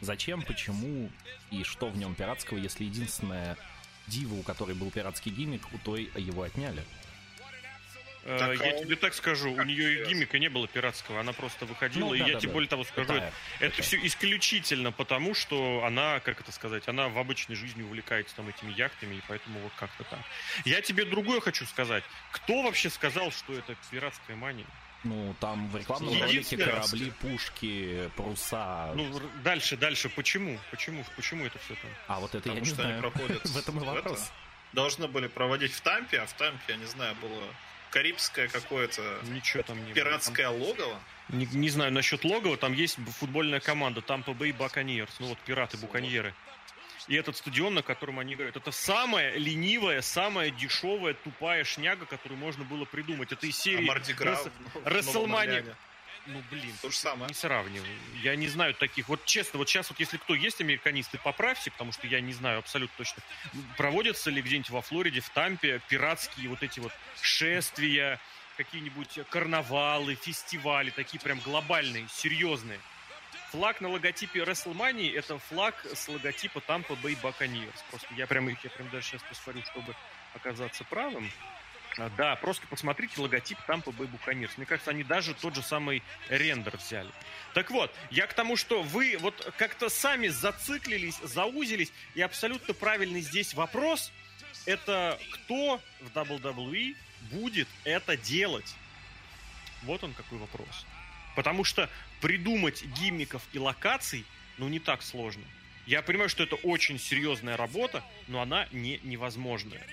Зачем, 0.00 0.42
почему 0.42 1.10
и 1.50 1.62
что 1.62 1.88
в 1.88 1.96
нем 1.96 2.16
пиратского, 2.16 2.58
если 2.58 2.84
единственная 2.84 3.56
дива, 4.08 4.34
у 4.34 4.42
которой 4.42 4.74
был 4.74 4.90
пиратский 4.90 5.30
гиммик, 5.30 5.62
у 5.72 5.78
той 5.78 6.10
его 6.16 6.42
отняли? 6.42 6.82
Э, 8.26 8.38
так, 8.38 8.66
я 8.66 8.72
а 8.72 8.78
тебе 8.78 8.96
так 8.96 9.14
скажу, 9.14 9.52
у 9.52 9.62
нее 9.62 10.02
и 10.02 10.08
гиммика 10.08 10.38
не 10.40 10.48
было 10.48 10.66
пиратского, 10.66 11.20
она 11.20 11.32
просто 11.32 11.64
выходила, 11.64 12.08
ну, 12.08 12.14
и 12.14 12.18
да, 12.18 12.26
я 12.26 12.32
да, 12.34 12.40
тебе 12.40 12.48
да. 12.48 12.54
более 12.54 12.68
того 12.68 12.84
скажу, 12.84 13.12
это, 13.12 13.32
это, 13.60 13.82
все 13.82 14.04
исключительно 14.04 14.90
потому, 14.90 15.34
что 15.34 15.84
она, 15.84 16.18
как 16.20 16.40
это 16.40 16.50
сказать, 16.50 16.88
она 16.88 17.08
в 17.08 17.18
обычной 17.18 17.54
жизни 17.54 17.82
увлекается 17.82 18.34
там 18.34 18.48
этими 18.48 18.72
яхтами, 18.72 19.14
и 19.14 19.22
поэтому 19.28 19.60
вот 19.60 19.72
как-то 19.78 20.02
так. 20.04 20.18
Я 20.64 20.80
тебе 20.80 21.04
другое 21.04 21.40
хочу 21.40 21.64
сказать. 21.66 22.02
Кто 22.32 22.62
вообще 22.62 22.90
сказал, 22.90 23.30
что 23.30 23.52
это 23.52 23.76
пиратская 23.90 24.34
мания? 24.36 24.66
Ну, 25.04 25.36
там 25.38 25.68
в 25.68 25.76
рекламном 25.76 26.20
ролике 26.20 26.56
корабли, 26.56 27.12
пушки, 27.20 28.10
паруса. 28.16 28.92
Ну, 28.96 29.20
дальше, 29.44 29.76
дальше. 29.76 30.08
Почему? 30.08 30.58
Почему? 30.72 31.04
Почему 31.14 31.46
это 31.46 31.60
все 31.60 31.74
там? 31.76 31.90
А 32.08 32.18
вот 32.18 32.30
это 32.30 32.38
Потому 32.38 32.56
я 32.56 32.60
не 32.62 32.70
знаю. 32.70 33.00
проходят 33.00 33.44
в 33.44 33.56
этом 33.56 33.80
и 33.80 33.84
вопрос. 33.84 34.18
Это 34.18 34.30
должны 34.72 35.06
были 35.06 35.28
проводить 35.28 35.72
в 35.72 35.80
Тампе, 35.80 36.18
а 36.18 36.26
в 36.26 36.32
Тампе, 36.32 36.72
я 36.72 36.76
не 36.76 36.86
знаю, 36.86 37.14
было 37.16 37.42
карибское 37.90 38.48
какое-то 38.48 39.02
Ничего 39.24 39.62
там 39.62 39.84
не 39.84 39.92
пиратское 39.92 40.50
было. 40.50 40.66
логово. 40.66 41.00
Не, 41.28 41.46
не 41.46 41.68
знаю 41.70 41.92
насчет 41.92 42.24
логова, 42.24 42.56
там 42.56 42.72
есть 42.72 42.98
футбольная 43.18 43.60
команда 43.60 44.00
Тампа 44.00 44.32
Бэй 44.32 44.52
Баконьерс, 44.52 45.16
ну 45.18 45.28
вот 45.28 45.38
пираты 45.38 45.76
Буконьеры. 45.76 46.34
И 47.08 47.14
этот 47.14 47.36
стадион, 47.36 47.74
на 47.74 47.82
котором 47.82 48.18
они 48.18 48.34
играют, 48.34 48.56
это 48.56 48.72
самая 48.72 49.36
ленивая, 49.36 50.02
самая 50.02 50.50
дешевая, 50.50 51.14
тупая 51.14 51.62
шняга, 51.64 52.04
которую 52.04 52.38
можно 52.38 52.64
было 52.64 52.84
придумать. 52.84 53.30
Это 53.30 53.46
из 53.46 53.56
серии 53.56 53.88
а 53.88 54.88
Расселмания. 54.88 55.64
Ну, 56.26 56.42
блин, 56.50 56.74
то 56.82 56.90
же 56.90 56.96
самое. 56.96 57.28
Не 57.28 57.34
сравнивай. 57.34 57.88
Я 58.22 58.34
не 58.36 58.48
знаю 58.48 58.74
таких. 58.74 59.08
Вот 59.08 59.24
честно, 59.24 59.58
вот 59.58 59.68
сейчас 59.68 59.90
вот 59.90 60.00
если 60.00 60.16
кто 60.16 60.34
есть 60.34 60.60
американисты, 60.60 61.18
поправьте, 61.18 61.70
потому 61.70 61.92
что 61.92 62.06
я 62.06 62.20
не 62.20 62.32
знаю 62.32 62.58
абсолютно 62.58 62.96
точно. 62.96 63.22
Проводятся 63.76 64.30
ли 64.30 64.42
где-нибудь 64.42 64.70
во 64.70 64.82
Флориде, 64.82 65.20
в 65.20 65.28
Тампе 65.30 65.80
пиратские 65.88 66.48
вот 66.48 66.62
эти 66.62 66.80
вот 66.80 66.92
шествия, 67.22 68.20
какие-нибудь 68.56 69.20
карнавалы, 69.30 70.16
фестивали, 70.16 70.90
такие 70.90 71.20
прям 71.20 71.38
глобальные, 71.40 72.06
серьезные. 72.10 72.80
Флаг 73.52 73.80
на 73.80 73.88
логотипе 73.88 74.40
WrestleMania 74.40 75.16
это 75.16 75.38
флаг 75.38 75.86
с 75.94 76.08
логотипа 76.08 76.58
Tampa 76.66 77.00
Bay 77.00 77.16
Buccaneers. 77.20 77.78
Просто 77.90 78.08
я 78.16 78.26
прям, 78.26 78.48
я 78.48 78.56
прям 78.56 78.88
даже 78.90 79.06
сейчас 79.06 79.22
посмотрю, 79.22 79.62
чтобы 79.70 79.94
оказаться 80.34 80.84
правым. 80.84 81.30
А, 81.98 82.10
да, 82.16 82.36
просто 82.36 82.66
посмотрите 82.66 83.20
логотип 83.20 83.58
Tampa 83.66 83.94
Bay 83.96 84.08
Buccaneers. 84.08 84.50
Мне 84.56 84.66
кажется, 84.66 84.90
они 84.90 85.02
даже 85.02 85.34
тот 85.34 85.54
же 85.54 85.62
самый 85.62 86.02
рендер 86.28 86.76
взяли. 86.76 87.10
Так 87.54 87.70
вот, 87.70 87.94
я 88.10 88.26
к 88.26 88.34
тому, 88.34 88.56
что 88.56 88.82
вы 88.82 89.16
вот 89.18 89.54
как-то 89.56 89.88
сами 89.88 90.28
зациклились, 90.28 91.18
заузились, 91.22 91.92
и 92.14 92.20
абсолютно 92.20 92.74
правильный 92.74 93.20
здесь 93.20 93.54
вопрос– 93.54 94.12
это 94.66 95.18
кто 95.32 95.80
в 96.00 96.08
WWE 96.16 96.96
будет 97.30 97.68
это 97.84 98.16
делать? 98.16 98.74
Вот 99.84 100.04
он 100.04 100.12
какой 100.12 100.38
вопрос. 100.38 100.84
Потому 101.34 101.64
что 101.64 101.88
придумать 102.20 102.84
гиммиков 102.84 103.42
и 103.52 103.58
локаций, 103.58 104.24
ну, 104.58 104.68
не 104.68 104.80
так 104.80 105.02
сложно. 105.02 105.44
Я 105.86 106.02
понимаю, 106.02 106.28
что 106.28 106.42
это 106.42 106.56
очень 106.56 106.98
серьезная 106.98 107.56
работа, 107.56 108.02
но 108.26 108.40
она 108.40 108.66
не 108.72 108.98
невозможная. 109.04 109.86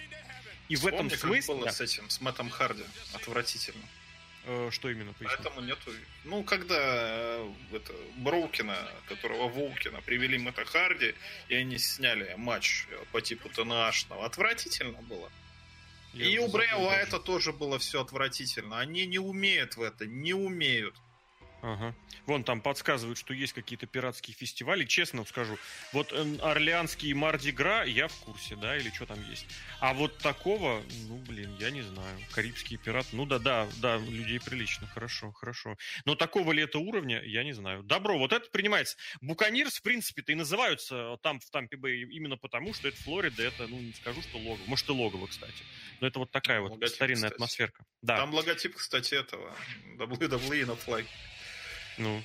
И 0.69 0.75
Вспомни, 0.75 1.09
в 1.09 1.13
этом 1.13 1.19
смысле... 1.19 1.55
было 1.55 1.69
с 1.69 1.81
этим, 1.81 2.09
с 2.09 2.21
Мэттом 2.21 2.49
Харди. 2.49 2.83
Отвратительно. 3.13 3.83
Э, 4.45 4.69
что 4.71 4.89
именно? 4.89 5.13
Поясни. 5.13 5.37
Поэтому 5.37 5.61
нету... 5.61 5.91
Ну, 6.25 6.43
когда 6.43 6.75
э, 6.79 7.53
это, 7.71 7.93
Броукина, 8.17 8.77
которого 9.07 9.47
Волкина, 9.49 10.01
привели 10.01 10.37
Мэтта 10.37 10.65
Харди, 10.65 11.15
и 11.47 11.55
они 11.55 11.77
сняли 11.77 12.33
матч 12.37 12.87
по 13.11 13.21
типу 13.21 13.49
ТНАшного, 13.49 14.25
отвратительно 14.25 15.01
было. 15.01 15.31
Я 16.13 16.27
и 16.27 16.37
у 16.37 16.47
Брэя 16.47 16.75
Уайта 16.75 17.19
тоже 17.19 17.51
было 17.51 17.79
все 17.79 18.01
отвратительно. 18.01 18.79
Они 18.79 19.05
не 19.05 19.17
умеют 19.17 19.77
в 19.77 19.81
это, 19.81 20.05
не 20.05 20.33
умеют. 20.33 20.95
Ага. 21.63 21.95
Вон 22.25 22.43
там 22.43 22.59
подсказывают, 22.59 23.17
что 23.17 23.33
есть 23.33 23.53
какие-то 23.53 23.87
пиратские 23.87 24.35
фестивали. 24.35 24.83
Честно 24.83 25.23
скажу, 25.23 25.57
вот 25.93 26.11
э, 26.11 26.37
Орлеанский 26.41 27.13
Марди 27.13 27.51
Гра 27.51 27.85
я 27.85 28.09
в 28.09 28.15
курсе, 28.17 28.57
да, 28.57 28.75
или 28.75 28.89
что 28.89 29.05
там 29.05 29.17
есть. 29.29 29.45
А 29.79 29.93
вот 29.93 30.17
такого, 30.17 30.83
ну, 31.07 31.15
блин, 31.19 31.55
я 31.59 31.71
не 31.71 31.81
знаю. 31.81 32.19
Карибские 32.33 32.79
пираты, 32.79 33.09
ну 33.13 33.25
да, 33.25 33.39
да, 33.39 33.69
да, 33.77 33.97
людей 33.97 34.41
прилично, 34.41 34.87
хорошо, 34.87 35.31
хорошо. 35.31 35.77
Но 36.03 36.15
такого 36.15 36.51
ли 36.51 36.63
это 36.63 36.79
уровня, 36.79 37.21
я 37.23 37.45
не 37.45 37.53
знаю. 37.53 37.81
Добро, 37.83 38.19
вот 38.19 38.33
это 38.33 38.49
принимается. 38.49 38.97
Буканирс, 39.21 39.77
в 39.77 39.83
принципе-то 39.83 40.33
и 40.33 40.35
называются 40.35 41.17
там 41.23 41.39
в 41.39 41.49
Тампе 41.49 41.77
Бэй 41.77 42.01
именно 42.11 42.35
потому, 42.35 42.73
что 42.73 42.89
это 42.89 42.97
Флорида, 43.03 43.41
это, 43.41 43.67
ну, 43.67 43.79
не 43.79 43.93
скажу, 43.93 44.21
что 44.21 44.37
логово. 44.37 44.65
Может, 44.67 44.89
и 44.89 44.91
логово, 44.91 45.27
кстати. 45.27 45.63
Но 46.01 46.07
это 46.07 46.19
вот 46.19 46.29
такая 46.29 46.59
вот 46.59 46.71
логотип, 46.71 46.93
старинная 46.93 47.29
кстати. 47.29 47.33
атмосферка. 47.35 47.85
Да. 48.01 48.17
Там 48.17 48.33
логотип, 48.33 48.75
кстати, 48.75 49.15
этого 49.15 49.55
WWE 49.97 50.65
на 50.65 50.75
флаг. 50.75 51.05
Ну, 51.97 52.23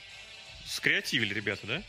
скреативили 0.67 1.35
ребята, 1.35 1.67
да? 1.67 1.83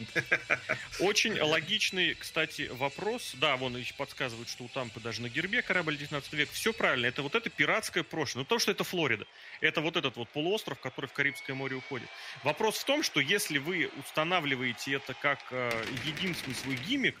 Очень 1.00 1.40
логичный, 1.40 2.14
кстати, 2.14 2.68
вопрос. 2.72 3.32
Да, 3.34 3.56
вон 3.56 3.76
еще 3.76 3.94
подсказывают, 3.94 4.48
что 4.48 4.64
у 4.64 4.68
Тампы 4.68 5.00
даже 5.00 5.22
на 5.22 5.28
гербе 5.28 5.62
корабль 5.62 5.96
19 5.96 6.32
век. 6.32 6.50
Все 6.50 6.72
правильно. 6.72 7.06
Это 7.06 7.22
вот 7.22 7.34
это 7.34 7.50
пиратское 7.50 8.02
прошлое. 8.02 8.42
Ну, 8.42 8.46
то, 8.46 8.58
что 8.58 8.70
это 8.72 8.84
Флорида. 8.84 9.26
Это 9.60 9.80
вот 9.80 9.96
этот 9.96 10.16
вот 10.16 10.28
полуостров, 10.30 10.78
который 10.80 11.06
в 11.06 11.12
Карибское 11.12 11.54
море 11.54 11.76
уходит. 11.76 12.08
Вопрос 12.42 12.78
в 12.78 12.84
том, 12.84 13.02
что 13.02 13.20
если 13.20 13.58
вы 13.58 13.90
устанавливаете 13.98 14.94
это 14.94 15.14
как 15.14 15.40
э, 15.50 15.84
единственный 16.04 16.54
свой 16.54 16.76
гиммик, 16.76 17.20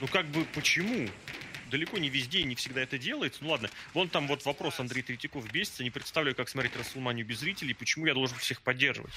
ну, 0.00 0.08
как 0.08 0.26
бы 0.26 0.44
почему? 0.54 1.08
Далеко 1.70 1.98
не 1.98 2.08
везде 2.08 2.40
и 2.40 2.44
не 2.44 2.54
всегда 2.54 2.82
это 2.82 2.98
делается. 2.98 3.42
Ну 3.42 3.50
ладно, 3.50 3.70
вон 3.94 4.08
там 4.08 4.26
вот 4.26 4.44
вопрос 4.44 4.80
Андрей 4.80 5.02
Третьяков 5.02 5.50
бесится. 5.50 5.82
Не 5.82 5.90
представляю, 5.90 6.36
как 6.36 6.48
смотреть 6.48 6.76
Расселманию 6.76 7.24
без 7.24 7.38
зрителей, 7.38 7.74
почему 7.74 8.06
я 8.06 8.14
должен 8.14 8.36
всех 8.38 8.60
поддерживать. 8.60 9.12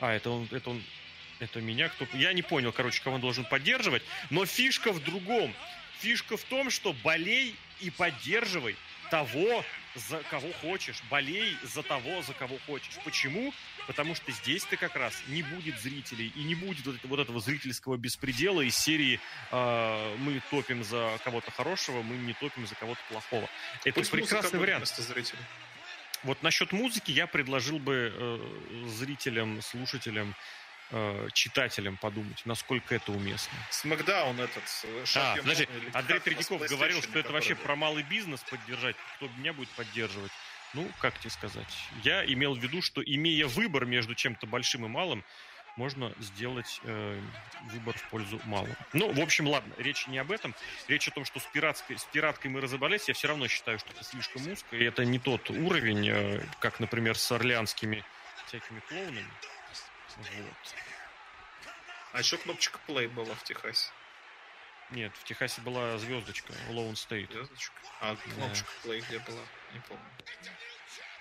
А, 0.00 0.12
это 0.12 0.30
он, 0.30 0.48
это 0.50 0.70
он, 0.70 0.82
это 1.38 1.60
меня 1.60 1.88
кто... 1.88 2.06
Я 2.12 2.32
не 2.32 2.42
понял, 2.42 2.72
короче, 2.72 3.02
кого 3.02 3.16
он 3.16 3.20
должен 3.20 3.44
поддерживать. 3.44 4.02
Но 4.30 4.44
фишка 4.44 4.92
в 4.92 5.02
другом. 5.02 5.54
Фишка 6.00 6.36
в 6.36 6.44
том, 6.44 6.70
что 6.70 6.92
болей 6.92 7.54
и 7.80 7.90
поддерживай 7.90 8.76
того, 9.12 9.62
за 9.94 10.22
кого 10.30 10.50
хочешь. 10.62 11.02
Болей 11.10 11.54
за 11.62 11.82
того, 11.82 12.22
за 12.22 12.32
кого 12.32 12.56
хочешь. 12.66 12.96
Почему? 13.04 13.52
Потому 13.86 14.14
что 14.14 14.32
здесь 14.32 14.64
ты 14.64 14.78
как 14.78 14.96
раз 14.96 15.12
не 15.28 15.42
будет 15.42 15.78
зрителей 15.78 16.32
и 16.34 16.44
не 16.44 16.54
будет 16.54 16.86
вот, 16.86 16.96
вот 17.04 17.20
этого 17.20 17.38
зрительского 17.38 17.98
беспредела 17.98 18.62
из 18.62 18.74
серии 18.74 19.20
э, 19.50 20.16
«Мы 20.16 20.40
топим 20.50 20.82
за 20.82 21.18
кого-то 21.24 21.50
хорошего, 21.50 22.00
мы 22.00 22.16
не 22.16 22.32
топим 22.32 22.66
за 22.66 22.74
кого-то 22.74 23.00
плохого». 23.10 23.46
Это 23.84 24.00
Пусть 24.00 24.10
прекрасный 24.10 24.58
вариант. 24.58 24.88
Зрителей. 24.88 25.42
Вот 26.22 26.42
насчет 26.42 26.72
музыки 26.72 27.10
я 27.10 27.26
предложил 27.26 27.78
бы 27.78 28.14
э, 28.14 28.88
зрителям, 28.88 29.60
слушателям 29.60 30.34
э, 30.92 31.28
читателям 31.32 31.96
подумать, 31.96 32.42
насколько 32.44 32.94
это 32.94 33.12
уместно. 33.12 33.52
Смакдаун 33.70 34.40
этот. 34.40 34.62
Э, 34.84 35.04
а, 35.16 35.36
подожди, 35.36 35.68
Андрей 35.92 36.20
Третьяков 36.20 36.62
говорил, 36.68 37.02
что 37.02 37.18
это 37.18 37.32
вообще 37.32 37.54
был. 37.54 37.62
про 37.64 37.76
малый 37.76 38.02
бизнес 38.04 38.40
поддержать. 38.40 38.96
Кто 39.16 39.28
меня 39.38 39.52
будет 39.52 39.70
поддерживать? 39.70 40.32
Ну, 40.74 40.88
как 41.00 41.18
тебе 41.18 41.30
сказать? 41.30 41.74
Я 42.02 42.24
имел 42.24 42.54
в 42.54 42.58
виду, 42.58 42.80
что 42.80 43.02
имея 43.02 43.46
выбор 43.46 43.84
между 43.84 44.14
чем-то 44.14 44.46
большим 44.46 44.86
и 44.86 44.88
малым, 44.88 45.24
можно 45.76 46.12
сделать 46.20 46.80
э, 46.84 47.20
выбор 47.72 47.96
в 47.96 48.08
пользу 48.10 48.40
малого. 48.44 48.76
Ну, 48.92 49.10
в 49.12 49.20
общем, 49.20 49.48
ладно, 49.48 49.72
речь 49.78 50.06
не 50.06 50.18
об 50.18 50.30
этом. 50.30 50.54
Речь 50.88 51.08
о 51.08 51.10
том, 51.10 51.24
что 51.24 51.40
с, 51.40 51.44
пиратской, 51.44 51.98
с 51.98 52.04
пираткой 52.04 52.50
мы 52.50 52.60
разобрались. 52.60 53.08
Я 53.08 53.14
все 53.14 53.28
равно 53.28 53.48
считаю, 53.48 53.78
что 53.78 53.90
это 53.92 54.04
слишком 54.04 54.46
узко. 54.50 54.76
И 54.76 54.84
это 54.84 55.04
не 55.04 55.18
тот 55.18 55.50
уровень, 55.50 56.08
э, 56.08 56.44
как, 56.58 56.80
например, 56.80 57.16
с 57.16 57.32
орлеанскими 57.32 58.04
всякими 58.46 58.80
клоунами. 58.80 59.26
Вот. 60.16 60.74
А 62.12 62.18
еще 62.18 62.36
кнопочка 62.38 62.78
play 62.86 63.08
была 63.08 63.34
в 63.34 63.44
Техасе. 63.44 63.90
Нет, 64.90 65.12
в 65.16 65.24
Техасе 65.24 65.60
была 65.62 65.96
звездочка, 65.98 66.52
Lone 66.68 66.92
State. 66.92 67.32
Звездочка? 67.32 67.74
А 68.00 68.16
кнопочка 68.16 68.68
да. 68.84 68.90
play 68.90 69.04
где 69.08 69.18
была? 69.20 69.40
Не 69.72 69.80
помню. 69.80 70.04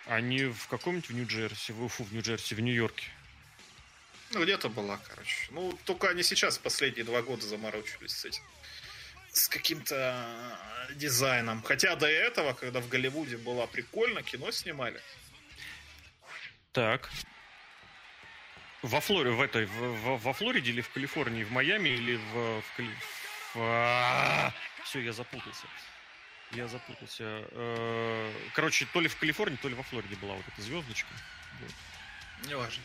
Они 0.06 0.46
в 0.46 0.68
каком-нибудь 0.68 1.10
в 1.10 1.14
Нью-Джерси, 1.14 1.72
в, 1.72 1.88
фу, 1.88 2.04
в 2.04 2.12
Нью-Джерси, 2.12 2.56
в 2.56 2.60
Нью-Йорке. 2.60 3.08
Ну, 4.32 4.44
где-то 4.44 4.70
была, 4.70 4.98
короче. 5.08 5.48
Ну, 5.52 5.78
только 5.86 6.10
они 6.10 6.24
сейчас 6.24 6.58
последние 6.58 7.06
два 7.06 7.22
года 7.22 7.46
заморочились 7.46 8.12
с 8.12 8.26
этим. 8.26 8.44
С 9.32 9.48
каким-то 9.48 10.58
дизайном. 10.96 11.62
Хотя 11.64 11.96
до 11.96 12.08
этого, 12.08 12.54
когда 12.54 12.82
в 12.82 12.90
Голливуде 12.90 13.38
было 13.38 13.68
прикольно, 13.68 14.24
кино 14.24 14.52
снимали. 14.52 15.02
Так, 16.72 17.10
Во 18.82 19.00
Флориде, 19.00 19.36
в 19.36 19.42
этой, 19.42 19.66
в, 19.66 19.72
в, 19.72 20.18
во 20.24 20.34
Флориде 20.34 20.72
или 20.72 20.82
в 20.82 20.90
Калифорнии, 20.90 21.44
в 21.44 21.52
Майами 21.52 21.90
или 21.90 22.16
в... 22.16 22.62
в, 22.62 22.64
в... 23.54 23.60
А, 23.60 24.54
все, 24.84 25.00
я 25.02 25.14
запутался. 25.14 25.68
Я 26.52 26.68
запутался. 26.68 27.24
Э, 27.52 28.34
короче, 28.54 28.86
то 28.92 29.00
ли 29.00 29.08
в 29.08 29.16
Калифорнии, 29.18 29.58
то 29.58 29.70
ли 29.70 29.76
во 29.76 29.84
Флориде 29.84 30.16
была 30.16 30.34
вот 30.34 30.46
эта 30.48 30.62
звездочка. 30.62 31.10
Вот. 31.62 32.50
Неважно. 32.50 32.84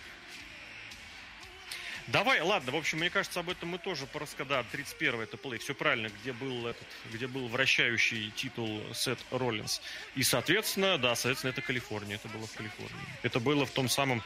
Давай, 2.08 2.40
ладно, 2.40 2.70
в 2.70 2.76
общем, 2.76 2.98
мне 2.98 3.10
кажется, 3.10 3.40
об 3.40 3.50
этом 3.50 3.70
мы 3.70 3.78
тоже 3.78 4.06
порассказали. 4.06 4.62
Да, 4.62 4.64
31 4.70 5.22
это 5.22 5.36
плей, 5.36 5.58
все 5.58 5.74
правильно, 5.74 6.08
где 6.20 6.32
был 6.32 6.68
этот, 6.68 6.86
где 7.12 7.26
был 7.26 7.48
вращающий 7.48 8.30
титул 8.30 8.80
Сет 8.94 9.18
Роллинс. 9.32 9.82
И, 10.14 10.22
соответственно, 10.22 10.98
да, 10.98 11.16
соответственно, 11.16 11.50
это 11.50 11.62
Калифорния, 11.62 12.14
это 12.14 12.28
было 12.28 12.46
в 12.46 12.52
Калифорнии. 12.52 13.06
Это 13.22 13.40
было 13.40 13.66
в 13.66 13.72
том 13.72 13.88
самом 13.88 14.22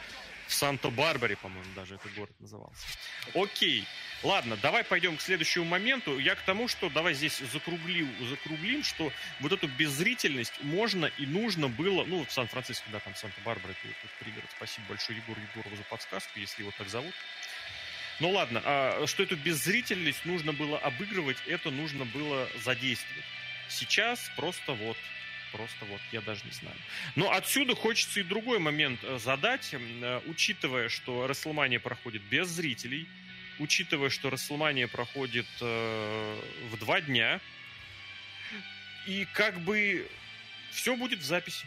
в 0.50 0.54
Санта-Барбаре, 0.54 1.36
по-моему, 1.36 1.72
даже 1.76 1.94
этот 1.94 2.12
город 2.14 2.34
назывался. 2.40 2.84
Окей. 3.34 3.86
Ладно, 4.24 4.56
давай 4.56 4.82
пойдем 4.82 5.16
к 5.16 5.20
следующему 5.22 5.64
моменту. 5.64 6.18
Я 6.18 6.34
к 6.34 6.42
тому, 6.42 6.66
что 6.66 6.90
давай 6.90 7.14
здесь 7.14 7.38
закруглим, 7.52 8.12
закруглим, 8.28 8.82
что 8.82 9.12
вот 9.38 9.52
эту 9.52 9.68
беззрительность 9.68 10.62
можно 10.62 11.06
и 11.06 11.24
нужно 11.24 11.68
было, 11.68 12.04
ну, 12.04 12.24
в 12.24 12.32
Сан-Франциско, 12.32 12.90
да, 12.90 12.98
там 12.98 13.14
Санта-Барбара, 13.14 13.70
это, 13.70 13.88
это 13.88 14.12
пригород. 14.18 14.50
Спасибо 14.56 14.88
большое 14.88 15.18
Егору 15.18 15.40
Егорову 15.40 15.76
за 15.76 15.84
подсказку, 15.84 16.38
если 16.38 16.62
его 16.62 16.72
так 16.76 16.88
зовут. 16.88 17.14
Ну 18.18 18.30
ладно, 18.30 18.60
а 18.64 19.06
что 19.06 19.22
эту 19.22 19.36
беззрительность 19.36 20.26
нужно 20.26 20.52
было 20.52 20.78
обыгрывать, 20.78 21.38
это 21.46 21.70
нужно 21.70 22.04
было 22.04 22.48
задействовать. 22.62 23.24
Сейчас 23.68 24.30
просто 24.36 24.72
вот 24.72 24.96
Просто 25.52 25.84
вот, 25.86 26.00
я 26.12 26.20
даже 26.20 26.44
не 26.44 26.52
знаю. 26.52 26.76
Но 27.16 27.32
отсюда 27.32 27.74
хочется 27.74 28.20
и 28.20 28.22
другой 28.22 28.58
момент 28.58 29.00
э, 29.02 29.18
задать, 29.18 29.70
э, 29.72 30.20
учитывая, 30.26 30.88
что 30.88 31.26
Расселмания 31.26 31.80
проходит 31.80 32.22
без 32.22 32.48
зрителей, 32.48 33.08
учитывая, 33.58 34.10
что 34.10 34.30
Расселмания 34.30 34.86
проходит 34.86 35.46
э, 35.60 36.40
в 36.70 36.78
два 36.78 37.00
дня, 37.00 37.40
и 39.06 39.26
как 39.34 39.58
бы 39.60 40.08
все 40.70 40.96
будет 40.96 41.18
в 41.18 41.24
записи. 41.24 41.66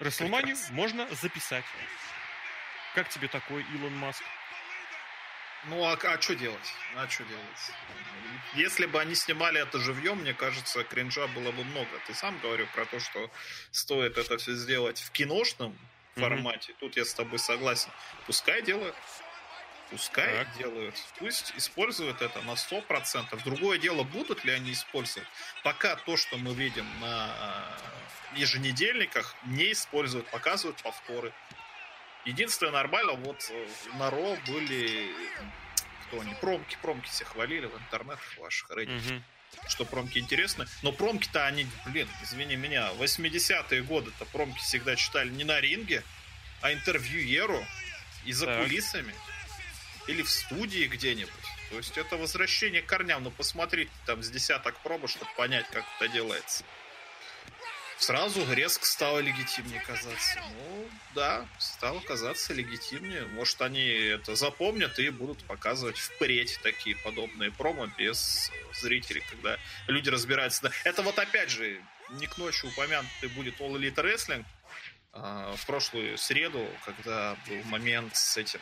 Расселманию 0.00 0.56
можно 0.70 1.08
записать. 1.14 1.64
Как 2.94 3.08
тебе 3.08 3.28
такой, 3.28 3.64
Илон 3.74 3.94
Маск? 3.96 4.22
Ну 5.68 5.84
а, 5.84 5.92
а 5.94 6.20
что 6.20 6.34
делать? 6.34 6.72
А 6.96 7.08
что 7.08 7.24
делать? 7.24 7.44
Если 8.54 8.86
бы 8.86 9.00
они 9.00 9.14
снимали 9.14 9.60
это 9.60 9.78
живьем, 9.78 10.18
мне 10.18 10.34
кажется, 10.34 10.84
кринжа 10.84 11.26
было 11.28 11.50
бы 11.52 11.64
много. 11.64 11.88
Ты 12.06 12.14
сам 12.14 12.38
говорил 12.40 12.66
про 12.74 12.84
то, 12.84 13.00
что 13.00 13.30
стоит 13.70 14.18
это 14.18 14.36
все 14.38 14.54
сделать 14.54 15.00
в 15.00 15.10
киношном 15.10 15.76
формате. 16.14 16.72
Mm-hmm. 16.72 16.76
Тут 16.80 16.96
я 16.96 17.04
с 17.04 17.14
тобой 17.14 17.38
согласен. 17.38 17.90
Пускай 18.26 18.62
делают. 18.62 18.94
Пускай 19.90 20.44
так. 20.44 20.56
делают. 20.58 20.94
Пусть 21.18 21.52
используют 21.56 22.22
это 22.22 22.40
на 22.42 22.52
100%. 22.52 23.42
Другое 23.44 23.78
дело, 23.78 24.02
будут 24.02 24.44
ли 24.44 24.52
они 24.52 24.72
использовать. 24.72 25.28
Пока 25.62 25.96
то, 25.96 26.16
что 26.16 26.36
мы 26.36 26.54
видим 26.54 26.86
на 27.00 27.76
еженедельниках, 28.34 29.34
не 29.44 29.72
используют, 29.72 30.26
показывают 30.30 30.82
повторы. 30.82 31.32
Единственное 32.24 32.72
нормально, 32.72 33.12
вот 33.12 33.36
э, 33.50 33.66
на 33.98 34.10
Ро 34.10 34.36
были 34.46 35.10
кто 36.06 36.20
они, 36.20 36.34
промки, 36.34 36.78
промки 36.80 37.08
все 37.08 37.24
хвалили 37.24 37.66
в 37.66 37.76
интернетах 37.76 38.38
ваших, 38.38 38.70
Reddit. 38.70 39.14
Угу. 39.14 39.22
Что 39.68 39.84
промки 39.84 40.18
интересны. 40.18 40.66
Но 40.82 40.92
промки-то 40.92 41.46
они, 41.46 41.66
блин, 41.86 42.08
извини 42.22 42.56
меня, 42.56 42.90
80-е 42.98 43.82
годы-то 43.82 44.24
промки 44.26 44.58
всегда 44.58 44.96
читали 44.96 45.30
не 45.30 45.44
на 45.44 45.60
ринге, 45.60 46.02
а 46.60 46.72
интервьюеру 46.72 47.64
и 48.24 48.32
за 48.32 48.46
так. 48.46 48.62
кулисами. 48.62 49.14
Или 50.06 50.22
в 50.22 50.30
студии 50.30 50.84
где-нибудь. 50.84 51.32
То 51.70 51.76
есть 51.76 51.96
это 51.96 52.16
возвращение 52.16 52.82
к 52.82 52.86
корням. 52.86 53.22
Ну 53.22 53.30
посмотрите 53.30 53.90
там 54.06 54.22
с 54.22 54.30
десяток 54.30 54.78
проба, 54.80 55.08
чтобы 55.08 55.30
понять, 55.36 55.66
как 55.70 55.84
это 55.96 56.08
делается 56.08 56.64
сразу 57.98 58.44
резко 58.52 58.84
стало 58.86 59.20
легитимнее 59.20 59.80
казаться. 59.80 60.40
Ну, 60.40 60.88
да, 61.14 61.46
стало 61.58 62.00
казаться 62.00 62.52
легитимнее. 62.52 63.26
Может, 63.26 63.60
они 63.62 63.86
это 63.86 64.36
запомнят 64.36 64.98
и 64.98 65.10
будут 65.10 65.42
показывать 65.44 65.98
впредь 65.98 66.58
такие 66.62 66.96
подобные 66.96 67.50
промо 67.50 67.86
без 67.98 68.50
зрителей, 68.72 69.22
когда 69.30 69.58
люди 69.86 70.08
разбираются. 70.10 70.70
Это 70.84 71.02
вот 71.02 71.18
опять 71.18 71.50
же, 71.50 71.80
не 72.10 72.26
к 72.26 72.38
ночи 72.38 72.66
упомянутый 72.66 73.28
будет 73.30 73.60
All 73.60 73.74
Elite 73.76 73.94
Wrestling 73.94 74.44
а, 75.12 75.54
в 75.56 75.66
прошлую 75.66 76.18
среду, 76.18 76.66
когда 76.84 77.36
был 77.48 77.62
момент 77.64 78.16
с 78.16 78.36
этим 78.36 78.60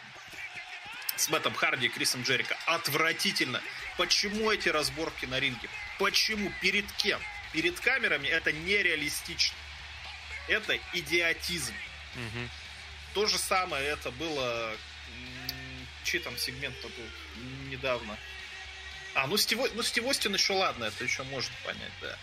с 1.17 1.29
Мэттом 1.29 1.55
Харди 1.55 1.87
и 1.87 1.89
Крисом 1.89 2.23
Джерика. 2.23 2.57
Отвратительно. 2.67 3.61
Почему 3.99 4.51
эти 4.51 4.69
разборки 4.71 5.27
на 5.27 5.39
ринге? 5.39 5.69
Почему? 5.99 6.51
Перед 6.61 6.91
кем? 6.93 7.21
Перед 7.53 7.79
камерами 7.81 8.29
это 8.29 8.53
нереалистично. 8.53 9.57
Это 10.49 10.79
идиотизм. 10.93 11.75
Угу. 12.15 12.49
То 13.15 13.27
же 13.27 13.39
самое 13.39 13.85
это 13.87 14.11
было... 14.11 14.77
Чей 16.05 16.21
там 16.21 16.37
сегмент-то 16.37 16.89
был 16.89 17.07
недавно? 17.71 18.19
А, 19.15 19.27
ну 19.27 19.37
Стив, 19.37 19.59
ну 19.75 19.83
Стив 19.83 20.05
Остин 20.07 20.35
еще 20.35 20.55
ладно, 20.55 20.85
это 20.85 21.05
еще 21.05 21.23
можно 21.25 21.55
понять, 21.65 21.93
да. 22.01 22.19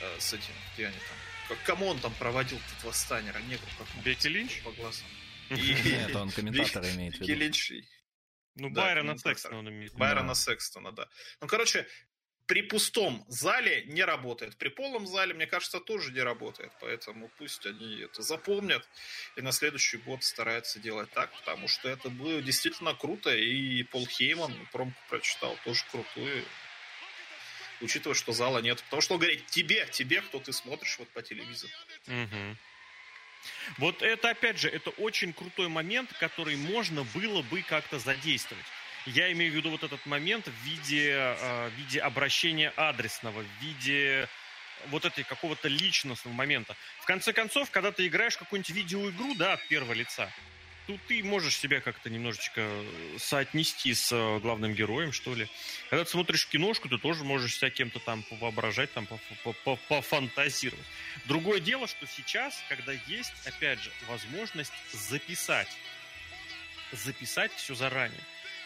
Э, 0.00 0.16
с 0.18 0.32
этим, 0.32 0.54
где 0.74 0.86
они 0.86 0.96
там... 0.96 1.16
Как, 1.48 1.62
кому 1.64 1.86
он 1.86 2.00
там 2.00 2.12
проводил 2.14 2.58
тут 2.58 2.84
восстание? 2.84 3.32
Негру 3.46 3.66
как 3.78 3.86
Бетти 4.02 4.28
Линч? 4.28 4.62
По 4.62 4.72
глазам. 4.72 5.06
Нет, 5.50 6.16
он 6.16 6.30
комментатор 6.30 6.84
имеет 6.84 7.16
в 7.16 7.20
виду. 7.20 7.34
Линч. 7.34 7.72
Ну, 8.54 8.70
Байрона 8.70 9.16
Секстона 9.16 9.58
он 9.58 9.68
имеет. 9.68 9.94
Байрона 9.94 10.34
Секстона, 10.34 10.92
да. 10.92 11.08
Ну, 11.40 11.46
короче, 11.46 11.86
при 12.52 12.60
пустом 12.60 13.24
зале 13.28 13.82
не 13.86 14.04
работает. 14.04 14.58
При 14.58 14.68
полном 14.68 15.06
зале, 15.06 15.32
мне 15.32 15.46
кажется, 15.46 15.80
тоже 15.80 16.12
не 16.12 16.20
работает. 16.20 16.70
Поэтому 16.82 17.30
пусть 17.38 17.64
они 17.64 18.00
это 18.02 18.20
запомнят 18.20 18.86
и 19.36 19.40
на 19.40 19.52
следующий 19.52 19.96
год 19.96 20.22
стараются 20.22 20.78
делать 20.78 21.10
так, 21.12 21.32
потому 21.32 21.66
что 21.66 21.88
это 21.88 22.10
было 22.10 22.42
действительно 22.42 22.94
круто. 22.94 23.34
И 23.34 23.82
Пол 23.84 24.06
Хейман 24.06 24.52
промку 24.70 25.00
прочитал, 25.08 25.56
тоже 25.64 25.82
крутую. 25.90 26.44
Учитывая, 27.80 28.14
что 28.14 28.32
зала 28.34 28.58
нет. 28.58 28.82
Потому 28.82 29.00
что 29.00 29.14
он 29.14 29.20
говорит 29.20 29.46
тебе, 29.46 29.88
тебе, 29.90 30.20
кто 30.20 30.38
ты 30.38 30.52
смотришь 30.52 30.98
вот 30.98 31.08
по 31.08 31.22
телевизору. 31.22 31.72
Угу. 32.06 32.56
Вот 33.78 34.02
это, 34.02 34.28
опять 34.28 34.58
же, 34.58 34.68
это 34.68 34.90
очень 34.90 35.32
крутой 35.32 35.68
момент, 35.68 36.12
который 36.20 36.56
можно 36.56 37.04
было 37.14 37.40
бы 37.40 37.62
как-то 37.62 37.98
задействовать. 37.98 38.66
Я 39.06 39.32
имею 39.32 39.52
в 39.52 39.56
виду 39.56 39.70
вот 39.70 39.82
этот 39.82 40.04
момент 40.06 40.46
в 40.46 40.64
виде, 40.64 41.10
э, 41.10 41.68
в 41.68 41.72
виде 41.78 42.00
обращения 42.00 42.72
адресного, 42.76 43.42
в 43.42 43.62
виде 43.62 44.28
вот 44.88 45.04
этой 45.04 45.24
какого-то 45.24 45.68
личностного 45.68 46.34
момента. 46.34 46.76
В 47.00 47.06
конце 47.06 47.32
концов, 47.32 47.70
когда 47.70 47.92
ты 47.92 48.06
играешь 48.06 48.36
какую-нибудь 48.36 48.70
видеоигру, 48.70 49.34
да, 49.34 49.54
от 49.54 49.68
первого 49.68 49.92
лица, 49.92 50.32
тут 50.86 51.00
ты 51.06 51.22
можешь 51.22 51.56
себя 51.56 51.80
как-то 51.80 52.10
немножечко 52.10 52.68
соотнести 53.18 53.92
с 53.94 54.12
э, 54.12 54.38
главным 54.38 54.72
героем, 54.74 55.12
что 55.12 55.34
ли. 55.34 55.48
Когда 55.90 56.04
ты 56.04 56.10
смотришь 56.10 56.46
киношку, 56.46 56.88
ты 56.88 56.98
тоже 56.98 57.24
можешь 57.24 57.56
себя 57.56 57.70
кем-то 57.70 57.98
там 57.98 58.24
воображать, 58.30 58.92
там 58.92 59.08
пофантазировать. 59.88 60.86
Другое 61.24 61.60
дело, 61.60 61.88
что 61.88 62.06
сейчас, 62.06 62.56
когда 62.68 62.92
есть, 63.06 63.32
опять 63.46 63.80
же, 63.80 63.90
возможность 64.08 64.72
записать, 64.92 65.68
записать 66.92 67.52
все 67.54 67.74
заранее. 67.74 68.20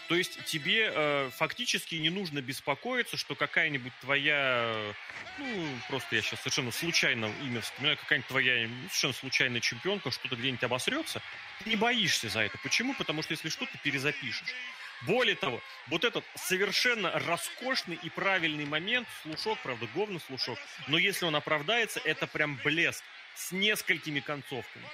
То 0.08 0.14
есть 0.14 0.44
тебе 0.44 0.92
э, 0.94 1.30
фактически 1.36 1.96
не 1.96 2.10
нужно 2.10 2.40
беспокоиться, 2.40 3.16
что 3.16 3.34
какая-нибудь 3.34 3.92
твоя, 4.00 4.94
ну, 5.38 5.68
просто 5.88 6.16
я 6.16 6.22
сейчас 6.22 6.40
совершенно 6.40 6.70
случайно 6.70 7.26
имя 7.42 7.60
вспоминаю, 7.60 7.96
какая-нибудь 7.98 8.28
твоя 8.28 8.68
совершенно 8.88 9.12
случайная 9.14 9.60
чемпионка 9.60 10.10
что-то 10.10 10.36
где-нибудь 10.36 10.62
обосрется. 10.62 11.20
Ты 11.64 11.70
не 11.70 11.76
боишься 11.76 12.28
за 12.28 12.40
это. 12.40 12.56
Почему? 12.58 12.94
Потому 12.94 13.22
что 13.22 13.32
если 13.32 13.48
что, 13.48 13.66
ты 13.66 13.78
перезапишешь. 13.78 14.54
Более 15.02 15.34
того, 15.34 15.60
вот 15.88 16.04
этот 16.04 16.24
совершенно 16.36 17.10
роскошный 17.26 17.98
и 18.02 18.08
правильный 18.08 18.64
момент, 18.64 19.06
слушок, 19.22 19.58
правда, 19.62 19.86
говно 19.94 20.20
слушок, 20.20 20.58
но 20.86 20.98
если 20.98 21.26
он 21.26 21.36
оправдается, 21.36 22.00
это 22.04 22.26
прям 22.26 22.58
блеск 22.64 23.04
с 23.34 23.52
несколькими 23.52 24.20
концовками. 24.20 24.86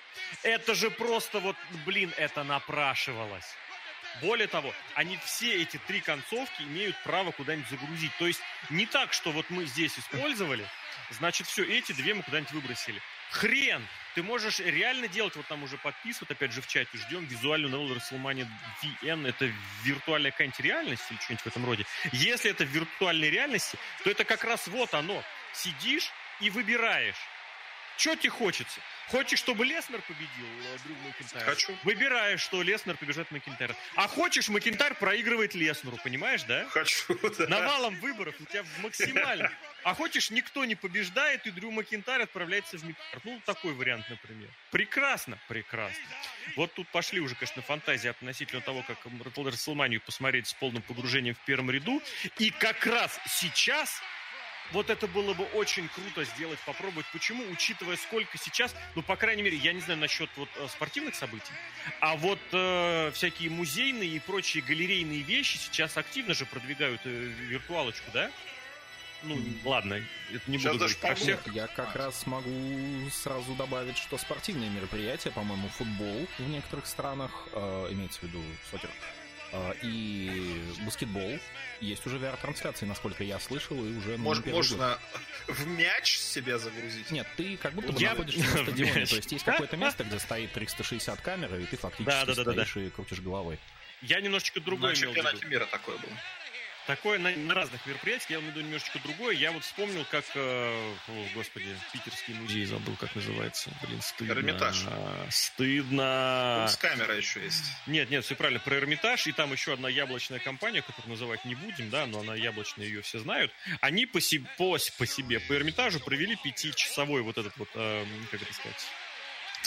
Это 0.42 0.74
же 0.74 0.90
просто 0.90 1.38
вот, 1.38 1.56
блин, 1.86 2.12
это 2.16 2.42
напрашивалось. 2.42 3.54
Более 4.20 4.46
того, 4.46 4.74
они 4.94 5.18
все 5.24 5.62
эти 5.62 5.78
три 5.86 6.00
концовки 6.00 6.62
имеют 6.62 6.96
право 7.02 7.32
куда-нибудь 7.32 7.68
загрузить. 7.68 8.12
То 8.18 8.26
есть 8.26 8.40
не 8.70 8.86
так, 8.86 9.12
что 9.12 9.32
вот 9.32 9.48
мы 9.50 9.64
здесь 9.66 9.98
использовали, 9.98 10.66
значит, 11.10 11.46
все, 11.46 11.64
эти 11.64 11.92
две 11.92 12.14
мы 12.14 12.22
куда-нибудь 12.22 12.52
выбросили. 12.52 13.00
Хрен! 13.30 13.86
Ты 14.14 14.22
можешь 14.22 14.60
реально 14.60 15.08
делать, 15.08 15.36
вот 15.36 15.46
там 15.46 15.62
уже 15.62 15.78
подписывают, 15.78 16.30
опять 16.30 16.52
же, 16.52 16.60
в 16.60 16.66
чате, 16.66 16.98
ждем 16.98 17.24
визуальную 17.24 17.70
новеллу 17.70 17.96
WrestleMania 17.96 18.46
VN, 18.82 19.26
это 19.26 19.50
виртуальная 19.84 20.30
какая-нибудь 20.30 20.60
реальность 20.60 21.04
или 21.10 21.18
что-нибудь 21.18 21.44
в 21.44 21.46
этом 21.46 21.64
роде. 21.64 21.86
Если 22.12 22.50
это 22.50 22.64
в 22.64 22.68
виртуальной 22.68 23.30
реальности, 23.30 23.78
то 24.04 24.10
это 24.10 24.24
как 24.24 24.44
раз 24.44 24.68
вот 24.68 24.92
оно. 24.92 25.24
Сидишь 25.54 26.10
и 26.40 26.50
выбираешь 26.50 27.16
Что 27.97 28.16
тебе 28.16 28.30
хочется? 28.30 28.80
Хочешь, 29.09 29.38
чтобы 29.38 29.66
Леснер 29.66 30.01
победил 30.03 30.47
э, 30.64 30.78
Дрю 30.84 30.97
Макинтайр? 31.07 31.45
Хочу. 31.45 31.76
Выбираешь, 31.82 32.40
что 32.40 32.62
Леснер 32.62 32.97
побежит 32.97 33.30
Макинтайр. 33.30 33.76
А 33.95 34.09
хочешь, 34.09 34.49
Макинтайр 34.49 34.95
проигрывает 34.95 35.55
Леснеру, 35.55 35.99
понимаешь, 36.03 36.45
да? 36.45 36.66
Хочу, 36.70 37.18
да. 37.38 37.47
Навалом 37.47 37.97
выборов 38.01 38.34
у 38.40 38.45
тебя 38.45 38.64
максимально. 38.78 39.53
А 39.84 39.95
хочешь, 39.95 40.30
никто 40.30 40.64
не 40.64 40.76
побеждает, 40.76 41.47
и 41.47 41.51
Дрю 41.51 41.70
Макинтайр 41.70 42.22
отправляется 42.22 42.78
в 42.78 42.84
Мидкард. 42.84 43.24
Ну, 43.24 43.40
такой 43.45 43.74
вариант, 43.74 44.09
например. 44.09 44.49
Прекрасно, 44.70 45.38
прекрасно. 45.49 46.03
Вот 46.57 46.72
тут 46.72 46.88
пошли 46.88 47.20
уже, 47.20 47.34
конечно, 47.34 47.62
фантазии 47.62 48.09
относительно 48.09 48.62
того, 48.62 48.82
как 48.82 48.99
Расселманию 49.36 50.01
посмотреть 50.01 50.49
с 50.49 50.55
полным 50.55 50.82
погружением 50.82 51.34
в 51.34 51.45
первом 51.45 51.70
ряду. 51.70 52.01
И 52.38 52.51
как 52.51 52.86
раз 52.86 53.20
сейчас 53.26 54.01
вот 54.72 54.90
это 54.90 55.06
было 55.06 55.34
бы 55.34 55.44
очень 55.54 55.88
круто 55.88 56.24
сделать, 56.24 56.58
попробовать. 56.66 57.06
Почему? 57.12 57.44
Учитывая, 57.50 57.96
сколько 57.96 58.38
сейчас, 58.38 58.74
ну, 58.94 59.02
по 59.02 59.16
крайней 59.16 59.42
мере, 59.42 59.56
я 59.56 59.72
не 59.72 59.80
знаю 59.80 60.00
насчет 60.00 60.30
вот 60.36 60.48
э, 60.56 60.66
спортивных 60.68 61.14
событий, 61.14 61.52
а 62.00 62.16
вот 62.16 62.40
э, 62.52 63.10
всякие 63.14 63.50
музейные 63.50 64.10
и 64.10 64.18
прочие 64.18 64.62
галерейные 64.62 65.20
вещи 65.20 65.58
сейчас 65.58 65.96
активно 65.96 66.34
же 66.34 66.46
продвигают 66.46 67.00
э, 67.04 67.08
виртуалочку, 67.10 68.10
да? 68.12 68.30
Ну, 69.24 69.38
ладно, 69.64 70.02
это 70.32 70.50
не 70.50 70.58
Сейчас 70.58 70.72
буду 70.72 70.78
говорить 70.78 70.98
про 70.98 71.14
всех. 71.14 71.46
Я 71.54 71.68
как 71.68 71.94
раз 71.94 72.26
могу 72.26 72.50
сразу 73.10 73.54
добавить, 73.54 73.96
что 73.96 74.18
спортивные 74.18 74.68
мероприятия, 74.70 75.30
по-моему, 75.30 75.68
футбол 75.68 76.26
в 76.38 76.48
некоторых 76.48 76.86
странах, 76.86 77.30
э, 77.52 77.88
имеется 77.92 78.20
в 78.20 78.22
виду 78.24 78.42
сокер, 78.70 78.90
а, 78.90 79.21
и 79.82 80.62
баскетбол. 80.84 81.38
Есть 81.80 82.07
уже 82.07 82.18
VR-трансляции, 82.18 82.86
насколько 82.86 83.24
я 83.24 83.38
слышал, 83.38 83.76
и 83.76 83.96
уже... 83.96 84.16
Может, 84.16 84.46
можно 84.46 84.98
в 85.48 85.66
мяч 85.66 86.18
себя 86.18 86.59
загрузить? 86.59 87.11
Нет, 87.11 87.26
ты 87.36 87.57
как 87.57 87.74
будто 87.74 87.92
бы 87.92 88.00
я... 88.00 88.11
находишься 88.11 88.40
на 88.57 88.62
стадионе, 88.64 89.07
то 89.07 89.16
есть 89.16 89.32
есть 89.32 89.44
какое-то 89.44 89.76
место, 89.76 90.05
где 90.05 90.18
стоит 90.18 90.53
360 90.53 91.20
камер, 91.20 91.55
и 91.57 91.66
ты 91.66 91.76
фактически 91.76 92.32
стоишь 92.32 92.76
и 92.76 92.90
крутишь 92.90 93.20
головой. 93.20 93.59
Я 94.03 94.20
немножечко 94.20 94.61
другой 94.61 94.94
имел 94.94 95.12
в 95.12 95.16
виду. 95.16 95.48
мира 95.48 95.66
такое 95.66 95.96
было. 95.98 96.12
Такое 96.87 97.18
на, 97.20 97.30
на 97.30 97.55
разных 97.55 97.87
мероприятиях, 97.87 98.30
я 98.30 98.41
вам 98.41 98.51
иду 98.51 98.61
немножечко 98.61 98.99
другое. 98.99 99.37
Я 99.37 99.53
вот 99.53 99.62
вспомнил, 99.62 100.05
как, 100.11 100.24
э, 100.35 100.95
о, 101.09 101.26
господи, 101.35 101.76
питерский 101.93 102.35
музей 102.35 102.64
забыл, 102.64 102.97
как 102.97 103.14
называется. 103.14 103.70
Блин, 103.83 104.03
стыдно. 104.03 104.33
Эрмитаж. 104.33 104.85
Стыдно. 105.30 106.66
С 106.68 106.76
камера 106.76 107.16
еще 107.16 107.41
есть. 107.41 107.64
Нет, 107.87 108.11
нет, 108.11 108.24
все 108.24 108.35
правильно, 108.35 108.59
про 108.59 108.76
Эрмитаж. 108.76 109.28
И 109.28 109.33
там 109.33 109.53
еще 109.53 109.74
одна 109.74 109.89
яблочная 109.89 110.41
компания, 110.41 110.83
которую 110.83 111.11
называть 111.11 111.45
не 111.45 111.55
будем, 111.55 111.89
да, 111.89 112.07
но 112.07 112.20
она 112.20 112.35
яблочная, 112.35 112.87
ее 112.87 113.03
все 113.03 113.20
знают. 113.20 113.53
Они 113.80 114.05
по, 114.05 114.20
себе, 114.20 114.49
по, 114.59 114.76
по 114.99 115.07
себе, 115.07 115.39
по 115.39 115.53
Эрмитажу 115.53 116.01
провели 116.01 116.35
пятичасовой 116.35 117.22
вот 117.22 117.39
этот 117.39 117.57
вот, 117.59 117.68
э, 117.74 118.05
как 118.33 118.43
это 118.43 118.53
сказать, 118.53 118.87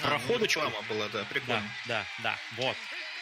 проходочку. 0.02 0.62
А, 0.62 0.70
ну, 0.70 0.94
была, 0.94 1.08
да, 1.08 1.24
прикольно. 1.24 1.64
Да, 1.86 2.06
да, 2.22 2.36
да, 2.58 2.64
вот. 2.64 2.76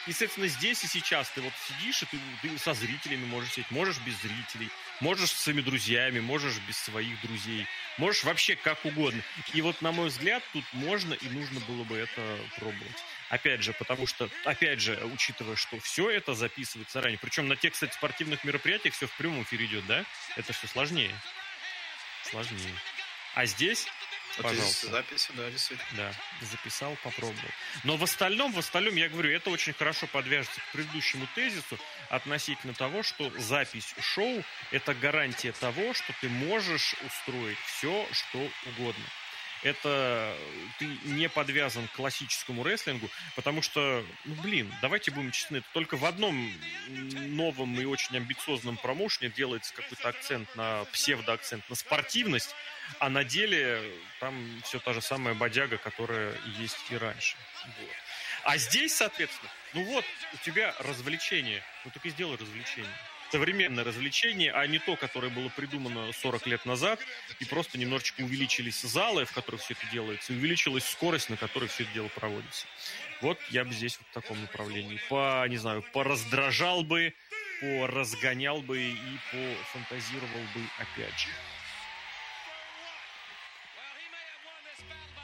И, 0.06 0.12
соответственно, 0.12 0.48
здесь 0.48 0.84
и 0.84 0.88
сейчас 0.88 1.30
ты 1.30 1.42
вот 1.42 1.54
сидишь, 1.68 2.04
и 2.04 2.06
ты, 2.08 2.20
ты 2.42 2.58
со 2.58 2.74
зрителями 2.74 3.26
можешь 3.26 3.52
сидеть, 3.52 3.72
можешь 3.72 4.00
без 4.00 4.20
зрителей, 4.22 4.70
можешь 5.00 5.30
с 5.32 5.44
своими 5.44 5.62
друзьями, 5.62 6.20
можешь 6.20 6.58
без 6.68 6.78
своих 6.78 7.22
друзей, 7.22 7.66
можешь 7.98 8.26
вообще 8.26 8.58
как 8.58 8.84
угодно. 8.84 9.24
И 9.54 9.62
вот, 9.62 9.82
на 9.82 9.94
мой 9.94 10.10
взгляд, 10.10 10.44
тут 10.52 10.66
можно 10.74 11.14
и 11.14 11.30
нужно 11.30 11.62
было 11.62 11.86
бы 11.86 11.96
это 11.96 12.40
пробовать. 12.58 13.04
Опять 13.30 13.64
же, 13.64 13.72
потому 13.74 14.06
что, 14.06 14.30
опять 14.44 14.82
же, 14.82 15.00
учитывая, 15.14 15.56
что 15.56 15.80
все 15.80 16.10
это 16.10 16.34
записывается 16.34 17.00
ранее, 17.02 17.18
причем 17.18 17.48
на 17.48 17.56
тех, 17.56 17.72
кстати, 17.72 17.94
спортивных 17.94 18.44
мероприятиях 18.44 18.94
все 18.94 19.08
в 19.08 19.14
прямом 19.14 19.44
эфире 19.44 19.66
идет, 19.66 19.86
да? 19.86 20.04
Это 20.36 20.52
все 20.52 20.68
сложнее. 20.68 21.16
Сложнее. 22.30 22.76
А 23.36 23.46
здесь 23.46 23.88
Пожалуйста. 24.42 24.88
Записи, 24.88 25.32
да, 25.34 25.50
действительно. 25.52 25.90
Да, 25.96 26.14
записал, 26.46 26.98
попробовал. 27.04 27.50
Но 27.84 27.98
в 27.98 28.04
остальном, 28.04 28.52
в 28.52 28.60
остальном, 28.60 28.96
я 28.96 29.10
говорю, 29.10 29.32
это 29.32 29.50
очень 29.50 29.74
хорошо 29.74 30.08
подвяжется 30.08 30.60
к 30.60 30.72
предыдущему 30.72 31.28
тезису 31.36 31.78
относительно 32.10 32.74
того, 32.74 33.04
что 33.04 33.32
запись 33.40 33.94
шоу– 34.00 34.44
это 34.72 34.94
гарантия 34.96 35.52
того, 35.52 35.94
что 35.94 36.14
ты 36.22 36.30
можешь 36.30 36.96
устроить 37.06 37.60
все, 37.66 38.08
что 38.12 38.40
угодно 38.66 39.06
это 39.64 40.36
ты 40.80 40.86
не 41.06 41.30
подвязан 41.30 41.88
к 41.88 41.92
классическому 41.94 42.64
рестлингу, 42.64 43.10
потому 43.36 43.62
что, 43.62 44.06
ну, 44.26 44.36
блин, 44.42 44.74
давайте 44.82 45.12
будем 45.12 45.32
честны, 45.32 45.64
только 45.74 45.98
в 45.98 46.06
одном 46.06 46.52
новом 46.88 47.80
и 47.80 47.86
очень 47.86 48.18
амбициозном 48.18 48.78
промоушене 48.78 49.30
делается 49.30 49.74
какой-то 49.74 50.10
акцент 50.10 50.54
на 50.56 50.86
псевдоакцент 50.86 51.68
на 51.70 51.76
спортивность, 51.76 52.56
а 53.00 53.10
на 53.10 53.24
деле 53.24 53.82
там 54.20 54.62
все 54.64 54.80
та 54.80 54.94
же 54.94 55.02
самая 55.02 55.34
бодяга, 55.34 55.78
которая 55.78 56.36
есть 56.58 56.78
и 56.90 56.98
раньше. 56.98 57.36
Вот. 57.66 57.90
А 58.44 58.58
здесь, 58.58 58.96
соответственно, 58.96 59.50
ну 59.74 59.84
вот, 59.86 60.06
у 60.34 60.38
тебя 60.38 60.76
развлечение, 60.80 61.64
ну 61.86 61.92
так 61.92 62.06
и 62.06 62.10
сделай 62.10 62.38
развлечение 62.38 62.92
современное 63.34 63.84
развлечение, 63.84 64.52
а 64.52 64.68
не 64.68 64.78
то, 64.78 64.96
которое 64.96 65.30
было 65.30 65.50
придумано 65.50 66.14
40 66.14 66.46
лет 66.46 66.66
назад, 66.68 67.00
и 67.40 67.46
просто 67.46 67.80
немножечко 67.80 68.22
увеличились 68.22 68.80
залы, 68.82 69.26
в 69.26 69.32
которых 69.32 69.62
все 69.62 69.74
это 69.74 69.92
делается, 69.92 70.34
и 70.34 70.36
увеличилась 70.36 70.86
скорость, 70.86 71.32
на 71.32 71.38
которой 71.38 71.68
все 71.68 71.82
это 71.82 71.94
дело 71.94 72.10
проводится. 72.10 72.68
Вот 73.22 73.40
я 73.50 73.66
бы 73.66 73.74
здесь 73.74 73.98
вот 73.98 74.08
в 74.08 74.14
таком 74.14 74.40
направлении. 74.40 75.00
По, 75.10 75.48
не 75.48 75.58
знаю, 75.58 75.84
пораздражал 75.94 76.84
бы, 76.84 77.16
поразгонял 77.60 78.62
бы 78.62 78.80
и 78.80 79.18
пофантазировал 79.32 80.44
бы 80.54 80.62
опять 80.78 81.18
же. 81.18 81.30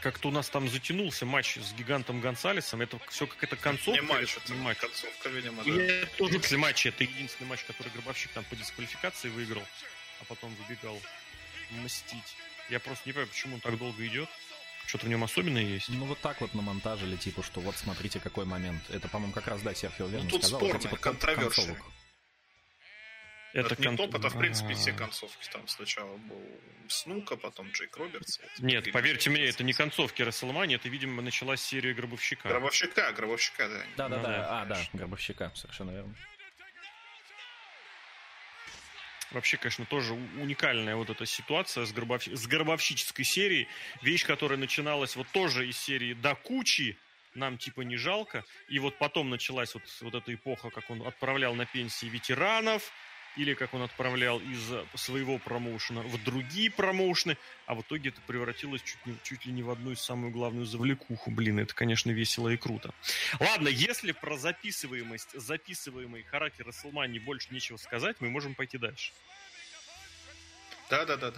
Как-то 0.01 0.29
у 0.29 0.31
нас 0.31 0.49
там 0.49 0.67
затянулся 0.69 1.25
матч 1.25 1.57
с 1.57 1.73
гигантом 1.73 2.21
Гонсалесом. 2.21 2.81
Это 2.81 2.99
все 3.09 3.27
как 3.27 3.43
это 3.43 3.55
концовка. 3.55 4.01
Не 4.01 4.07
матч, 4.07 4.37
это 4.37 4.53
не 4.53 4.59
матч. 4.59 4.77
Концовка, 4.77 5.29
видимо, 5.29 5.63
да. 5.63 5.71
Я 5.71 6.05
тоже 6.17 6.39
после 6.39 6.57
матча. 6.57 6.89
Это 6.89 7.03
единственный 7.03 7.47
матч, 7.47 7.63
который 7.63 7.89
Гробовщик 7.89 8.31
там 8.31 8.43
по 8.45 8.55
дисквалификации 8.55 9.29
выиграл, 9.29 9.63
а 10.21 10.25
потом 10.25 10.53
выбегал 10.55 10.99
мстить. 11.71 12.35
Я 12.69 12.79
просто 12.79 13.07
не 13.07 13.13
понимаю, 13.13 13.29
почему 13.29 13.55
он 13.55 13.61
так 13.61 13.77
долго 13.77 14.05
идет. 14.05 14.29
Что-то 14.85 15.05
в 15.05 15.09
нем 15.09 15.23
особенное 15.23 15.63
есть. 15.63 15.89
Ну, 15.89 16.05
вот 16.05 16.19
так 16.19 16.41
вот 16.41 16.55
на 16.55 16.61
монтаже 16.63 17.05
или 17.05 17.15
типа, 17.15 17.43
что 17.43 17.59
вот 17.61 17.77
смотрите, 17.77 18.19
какой 18.19 18.45
момент. 18.45 18.81
Это, 18.89 19.07
по-моему, 19.07 19.33
как 19.33 19.47
раз, 19.47 19.61
да, 19.61 19.73
Серхио 19.73 20.07
верно 20.07 20.25
ну, 20.25 20.31
тут 20.31 20.41
сказал. 20.41 20.59
Спорная, 20.59 20.79
это 20.79 20.89
типа 20.89 20.97
контроверсия. 20.97 21.77
Это, 23.53 23.73
это 23.73 23.81
не 23.81 23.87
кон... 23.87 23.97
топ, 23.97 24.15
это 24.15 24.29
в 24.29 24.37
принципе 24.37 24.73
все 24.75 24.91
концовки. 24.91 25.49
Там 25.51 25.67
сначала 25.67 26.17
был 26.17 26.41
Снука, 26.87 27.35
потом 27.35 27.71
Джейк 27.71 27.95
Робертс. 27.97 28.39
Нет, 28.59 28.91
поверьте 28.91 29.29
мне, 29.29 29.45
это 29.45 29.63
не 29.63 29.73
концовки 29.73 30.21
Расселмани, 30.21 30.75
это, 30.75 30.89
видимо, 30.89 31.21
началась 31.21 31.61
серия 31.61 31.93
Гробовщика. 31.93 32.47
Гробовщика, 32.47 33.11
Гробовщика, 33.13 33.67
да. 33.67 33.83
Да, 33.97 34.09
да, 34.09 34.17
ну, 34.17 34.23
да. 34.23 34.61
А, 34.61 34.65
да, 34.65 34.79
Гробовщика, 34.93 35.51
совершенно 35.55 35.91
верно. 35.91 36.15
Вообще, 39.31 39.57
конечно, 39.57 39.85
тоже 39.85 40.13
уникальная 40.13 40.95
вот 40.95 41.09
эта 41.09 41.25
ситуация 41.25 41.85
с, 41.85 41.93
гробов... 41.93 42.25
с 42.25 42.47
гробовщической 42.47 43.23
серией. 43.23 43.67
Вещь, 44.01 44.25
которая 44.25 44.57
начиналась 44.57 45.15
вот 45.15 45.27
тоже 45.27 45.67
из 45.67 45.77
серии 45.77 46.13
«До 46.13 46.33
кучи», 46.33 46.97
нам 47.35 47.59
типа 47.59 47.81
не 47.81 47.95
жалко. 47.95 48.43
И 48.69 48.79
вот 48.79 48.97
потом 48.97 49.29
началась 49.29 49.75
вот, 49.75 49.83
вот 50.01 50.15
эта 50.15 50.33
эпоха, 50.33 50.71
как 50.71 50.89
он 50.89 51.05
отправлял 51.05 51.53
на 51.53 51.65
пенсии 51.65 52.07
ветеранов, 52.07 52.91
или 53.37 53.53
как 53.53 53.73
он 53.73 53.81
отправлял 53.83 54.39
из 54.39 54.71
своего 54.95 55.37
промоушена 55.37 56.01
в 56.01 56.23
другие 56.23 56.71
промоушены, 56.71 57.37
а 57.65 57.75
в 57.75 57.81
итоге 57.81 58.09
это 58.09 58.21
превратилось 58.21 58.81
чуть, 58.81 59.05
не, 59.05 59.15
чуть 59.23 59.45
ли 59.45 59.51
не 59.51 59.63
в 59.63 59.69
одну 59.69 59.91
из 59.91 60.01
самую 60.01 60.31
главную 60.31 60.65
завлекуху. 60.65 61.31
Блин, 61.31 61.59
это, 61.59 61.73
конечно, 61.73 62.11
весело 62.11 62.49
и 62.49 62.57
круто. 62.57 62.93
Ладно, 63.39 63.67
если 63.67 64.11
про 64.11 64.37
записываемость, 64.37 65.39
записываемый 65.39 66.23
характер 66.23 66.67
Расселмании 66.67 67.19
больше 67.19 67.53
нечего 67.53 67.77
сказать, 67.77 68.17
мы 68.19 68.29
можем 68.29 68.55
пойти 68.55 68.77
дальше. 68.77 69.11
Да-да-да. 70.89 71.33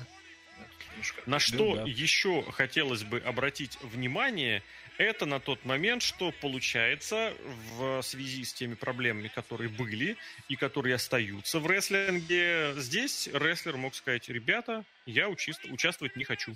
На 1.26 1.40
что 1.40 1.76
да. 1.76 1.84
еще 1.84 2.44
хотелось 2.52 3.04
бы 3.04 3.20
обратить 3.20 3.78
внимание, 3.82 4.64
это 5.02 5.26
на 5.26 5.40
тот 5.40 5.66
момент, 5.66 6.04
что 6.04 6.32
получается 6.32 7.36
в 7.78 8.02
связи 8.02 8.44
с 8.44 8.54
теми 8.54 8.76
проблемами, 8.76 9.28
которые 9.28 9.70
были 9.70 10.18
и 10.48 10.56
которые 10.56 10.96
остаются 10.96 11.60
в 11.60 11.68
рестлинге, 11.68 12.74
здесь 12.78 13.28
рестлер 13.34 13.78
мог 13.78 13.96
сказать, 13.96 14.30
ребята, 14.30 14.84
я 15.06 15.28
участвовать 15.30 16.16
не 16.16 16.24
хочу. 16.24 16.56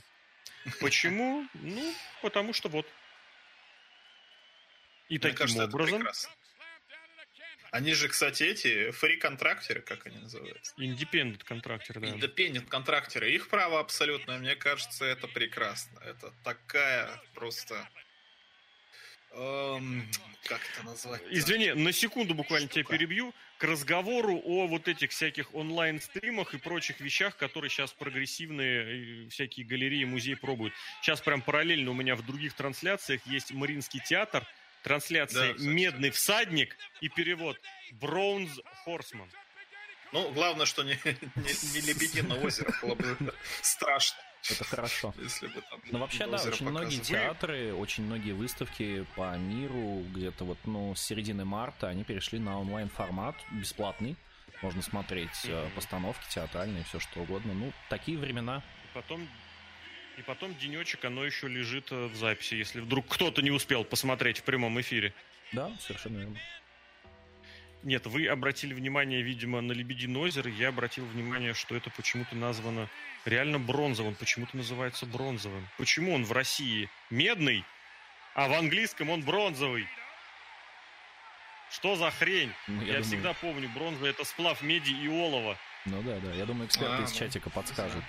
Почему? 0.80 1.48
Ну, 1.54 1.94
потому 2.22 2.54
что 2.54 2.70
вот. 2.70 2.88
И 5.10 5.14
Мне 5.14 5.20
таким 5.20 5.38
кажется, 5.38 5.66
образом... 5.66 6.08
Они 7.72 7.94
же, 7.94 8.08
кстати, 8.08 8.44
эти 8.44 8.92
фри-контрактеры, 8.92 9.82
как 9.82 10.06
они 10.06 10.18
называются? 10.20 10.74
Индепендент 10.78 11.44
контрактеры, 11.44 12.00
да. 12.00 12.08
Индепендент 12.08 12.70
контрактеры. 12.70 13.32
Их 13.32 13.50
право 13.50 13.82
абсолютно, 13.82 14.38
мне 14.38 14.56
кажется, 14.56 15.04
это 15.04 15.28
прекрасно. 15.28 16.00
Это 16.00 16.32
такая 16.46 17.22
просто 17.34 17.86
Эм, 19.36 20.08
как 20.44 20.62
это 20.74 20.86
назвать? 20.86 21.22
Извини, 21.30 21.74
на 21.74 21.92
секунду 21.92 22.34
буквально 22.34 22.68
Штука. 22.68 22.84
тебя 22.84 22.98
перебью. 22.98 23.34
К 23.58 23.66
разговору 23.66 24.42
о 24.44 24.68
вот 24.68 24.88
этих 24.88 25.12
всяких 25.12 25.54
онлайн-стримах 25.54 26.54
и 26.54 26.58
прочих 26.58 27.00
вещах, 27.00 27.38
которые 27.38 27.70
сейчас 27.70 27.92
прогрессивные 27.94 29.30
всякие 29.30 29.66
галереи, 29.66 30.04
музеи 30.04 30.36
пробуют. 30.36 30.74
Сейчас 31.02 31.22
прям 31.22 31.42
параллельно 31.42 31.92
у 31.92 31.94
меня 31.94 32.16
в 32.16 32.26
других 32.26 32.54
трансляциях 32.54 33.26
есть 33.26 33.52
Мариинский 33.52 34.02
театр, 34.02 34.46
трансляция 34.84 35.54
да, 35.54 35.64
«Медный 35.64 36.12
всадник» 36.12 36.78
и 37.02 37.10
перевод 37.10 37.60
«Бронз 37.92 38.60
Хорсман». 38.84 39.30
Ну, 40.12 40.32
главное, 40.32 40.66
что 40.66 40.84
не, 40.84 40.98
не, 41.04 41.74
не 41.74 41.82
Лебединое 41.82 42.40
озеро, 42.40 42.74
было 42.82 42.96
бы 42.96 43.18
страшно. 43.62 44.18
Это 44.50 44.64
хорошо. 44.64 45.14
Если 45.22 45.48
бы 45.48 45.62
там 45.62 45.80
Но 45.92 46.00
вообще, 46.00 46.28
да, 46.28 46.42
очень 46.44 46.70
многие 46.70 47.00
театры, 47.00 47.74
очень 47.74 48.04
многие 48.04 48.34
выставки 48.34 49.06
по 49.16 49.36
миру, 49.38 50.04
где-то 50.14 50.46
вот, 50.46 50.58
ну, 50.66 50.96
с 50.96 51.02
середины 51.02 51.46
марта, 51.46 51.88
они 51.88 52.04
перешли 52.04 52.40
на 52.40 52.60
онлайн-формат, 52.60 53.36
бесплатный. 53.52 54.16
Можно 54.62 54.82
смотреть 54.82 55.46
mm-hmm. 55.46 55.72
постановки 55.76 56.24
театральные, 56.30 56.84
все 56.86 57.00
что 57.00 57.22
угодно. 57.22 57.54
Ну, 57.54 57.74
такие 57.90 58.18
времена. 58.18 58.64
И 58.86 58.94
потом 58.94 59.28
и 60.18 60.22
потом 60.22 60.56
денечек, 60.56 61.04
оно 61.04 61.26
еще 61.26 61.48
лежит 61.48 61.92
э, 61.92 62.08
в 62.08 62.16
записи, 62.16 62.56
если 62.56 62.80
вдруг 62.80 63.06
кто-то 63.08 63.42
не 63.42 63.52
успел 63.52 63.84
посмотреть 63.84 64.40
в 64.40 64.44
прямом 64.44 64.80
эфире. 64.80 65.14
Да, 65.52 65.72
совершенно 65.80 66.20
верно. 66.20 66.40
Нет, 67.86 68.08
вы 68.08 68.28
обратили 68.28 68.74
внимание, 68.74 69.22
видимо, 69.22 69.62
на 69.62 69.72
Лебединое 69.72 70.24
озеро. 70.24 70.50
Я 70.50 70.70
обратил 70.70 71.06
внимание, 71.06 71.54
что 71.54 71.76
это 71.76 71.92
почему-то 71.92 72.36
названо 72.36 72.90
реально 73.26 73.60
бронзовым. 73.60 74.16
Почему-то 74.16 74.58
называется 74.58 75.06
бронзовым. 75.06 75.68
Почему 75.78 76.16
он 76.16 76.26
в 76.26 76.32
России 76.32 76.90
медный, 77.12 77.64
а 78.34 78.48
в 78.48 78.54
английском 78.54 79.12
он 79.12 79.22
бронзовый? 79.22 79.88
Что 81.70 81.96
за 81.96 82.10
хрень? 82.10 82.52
Ну, 82.68 82.82
я 82.82 82.88
я 82.88 82.88
думаю... 82.88 83.04
всегда 83.04 83.34
помню, 83.34 83.70
бронза 83.70 84.08
это 84.08 84.24
сплав 84.26 84.64
меди 84.64 84.90
и 84.90 85.08
олова. 85.08 85.56
Ну 85.86 86.02
да, 86.02 86.18
да. 86.18 86.34
Я 86.34 86.48
думаю, 86.48 86.66
эксперты 86.66 87.04
а, 87.04 87.04
из 87.04 87.14
ну, 87.14 87.20
чатика 87.20 87.52
подскажут. 87.52 88.04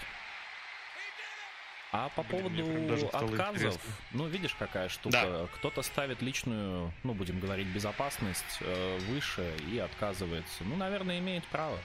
А 1.97 2.11
по 2.11 2.23
Блин, 2.23 2.87
поводу 2.87 3.09
отказов, 3.11 3.81
ну, 4.13 4.27
видишь, 4.27 4.55
какая 4.59 4.91
штука. 4.91 5.13
Да. 5.13 5.49
Кто-то 5.55 5.81
ставит 5.81 6.21
личную, 6.21 6.93
ну, 7.05 7.15
будем 7.15 7.41
говорить, 7.41 7.67
безопасность 7.69 8.45
э, 8.61 8.99
выше 9.09 9.51
и 9.73 9.79
отказывается. 9.79 10.65
Ну, 10.65 10.77
наверное, 10.77 11.19
имеет 11.21 11.45
право. 11.47 11.79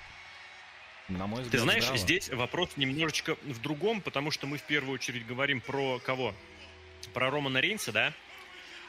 На 1.07 1.28
мой 1.28 1.43
взгляд, 1.43 1.51
Ты 1.51 1.59
знаешь, 1.59 1.84
здраво. 1.84 1.97
здесь 1.97 2.30
вопрос 2.30 2.72
немножечко 2.76 3.38
в 3.43 3.62
другом, 3.62 4.01
потому 4.01 4.32
что 4.32 4.47
мы 4.47 4.57
в 4.57 4.64
первую 4.64 4.95
очередь 4.95 5.26
говорим 5.26 5.62
про 5.62 5.99
кого? 5.99 6.36
Про 7.14 7.32
Романа 7.32 7.59
Рейнса, 7.59 7.93
да? 7.93 8.14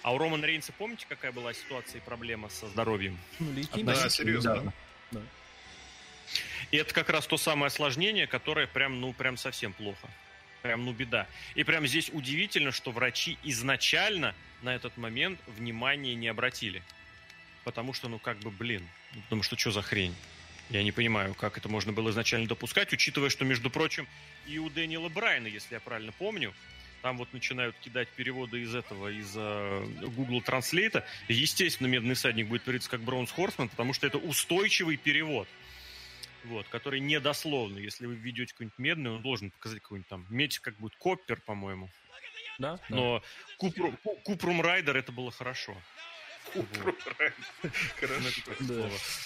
А 0.03 0.13
у 0.13 0.19
Романа 0.19 0.45
Рейнса 0.45 0.73
помните, 0.73 1.07
какая 1.09 1.31
была 1.31 1.53
ситуация 1.53 2.01
и 2.01 2.05
проблема 2.05 2.49
со 2.49 2.67
здоровьем? 2.67 3.17
Ну, 3.39 3.55
да, 3.85 4.09
серьезно. 4.09 4.73
Да. 5.13 5.21
И 6.73 6.77
это 6.79 6.93
как 6.93 7.11
раз 7.11 7.29
то 7.29 7.37
самое 7.37 7.69
осложнение, 7.69 8.27
которое 8.27 8.67
прям, 8.67 9.01
ну, 9.01 9.13
прям 9.13 9.37
совсем 9.37 9.73
плохо. 9.73 10.09
Прям, 10.63 10.85
ну, 10.85 10.93
беда. 10.93 11.27
И 11.55 11.65
прям 11.65 11.87
здесь 11.87 12.09
удивительно, 12.13 12.71
что 12.71 12.93
врачи 12.93 13.37
изначально 13.43 14.35
на 14.63 14.75
этот 14.75 14.97
момент 14.97 15.41
внимания 15.47 16.15
не 16.15 16.29
обратили. 16.29 16.83
Потому 17.65 17.93
что, 17.93 18.09
ну, 18.09 18.19
как 18.19 18.39
бы, 18.39 18.51
блин, 18.51 18.89
потому 19.25 19.43
что 19.43 19.59
что 19.59 19.73
за 19.73 19.83
хрень? 19.83 20.15
Я 20.71 20.83
не 20.83 20.93
понимаю, 20.93 21.35
как 21.35 21.59
это 21.59 21.69
можно 21.69 21.93
было 21.93 22.11
изначально 22.11 22.47
допускать, 22.47 22.93
учитывая, 22.93 23.29
что, 23.29 23.45
между 23.45 23.71
прочим, 23.71 24.07
и 24.47 24.59
у 24.59 24.71
Дэниела 24.71 25.09
Брайана, 25.09 25.49
если 25.49 25.75
я 25.75 25.81
правильно 25.81 26.13
помню, 26.13 26.55
там 27.03 27.19
вот 27.19 27.33
начинают 27.33 27.77
кидать 27.81 28.09
переводы 28.09 28.63
из 28.63 28.75
этого, 28.75 29.09
из 29.09 29.37
uh, 29.37 30.11
Google 30.15 30.41
Translate. 30.41 31.03
Естественно, 31.29 31.89
«Медный 31.89 32.15
садник» 32.15 32.47
будет 32.47 32.63
переводиться 32.63 32.89
как 32.89 33.01
«Браунс 33.01 33.33
Хорсман», 33.33 33.69
потому 33.69 33.93
что 33.93 34.07
это 34.07 34.19
устойчивый 34.19 34.97
перевод 34.97 35.49
вот, 36.45 36.69
который 36.69 37.01
недословный. 37.01 37.83
Если 37.83 38.07
вы 38.07 38.15
введете 38.15 38.53
какой-нибудь 38.53 38.79
медный, 38.79 39.11
он 39.13 39.23
должен 39.23 39.51
показать 39.51 39.81
какой-нибудь 39.81 40.09
там 40.09 40.27
медь, 40.31 40.59
как 40.59 40.77
будет 40.77 40.97
Коппер, 40.97 41.41
по-моему. 41.41 41.91
Да? 42.59 42.79
Но 42.89 43.23
Купрум, 43.59 43.97
Купрум 44.25 44.61
Райдер 44.61 44.97
это 44.97 45.13
было 45.13 45.31
хорошо. 45.31 45.77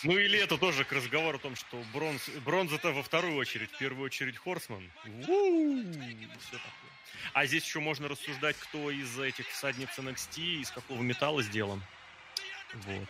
Ну 0.02 0.18
или 0.18 0.38
это 0.38 0.58
тоже 0.58 0.84
к 0.84 0.92
разговору 0.92 1.38
о 1.38 1.40
том, 1.40 1.56
что 1.56 1.82
бронз, 1.92 2.28
бронза-то 2.44 2.92
во 2.92 3.02
вторую 3.02 3.36
очередь, 3.36 3.70
в 3.72 3.78
первую 3.78 4.04
очередь 4.04 4.36
Хорсман. 4.36 4.90
А 7.32 7.46
здесь 7.46 7.64
еще 7.64 7.80
можно 7.80 8.08
рассуждать, 8.08 8.56
кто 8.56 8.90
из 8.90 9.18
этих 9.18 9.48
всадниц 9.48 9.88
NXT, 9.98 10.60
из 10.60 10.70
какого 10.70 11.02
металла 11.02 11.42
сделан. 11.42 11.82
Вот. 12.74 13.08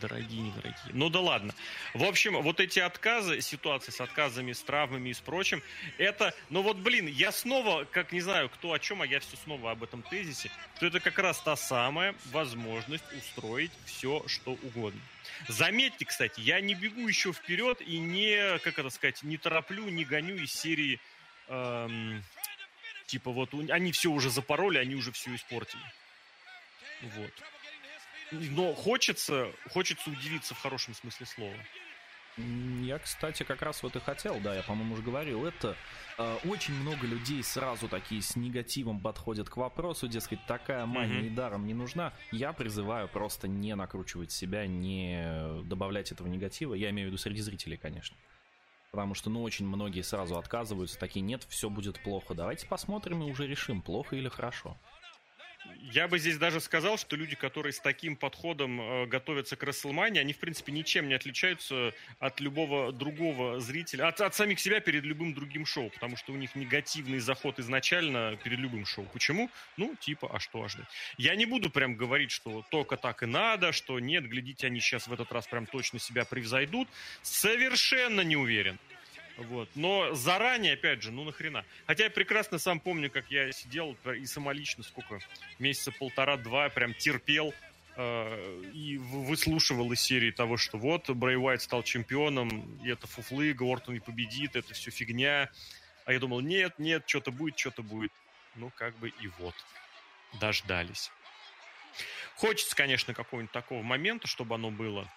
Дорогие, 0.00 0.42
недорогие. 0.42 0.76
Ну 0.92 1.08
да 1.08 1.20
ладно. 1.20 1.54
В 1.94 2.04
общем, 2.04 2.40
вот 2.42 2.60
эти 2.60 2.78
отказы, 2.78 3.40
ситуации 3.40 3.92
с 3.92 4.00
отказами, 4.00 4.52
с 4.52 4.60
травмами 4.60 5.10
и 5.10 5.14
с 5.14 5.20
прочим, 5.20 5.62
это, 5.96 6.34
ну 6.50 6.62
вот, 6.62 6.76
блин, 6.76 7.06
я 7.06 7.32
снова, 7.32 7.84
как 7.84 8.12
не 8.12 8.20
знаю, 8.20 8.50
кто 8.50 8.72
о 8.72 8.78
чем, 8.78 9.00
а 9.00 9.06
я 9.06 9.20
все 9.20 9.36
снова 9.36 9.70
об 9.70 9.82
этом 9.82 10.02
тезисе, 10.02 10.50
то 10.78 10.86
это 10.86 11.00
как 11.00 11.18
раз 11.18 11.40
та 11.40 11.56
самая 11.56 12.14
возможность 12.26 13.04
устроить 13.16 13.72
все, 13.86 14.22
что 14.26 14.52
угодно. 14.52 15.00
Заметьте, 15.48 16.04
кстати, 16.04 16.40
я 16.40 16.60
не 16.60 16.74
бегу 16.74 17.08
еще 17.08 17.32
вперед 17.32 17.80
и 17.80 17.98
не, 17.98 18.58
как 18.58 18.78
это 18.78 18.90
сказать, 18.90 19.22
не 19.22 19.38
тороплю, 19.38 19.88
не 19.88 20.04
гоню 20.04 20.36
из 20.36 20.52
серии, 20.52 21.00
эм, 21.48 22.22
типа 23.06 23.30
вот, 23.30 23.54
они 23.70 23.92
все 23.92 24.10
уже 24.10 24.30
запороли, 24.30 24.78
они 24.78 24.94
уже 24.94 25.12
все 25.12 25.34
испортили. 25.34 25.82
Вот. 27.02 27.32
Но 28.32 28.74
хочется, 28.74 29.52
хочется 29.72 30.10
удивиться 30.10 30.54
в 30.54 30.60
хорошем 30.60 30.94
смысле 30.94 31.26
слова. 31.26 31.56
Я, 32.36 32.98
кстати, 32.98 33.44
как 33.44 33.62
раз 33.62 33.82
вот 33.82 33.96
и 33.96 34.00
хотел, 34.00 34.38
да, 34.40 34.54
я, 34.54 34.62
по-моему, 34.62 34.92
уже 34.92 35.02
говорил, 35.02 35.46
это 35.46 35.74
э, 36.18 36.38
очень 36.44 36.74
много 36.74 37.06
людей 37.06 37.42
сразу 37.42 37.88
такие 37.88 38.20
с 38.20 38.36
негативом 38.36 39.00
подходят 39.00 39.48
к 39.48 39.56
вопросу, 39.56 40.06
дескать, 40.06 40.44
такая 40.46 40.84
мания 40.84 41.22
mm-hmm. 41.22 41.26
и 41.28 41.30
даром 41.30 41.66
не 41.66 41.72
нужна. 41.72 42.12
Я 42.32 42.52
призываю 42.52 43.08
просто 43.08 43.48
не 43.48 43.74
накручивать 43.74 44.32
себя, 44.32 44.66
не 44.66 45.62
добавлять 45.64 46.12
этого 46.12 46.28
негатива. 46.28 46.74
Я 46.74 46.90
имею 46.90 47.08
в 47.08 47.12
виду 47.12 47.18
среди 47.18 47.40
зрителей, 47.40 47.78
конечно. 47.78 48.18
Потому 48.90 49.14
что, 49.14 49.30
ну, 49.30 49.42
очень 49.42 49.66
многие 49.66 50.02
сразу 50.02 50.36
отказываются, 50.36 50.98
такие, 50.98 51.22
нет, 51.22 51.46
все 51.48 51.70
будет 51.70 52.02
плохо. 52.02 52.34
Давайте 52.34 52.66
посмотрим 52.66 53.22
и 53.22 53.30
уже 53.30 53.46
решим, 53.46 53.80
плохо 53.80 54.14
или 54.14 54.28
хорошо. 54.28 54.76
Я 55.92 56.08
бы 56.08 56.18
здесь 56.18 56.36
даже 56.36 56.60
сказал, 56.60 56.98
что 56.98 57.16
люди, 57.16 57.36
которые 57.36 57.72
с 57.72 57.80
таким 57.80 58.16
подходом 58.16 58.80
э, 58.80 59.06
готовятся 59.06 59.56
к 59.56 59.62
Расселмане, 59.62 60.20
они, 60.20 60.32
в 60.32 60.38
принципе, 60.38 60.72
ничем 60.72 61.08
не 61.08 61.14
отличаются 61.14 61.94
от 62.18 62.40
любого 62.40 62.92
другого 62.92 63.60
зрителя, 63.60 64.08
от, 64.08 64.20
от 64.20 64.34
самих 64.34 64.60
себя 64.60 64.80
перед 64.80 65.04
любым 65.04 65.32
другим 65.32 65.64
шоу, 65.64 65.90
потому 65.90 66.16
что 66.16 66.32
у 66.32 66.36
них 66.36 66.54
негативный 66.54 67.18
заход 67.18 67.58
изначально 67.60 68.36
перед 68.42 68.58
любым 68.58 68.84
шоу. 68.84 69.06
Почему? 69.12 69.48
Ну, 69.76 69.94
типа, 69.96 70.28
а 70.32 70.40
что 70.40 70.64
аж 70.64 70.76
Я 71.18 71.36
не 71.36 71.46
буду 71.46 71.70
прям 71.70 71.96
говорить, 71.96 72.30
что 72.30 72.64
только 72.70 72.96
так 72.96 73.22
и 73.22 73.26
надо, 73.26 73.72
что 73.72 74.00
нет, 74.00 74.26
глядите, 74.26 74.66
они 74.66 74.80
сейчас 74.80 75.06
в 75.06 75.12
этот 75.12 75.32
раз 75.32 75.46
прям 75.46 75.66
точно 75.66 75.98
себя 75.98 76.24
превзойдут. 76.24 76.88
Совершенно 77.22 78.22
не 78.22 78.36
уверен. 78.36 78.78
Вот. 79.36 79.68
Но 79.74 80.14
заранее, 80.14 80.74
опять 80.74 81.02
же, 81.02 81.10
ну 81.10 81.24
нахрена. 81.24 81.64
Хотя 81.86 82.04
я 82.04 82.10
прекрасно 82.10 82.58
сам 82.58 82.80
помню, 82.80 83.10
как 83.10 83.30
я 83.30 83.52
сидел 83.52 83.96
и 84.16 84.24
самолично 84.24 84.82
сколько, 84.82 85.18
месяца 85.58 85.92
полтора-два 85.92 86.70
прям 86.70 86.94
терпел 86.94 87.52
э, 87.96 88.62
и 88.72 88.96
выслушивал 88.96 89.92
из 89.92 90.00
серии 90.00 90.30
того, 90.30 90.56
что 90.56 90.78
вот 90.78 91.10
Брэй 91.10 91.36
Уайт 91.36 91.60
стал 91.60 91.82
чемпионом, 91.82 92.78
и 92.82 92.88
это 92.88 93.06
фуфлы, 93.06 93.54
Ортон 93.60 93.94
не 93.94 94.00
победит, 94.00 94.56
это 94.56 94.72
все 94.72 94.90
фигня. 94.90 95.50
А 96.06 96.12
я 96.12 96.18
думал, 96.18 96.40
нет, 96.40 96.78
нет, 96.78 97.02
что-то 97.06 97.30
будет, 97.30 97.58
что-то 97.58 97.82
будет. 97.82 98.12
Ну, 98.54 98.70
как 98.74 98.96
бы 98.96 99.08
и 99.08 99.28
вот. 99.38 99.54
Дождались. 100.40 101.10
Хочется, 102.36 102.74
конечно, 102.76 103.12
какого-нибудь 103.12 103.52
такого 103.52 103.82
момента, 103.82 104.26
чтобы 104.26 104.54
оно 104.54 104.70
было 104.70 105.10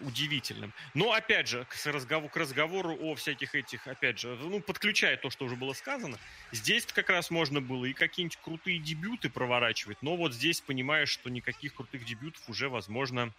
удивительным. 0.00 0.72
Но, 0.94 1.12
опять 1.12 1.48
же, 1.48 1.66
к 1.68 1.86
разговору, 1.86 2.28
к 2.28 2.36
разговору 2.36 2.96
о 3.00 3.14
всяких 3.14 3.54
этих, 3.54 3.86
опять 3.86 4.18
же, 4.18 4.36
ну, 4.36 4.60
подключая 4.60 5.16
то, 5.16 5.30
что 5.30 5.44
уже 5.44 5.56
было 5.56 5.72
сказано, 5.72 6.18
здесь 6.52 6.86
как 6.86 7.10
раз 7.10 7.30
можно 7.30 7.60
было 7.60 7.84
и 7.84 7.92
какие-нибудь 7.92 8.38
крутые 8.42 8.78
дебюты 8.78 9.30
проворачивать, 9.30 9.98
но 10.02 10.16
вот 10.16 10.34
здесь 10.34 10.60
понимаешь, 10.60 11.08
что 11.08 11.30
никаких 11.30 11.74
крутых 11.74 12.04
дебютов 12.04 12.42
уже, 12.48 12.68
возможно, 12.68 13.32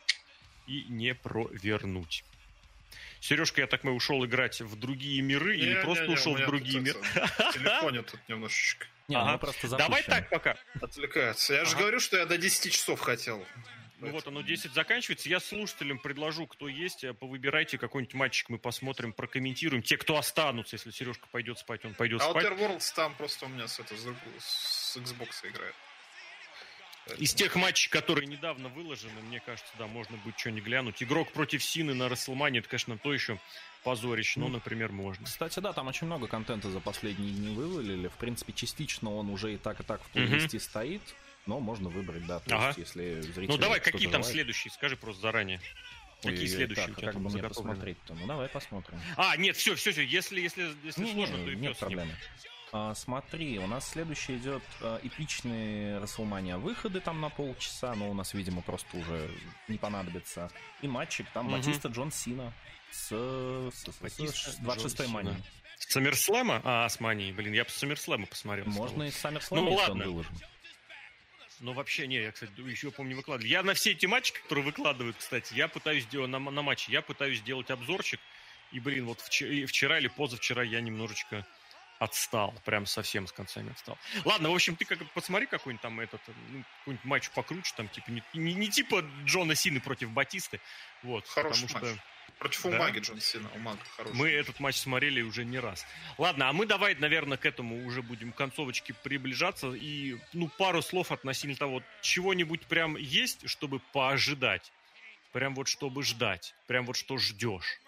и 0.67 0.85
не 0.89 1.13
провернуть. 1.13 2.23
Сережка, 3.19 3.61
я 3.61 3.67
так 3.67 3.83
мы 3.83 3.91
ушел 3.91 4.23
играть 4.25 4.61
в 4.61 4.79
другие 4.79 5.21
миры 5.21 5.55
не, 5.55 5.63
или 5.63 5.73
не, 5.75 5.81
просто 5.81 6.07
не, 6.07 6.13
ушел 6.13 6.35
в 6.35 6.45
другие 6.45 6.79
миры? 6.79 6.99
Телефоне 7.53 8.03
тут 8.03 8.19
немножечко. 8.27 8.87
Не, 9.07 9.15
ага. 9.15 9.37
просто 9.37 9.67
Давай 9.69 10.03
так 10.03 10.29
пока. 10.29 10.57
Отвлекается. 10.81 11.53
Я 11.53 11.61
ага. 11.61 11.69
же 11.69 11.77
говорю, 11.77 11.99
что 11.99 12.17
я 12.17 12.25
до 12.25 12.37
10 12.37 12.71
часов 12.71 12.99
хотел. 12.99 13.45
Ну 13.99 14.11
вот 14.11 14.27
оно 14.27 14.41
10 14.41 14.73
заканчивается. 14.73 15.29
Я 15.29 15.39
слушателям 15.39 15.99
предложу, 15.99 16.47
кто 16.47 16.67
есть, 16.67 17.03
э, 17.03 17.13
повыбирайте 17.13 17.77
какой-нибудь 17.77 18.13
матчик, 18.13 18.49
мы 18.49 18.57
посмотрим, 18.57 19.13
прокомментируем. 19.13 19.81
Те, 19.81 19.97
кто 19.97 20.17
останутся, 20.17 20.75
если 20.75 20.91
Сережка 20.91 21.27
пойдет 21.31 21.59
спать, 21.59 21.85
он 21.85 21.93
пойдет 21.93 22.21
Outer 22.21 22.29
спать. 22.31 22.45
Outer 22.45 22.59
Worlds 22.59 22.95
там 22.95 23.15
просто 23.15 23.45
у 23.45 23.49
меня 23.49 23.67
с, 23.67 23.79
это, 23.79 23.95
с 23.95 24.97
Xbox 24.97 25.47
играет. 25.49 25.75
Из 27.19 27.33
тех 27.35 27.55
матчей, 27.55 27.89
которые 27.89 28.25
недавно 28.25 28.67
выложены, 28.67 29.21
мне 29.21 29.39
кажется, 29.39 29.71
да, 29.77 29.85
можно 29.85 30.17
будет 30.17 30.39
что-нибудь 30.39 30.63
глянуть. 30.63 31.03
Игрок 31.03 31.31
против 31.31 31.63
Сины 31.63 31.93
на 31.93 32.09
Расселмане, 32.09 32.59
это, 32.59 32.69
конечно, 32.69 32.97
то 32.97 33.13
еще 33.13 33.39
позорище, 33.83 34.39
но, 34.39 34.47
например, 34.47 34.91
можно. 34.91 35.25
Кстати, 35.25 35.59
да, 35.59 35.71
там 35.71 35.87
очень 35.87 36.07
много 36.07 36.27
контента 36.27 36.71
за 36.71 36.79
последние 36.79 37.31
дни 37.31 37.55
вывалили. 37.55 38.07
В 38.07 38.17
принципе, 38.17 38.53
частично 38.53 39.13
он 39.13 39.29
уже 39.29 39.53
и 39.53 39.57
так, 39.57 39.79
и 39.79 39.83
так 39.83 40.01
в 40.03 40.09
плейлисте 40.09 40.57
mm-hmm. 40.57 40.61
стоит, 40.61 41.01
но 41.45 41.59
можно 41.59 41.89
выбрать, 41.89 42.25
да, 42.25 42.39
то 42.39 42.55
ага. 42.55 42.67
есть, 42.67 42.79
если 42.79 43.21
зрители... 43.21 43.47
Ну, 43.47 43.57
давай, 43.57 43.79
какие 43.79 44.09
там 44.09 44.23
следующие, 44.23 44.71
скажи 44.71 44.97
просто 44.97 45.21
заранее. 45.21 45.61
Какие 46.21 46.47
следующие 46.47 46.87
так, 46.87 46.97
у 46.97 47.01
тебя 47.01 47.11
как 47.11 47.21
бы 47.21 47.29
мне 47.29 47.43
посмотреть-то? 47.43 48.13
Ну, 48.15 48.25
давай 48.25 48.47
посмотрим. 48.49 48.99
А, 49.15 49.37
нет, 49.37 49.55
все, 49.55 49.75
все, 49.75 49.91
все, 49.91 50.03
если, 50.03 50.41
если, 50.41 50.71
если 50.83 51.03
не, 51.03 51.13
сложно, 51.13 51.37
не, 51.37 51.45
то 51.45 51.51
и 51.51 51.55
нет 51.55 51.77
проблем. 51.77 52.09
А, 52.71 52.95
смотри, 52.95 53.59
у 53.59 53.67
нас 53.67 53.89
следующий 53.89 54.37
идет 54.37 54.63
а, 54.81 54.99
эпичные 55.03 55.99
Расселмания 55.99 56.57
выходы 56.57 56.99
там 56.99 57.21
на 57.21 57.29
полчаса, 57.29 57.93
но 57.95 58.09
у 58.09 58.13
нас, 58.13 58.33
видимо, 58.33 58.61
просто 58.61 58.97
уже 58.97 59.29
не 59.67 59.77
понадобится. 59.77 60.49
И 60.81 60.87
матчик, 60.87 61.27
там 61.33 61.47
угу. 61.47 61.57
Батиста 61.57 61.89
Джон 61.89 62.11
Сина 62.11 62.53
с, 62.91 63.09
с, 63.09 63.83
с, 63.83 64.55
с 64.55 64.59
26-й 64.59 65.07
Мани. 65.07 65.33
Саммерслэма? 65.77 66.61
А, 66.63 66.89
с 66.89 66.99
Манией, 66.99 67.33
блин, 67.33 67.53
я 67.53 67.65
по 67.65 67.71
Саммерслэму 67.71 68.27
посмотрел. 68.27 68.65
Можно 68.65 69.03
и 69.03 69.11
Саммерслэма, 69.11 69.69
ну, 69.69 69.75
ладно. 69.75 70.05
выложим. 70.05 70.35
Ну, 71.59 71.73
вообще, 71.73 72.07
не, 72.07 72.17
я, 72.17 72.31
кстати, 72.31 72.51
еще 72.59 72.91
помню 72.91 73.15
выкладывал. 73.15 73.49
Я 73.49 73.63
на 73.63 73.73
все 73.73 73.91
эти 73.91 74.05
матчи, 74.05 74.33
которые 74.33 74.65
выкладывают, 74.65 75.15
кстати, 75.17 75.53
я 75.53 75.67
пытаюсь 75.67 76.03
сделать, 76.03 76.29
на, 76.29 76.39
на 76.39 76.61
матче, 76.61 76.91
я 76.91 77.01
пытаюсь 77.01 77.39
сделать 77.39 77.69
обзорчик, 77.71 78.19
и, 78.71 78.79
блин, 78.79 79.05
вот 79.05 79.21
вчера, 79.21 79.65
вчера 79.67 79.99
или 79.99 80.07
позавчера 80.07 80.63
я 80.63 80.81
немножечко 80.81 81.45
отстал, 81.99 82.53
прям 82.65 82.85
совсем 82.85 83.25
с 83.25 83.31
концами 83.31 83.71
отстал. 83.71 83.97
Ладно, 84.25 84.49
в 84.49 84.55
общем, 84.55 84.75
ты 84.75 84.85
как 84.85 84.99
посмотри 85.13 85.47
какой-нибудь 85.47 85.81
там 85.81 85.99
этот, 85.99 86.21
ну, 86.49 86.63
какой-нибудь 86.79 87.05
матч 87.05 87.29
покруче, 87.29 87.73
там, 87.77 87.87
типа, 87.87 88.11
не, 88.11 88.23
не, 88.33 88.53
не 88.53 88.69
типа 88.69 89.05
Джона 89.23 89.55
Сины 89.55 89.79
против 89.79 90.11
Батисты, 90.11 90.59
вот, 91.03 91.25
Хороший 91.27 91.67
потому 91.67 91.85
матч. 91.85 91.93
что... 91.93 92.05
Против 92.39 92.63
да? 92.63 92.69
Умаги 92.69 92.99
Джон 92.99 93.19
Сина, 93.19 93.49
Умага 93.55 93.79
хороший. 93.95 94.15
Мы 94.15 94.29
этот 94.29 94.59
матч 94.59 94.77
смотрели 94.77 95.21
уже 95.21 95.45
не 95.45 95.59
раз. 95.59 95.85
Ладно, 96.17 96.49
а 96.49 96.53
мы 96.53 96.65
давай, 96.65 96.95
наверное, 96.95 97.37
к 97.37 97.45
этому 97.45 97.85
уже 97.85 98.01
будем 98.01 98.31
к 98.31 98.35
концовочке 98.35 98.93
приближаться. 98.93 99.73
И, 99.73 100.17
ну, 100.33 100.49
пару 100.49 100.81
слов 100.81 101.11
относительно 101.11 101.55
того, 101.55 101.83
чего-нибудь 102.01 102.67
прям 102.67 102.97
есть, 102.97 103.47
чтобы 103.49 103.79
поожидать. 103.93 104.71
Прям 105.31 105.55
вот 105.55 105.67
чтобы 105.67 106.03
ждать. 106.03 106.55
Прям 106.67 106.85
вот 106.85 106.95
что 106.95 107.17
ждешь 107.17 107.79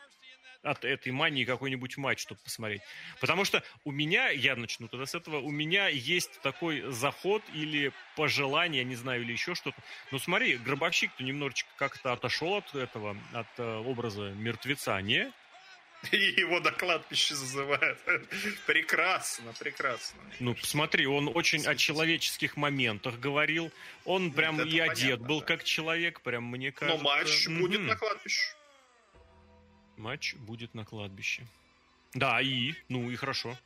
от 0.64 0.86
этой 0.86 1.12
мании 1.12 1.44
какой-нибудь 1.44 1.98
матч, 1.98 2.22
чтобы 2.22 2.42
посмотреть. 2.44 2.82
Потому 3.20 3.46
что 3.46 3.64
у 3.86 3.92
меня, 3.92 4.30
я 4.30 4.56
начну 4.56 4.88
тогда 4.88 5.06
с 5.06 5.16
этого, 5.16 5.40
у 5.40 5.52
меня 5.52 5.88
есть 5.88 6.42
такой 6.42 6.82
заход 6.92 7.44
или 7.54 7.92
пожелание, 8.16 8.84
не 8.84 8.96
знаю, 8.96 9.22
или 9.22 9.32
еще 9.32 9.56
что-то. 9.56 9.78
Ну 10.12 10.20
смотри, 10.20 10.58
Гробовщик-то 10.58 11.24
немножечко 11.24 11.70
как-то 11.78 12.14
отошел 12.14 12.56
от 12.56 12.76
этого, 12.76 13.18
от 13.34 13.48
э, 13.58 13.78
образа 13.78 14.32
мертвеца, 14.32 15.02
не? 15.02 15.32
И 16.12 16.18
его 16.18 16.60
на 16.60 16.72
кладбище 16.72 17.36
зазывают. 17.36 17.98
прекрасно, 18.66 19.54
прекрасно. 19.60 20.22
Ну, 20.40 20.54
посмотри, 20.54 21.08
он 21.08 21.28
очень 21.28 21.60
Слушайте. 21.60 21.70
о 21.70 21.76
человеческих 21.76 22.58
моментах 22.58 23.20
говорил. 23.20 23.72
Он 24.06 24.32
прям 24.32 24.62
и 24.62 24.80
одет 24.80 25.02
понятно, 25.02 25.28
был 25.28 25.40
да. 25.40 25.46
как 25.46 25.64
человек, 25.64 26.22
прям 26.22 26.46
мне 26.46 26.72
кажется. 26.72 26.98
Но 26.98 27.04
матч 27.04 27.48
mm-hmm. 27.48 27.60
будет 27.60 27.82
на 27.82 27.96
кладбище. 27.96 28.57
Матч 29.98 30.36
будет 30.36 30.74
на 30.74 30.86
кладбище. 30.86 31.46
Да, 32.14 32.42
и? 32.42 32.74
Ну 32.90 33.10
и 33.12 33.16
хорошо. 33.16 33.58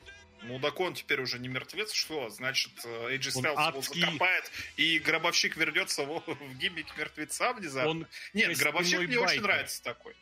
Ну, 0.43 0.59
так 0.59 0.79
он 0.79 0.95
теперь 0.95 1.21
уже 1.21 1.37
не 1.37 1.47
мертвец, 1.47 1.93
что? 1.93 2.29
Значит, 2.29 2.71
Эйджи 3.09 3.31
Стайлз 3.31 3.59
его 3.67 3.81
закопает, 3.81 4.51
и 4.75 4.97
Гробовщик 4.99 5.55
вернется 5.55 6.03
в, 6.03 6.23
в 6.25 6.57
гиммик 6.57 6.97
мертвеца 6.97 7.53
внезапно. 7.53 7.89
Он 7.89 8.07
Нет, 8.33 8.57
Гробовщик 8.57 9.01
мне 9.01 9.19
очень 9.19 9.41
нравится 9.41 9.83
такой. 9.83 10.15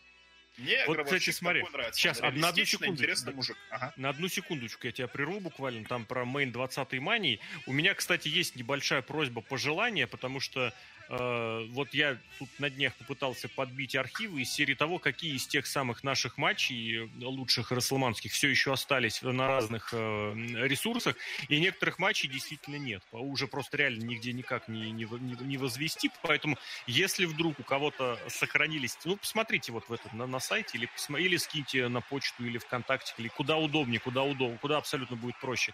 Мне 0.58 0.84
вот, 0.88 1.02
кстати, 1.06 1.30
смотри, 1.30 1.64
сейчас 1.94 2.20
он 2.22 2.38
на 2.38 2.50
одну 2.50 2.66
секунду, 2.66 2.94
интересный 2.94 3.34
мужик. 3.34 3.58
Ага. 3.70 3.94
На 3.96 4.10
одну 4.10 4.28
секундочку 4.28 4.88
я 4.88 4.92
тебя 4.92 5.08
прерву 5.08 5.40
буквально, 5.40 5.86
там 5.86 6.06
про 6.06 6.26
мейн 6.26 6.52
20 6.52 6.94
мании. 7.00 7.40
У 7.66 7.72
меня, 7.72 7.94
кстати, 7.94 8.28
есть 8.28 8.58
небольшая 8.58 9.02
просьба, 9.02 9.42
пожелания, 9.42 10.06
потому 10.06 10.42
что 10.42 10.74
вот 11.10 11.94
я 11.94 12.20
тут 12.38 12.50
на 12.60 12.70
днях 12.70 12.94
попытался 12.96 13.50
подбить 13.50 13.96
архивы 13.96 14.42
из 14.42 14.52
серии 14.52 14.76
того, 14.76 15.00
какие 15.00 15.36
из 15.36 15.48
тех 15.48 15.66
самых 15.66 16.04
наших 16.04 16.38
матчей 16.38 17.10
лучших 17.20 17.72
расселманских 17.72 18.32
все 18.32 18.48
еще 18.48 18.74
остались 18.74 19.22
на 19.22 19.48
разных 19.48 19.90
э, 19.92 20.34
ресурсах, 20.68 21.16
и 21.48 21.60
некоторых 21.60 21.98
матчей 21.98 22.30
действительно 22.30 22.76
нет. 22.76 23.04
Уже 23.12 23.48
просто 23.48 23.78
реально 23.78 24.04
нигде 24.04 24.34
никак 24.34 24.68
не, 24.68 24.92
не, 24.92 25.08
не 25.42 25.58
возвести, 25.58 26.12
поэтому 26.22 26.58
если 26.86 27.26
вдруг 27.26 27.60
у 27.60 27.64
кого-то 27.64 28.20
сохранились, 28.28 28.98
ну, 29.06 29.18
посмотрите 29.18 29.72
вот 29.72 29.90
в 29.90 29.94
этот, 29.94 30.14
на, 30.14 30.28
на 30.28 30.40
сайте 30.40 30.78
или, 30.78 30.90
или 31.18 31.38
скиньте 31.38 31.88
на 31.88 32.02
почту 32.02 32.46
или 32.46 32.60
ВКонтакте, 32.60 33.14
или 33.18 33.30
куда 33.30 33.58
удобнее, 33.58 34.00
куда 34.00 34.24
удобнее, 34.24 34.60
куда 34.60 34.78
абсолютно 34.78 35.16
будет 35.16 35.40
проще 35.40 35.74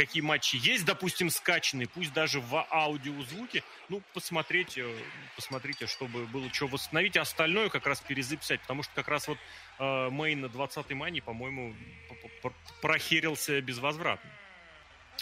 какие 0.00 0.22
матчи 0.22 0.56
есть, 0.56 0.86
допустим, 0.86 1.28
скачанные, 1.28 1.86
пусть 1.86 2.14
даже 2.14 2.40
в 2.40 2.66
аудиозвуке, 2.70 3.62
ну, 3.90 4.00
посмотрите, 4.14 4.86
посмотрите, 5.36 5.86
чтобы 5.86 6.24
было 6.24 6.50
что 6.50 6.68
восстановить, 6.68 7.18
а 7.18 7.20
остальное 7.20 7.68
как 7.68 7.86
раз 7.86 8.00
перезаписать, 8.00 8.62
потому 8.62 8.82
что 8.82 8.94
как 8.94 9.08
раз 9.08 9.28
вот 9.28 9.36
э, 9.78 10.08
мейн 10.10 10.42
20-й 10.46 10.94
мани, 10.94 11.20
по-моему, 11.20 11.74
прохерился 12.80 13.60
безвозвратно. 13.60 14.30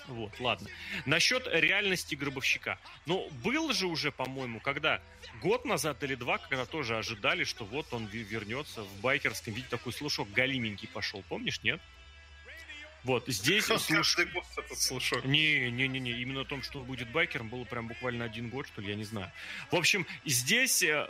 Вот, 0.06 0.38
ладно. 0.38 0.68
Насчет 1.06 1.48
реальности 1.52 2.14
гробовщика. 2.14 2.78
Ну, 3.04 3.28
был 3.42 3.72
же 3.72 3.88
уже, 3.88 4.12
по-моему, 4.12 4.60
когда 4.60 5.02
год 5.42 5.64
назад 5.64 6.04
или 6.04 6.14
два, 6.14 6.38
когда 6.38 6.66
тоже 6.66 6.96
ожидали, 6.96 7.42
что 7.42 7.64
вот 7.64 7.92
он 7.92 8.06
вернется 8.06 8.84
в 8.84 9.00
байкерском 9.00 9.54
виде, 9.54 9.66
такой 9.68 9.92
слушок 9.92 10.30
галименький 10.30 10.86
пошел, 10.86 11.24
помнишь, 11.28 11.64
нет? 11.64 11.80
Вот, 13.04 13.24
здесь... 13.28 13.64
Каждый 13.88 14.26
год 14.26 14.44
это 14.56 14.74
слушаю. 14.74 15.22
Не, 15.26 15.70
не, 15.70 15.88
не, 15.88 16.00
не, 16.00 16.12
именно 16.20 16.42
о 16.42 16.44
том, 16.44 16.62
что 16.62 16.80
будет 16.80 17.10
байкером, 17.10 17.48
было 17.48 17.64
прям 17.64 17.88
буквально 17.88 18.24
один 18.24 18.50
год, 18.50 18.66
что 18.66 18.80
ли, 18.80 18.88
я 18.88 18.96
не 18.96 19.04
знаю. 19.04 19.30
В 19.70 19.76
общем, 19.76 20.06
здесь 20.24 20.82
э, 20.82 21.08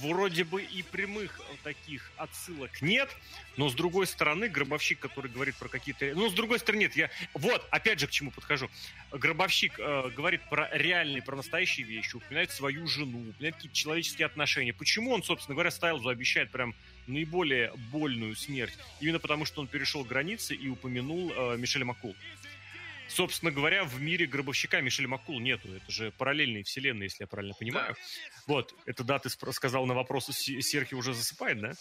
вроде 0.00 0.44
бы 0.44 0.62
и 0.62 0.82
прямых 0.82 1.40
таких 1.62 2.10
отсылок 2.16 2.80
нет, 2.80 3.10
но 3.56 3.68
с 3.68 3.74
другой 3.74 4.06
стороны, 4.06 4.48
гробовщик, 4.48 4.98
который 4.98 5.30
говорит 5.30 5.56
про 5.56 5.68
какие-то... 5.68 6.12
Ну, 6.14 6.30
с 6.30 6.32
другой 6.32 6.58
стороны, 6.58 6.82
нет, 6.82 6.96
я... 6.96 7.10
Вот, 7.34 7.66
опять 7.70 7.98
же, 8.00 8.06
к 8.06 8.10
чему 8.10 8.30
подхожу. 8.30 8.70
Гробовщик 9.12 9.78
э, 9.78 10.10
говорит 10.16 10.42
про 10.48 10.68
реальные, 10.72 11.22
про 11.22 11.36
настоящие 11.36 11.86
вещи, 11.86 12.16
упоминает 12.16 12.50
свою 12.50 12.86
жену, 12.86 13.30
упоминает 13.30 13.56
какие-то 13.56 13.76
человеческие 13.76 14.26
отношения. 14.26 14.72
Почему 14.72 15.12
он, 15.12 15.22
собственно 15.22 15.54
говоря, 15.54 15.70
Стайлзу 15.70 16.08
обещает 16.08 16.50
прям 16.50 16.74
наиболее 17.10 17.72
больную 17.92 18.34
смерть. 18.36 18.76
Именно 19.00 19.18
потому, 19.18 19.44
что 19.44 19.60
он 19.60 19.66
перешел 19.66 20.04
границы 20.04 20.54
и 20.54 20.68
упомянул 20.68 21.32
э, 21.32 21.56
Мишеля 21.56 21.84
Маккул. 21.84 22.14
Собственно 23.10 23.50
говоря, 23.50 23.82
в 23.82 24.00
мире 24.00 24.26
гробовщика 24.26 24.80
Мишеля 24.80 25.08
Маккул 25.08 25.40
нету. 25.40 25.68
Это 25.74 25.90
же 25.90 26.12
параллельные 26.12 26.62
вселенные, 26.62 27.06
если 27.06 27.24
я 27.24 27.26
правильно 27.26 27.54
понимаю. 27.54 27.94
Да. 27.94 28.42
Вот, 28.46 28.74
это 28.86 29.02
да, 29.02 29.18
ты 29.18 29.28
сказал 29.28 29.84
на 29.86 29.94
вопрос, 29.94 30.26
Серхи 30.26 30.94
уже 30.94 31.12
засыпает, 31.12 31.60
да? 31.60 31.72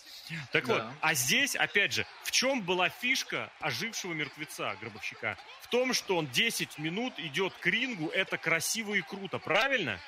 Так 0.51 0.65
да. 0.65 0.73
вот, 0.73 0.93
а 1.01 1.13
здесь, 1.13 1.55
опять 1.55 1.93
же, 1.93 2.07
в 2.23 2.31
чем 2.31 2.63
была 2.63 2.89
фишка 2.89 3.51
ожившего 3.59 4.13
мертвеца 4.13 4.75
гробовщика? 4.81 5.37
В 5.61 5.67
том, 5.67 5.93
что 5.93 6.17
он 6.17 6.25
10 6.27 6.79
минут 6.79 7.13
идет 7.19 7.53
к 7.53 7.65
рингу, 7.67 8.07
это 8.07 8.39
красиво 8.39 8.95
и 8.95 9.01
круто, 9.01 9.37
правильно? 9.37 9.99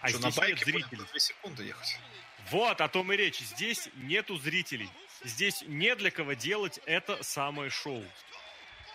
А 0.00 0.08
что, 0.08 0.18
здесь 0.18 0.36
на 0.36 0.46
нет 0.46 0.58
зрителей. 0.58 1.04
2 1.10 1.18
секунды 1.18 1.64
ехать. 1.64 1.98
Вот, 2.50 2.80
о 2.80 2.88
том 2.88 3.12
и 3.12 3.16
речь. 3.16 3.38
Здесь 3.38 3.88
нету 3.96 4.36
зрителей. 4.38 4.90
Здесь 5.24 5.62
не 5.66 5.94
для 5.96 6.10
кого 6.10 6.34
делать 6.34 6.80
это 6.86 7.22
самое 7.22 7.70
шоу. 7.70 8.04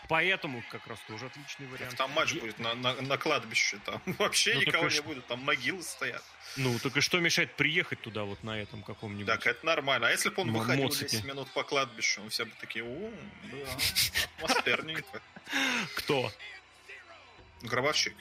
Поэтому 0.10 0.64
как 0.70 0.86
раз 0.88 1.00
тоже 1.08 1.28
отличный 1.28 1.66
вариант. 1.68 1.96
Там 1.96 2.12
матч 2.12 2.34
будет 2.34 2.60
на, 2.60 2.74
на, 2.76 2.94
на 3.02 3.18
кладбище, 3.18 3.80
там 3.86 4.02
вообще 4.20 4.54
ну, 4.56 4.62
никого 4.62 4.90
не 4.90 5.00
будет, 5.00 5.26
там 5.28 5.40
могилы 5.40 5.82
стоят. 5.82 6.24
Ну, 6.58 6.78
так 6.80 6.98
и 6.98 7.02
что 7.02 7.20
мешает 7.20 7.56
приехать 7.56 8.02
туда 8.02 8.24
вот 8.24 8.44
на 8.44 8.60
этом 8.62 8.84
каком-нибудь? 8.84 9.28
Так, 9.28 9.48
это 9.48 9.66
нормально. 9.66 10.08
А 10.08 10.12
если 10.12 10.30
бы 10.30 10.42
он 10.42 10.50
М- 10.50 10.56
выходил 10.56 10.84
моците. 10.84 11.08
10 11.08 11.24
минут 11.26 11.50
по 11.54 11.64
кладбищу, 11.64 12.22
мы 12.22 12.30
все 12.30 12.46
бы 12.46 12.52
такие, 12.60 12.84
о, 12.84 13.14
да, 13.52 14.44
атмосферненько. 14.44 15.22
Кто? 15.96 16.32
Гробовщик. 17.62 18.16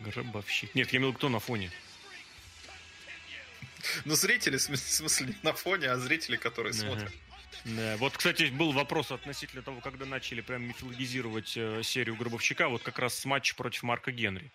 Гробовщик. 0.00 0.74
Нет, 0.74 0.92
я 0.92 0.98
имел 0.98 1.12
кто 1.12 1.28
на 1.28 1.40
фоне? 1.40 1.70
Ну, 4.04 4.14
зрители, 4.14 4.56
в 4.56 4.62
смысле, 4.62 5.26
не 5.26 5.36
на 5.42 5.52
фоне, 5.52 5.88
а 5.88 5.96
зрители, 5.96 6.36
которые 6.36 6.72
смотрят. 6.72 7.12
Да. 7.64 7.96
Вот, 7.98 8.16
кстати, 8.16 8.44
был 8.44 8.72
вопрос 8.72 9.10
относительно 9.10 9.62
того, 9.62 9.80
когда 9.80 10.06
начали 10.06 10.40
прям 10.40 10.62
мифологизировать 10.62 11.56
э, 11.56 11.82
серию 11.82 12.16
Гробовщика, 12.16 12.68
вот 12.68 12.82
как 12.82 12.98
раз 12.98 13.18
с 13.18 13.24
матча 13.24 13.54
против 13.54 13.82
Марка 13.82 14.12
Генри. 14.12 14.52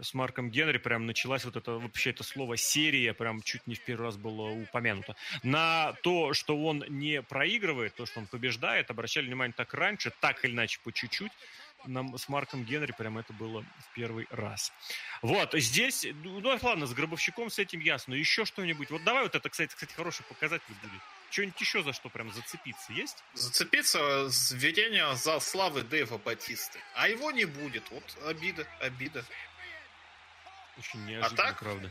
С 0.00 0.14
Марком 0.14 0.50
Генри 0.50 0.78
прям 0.78 1.06
началась 1.06 1.44
вот 1.44 1.56
это, 1.56 1.72
вообще 1.72 2.10
это 2.10 2.24
слово 2.24 2.56
серия, 2.56 3.12
прям 3.12 3.42
чуть 3.42 3.66
не 3.66 3.74
в 3.74 3.84
первый 3.84 4.06
раз 4.06 4.16
было 4.16 4.50
упомянуто. 4.50 5.16
На 5.42 5.92
то, 6.02 6.32
что 6.32 6.56
он 6.56 6.84
не 6.88 7.22
проигрывает, 7.22 7.94
то, 7.94 8.06
что 8.06 8.20
он 8.20 8.26
побеждает, 8.26 8.90
обращали 8.90 9.26
внимание 9.26 9.54
так 9.54 9.74
раньше, 9.74 10.10
так 10.20 10.44
или 10.44 10.52
иначе 10.52 10.80
по 10.82 10.92
чуть-чуть. 10.92 11.32
Нам 11.84 12.16
с 12.16 12.28
Марком 12.28 12.64
Генри 12.64 12.92
прям 12.92 13.18
это 13.18 13.32
было 13.32 13.62
в 13.62 13.94
первый 13.94 14.26
раз. 14.30 14.72
Вот, 15.22 15.54
здесь, 15.54 16.06
ну 16.24 16.58
ладно, 16.62 16.86
с 16.86 16.92
Гробовщиком 16.94 17.50
с 17.50 17.58
этим 17.58 17.80
ясно. 17.80 18.14
Еще 18.14 18.44
что-нибудь. 18.44 18.90
Вот 18.90 19.04
давай 19.04 19.22
вот 19.22 19.34
это, 19.34 19.48
кстати, 19.48 19.74
кстати, 19.74 19.92
хороший 19.92 20.24
показатель 20.24 20.74
будет. 20.82 21.00
Что-нибудь 21.30 21.60
еще 21.60 21.82
за 21.82 21.92
что 21.92 22.10
прям 22.10 22.30
зацепиться 22.32 22.92
есть? 22.92 23.24
Зацепиться 23.34 24.30
с 24.30 24.52
введения 24.52 25.14
за 25.14 25.40
славы 25.40 25.82
Дэйва 25.82 26.18
Батисты. 26.18 26.78
А 26.94 27.08
его 27.08 27.30
не 27.30 27.46
будет. 27.46 27.90
Вот 27.90 28.04
обида, 28.26 28.66
обида. 28.80 29.24
Очень 30.78 31.04
неожиданно, 31.06 31.42
а 31.42 31.46
так, 31.46 31.58
правда. 31.60 31.90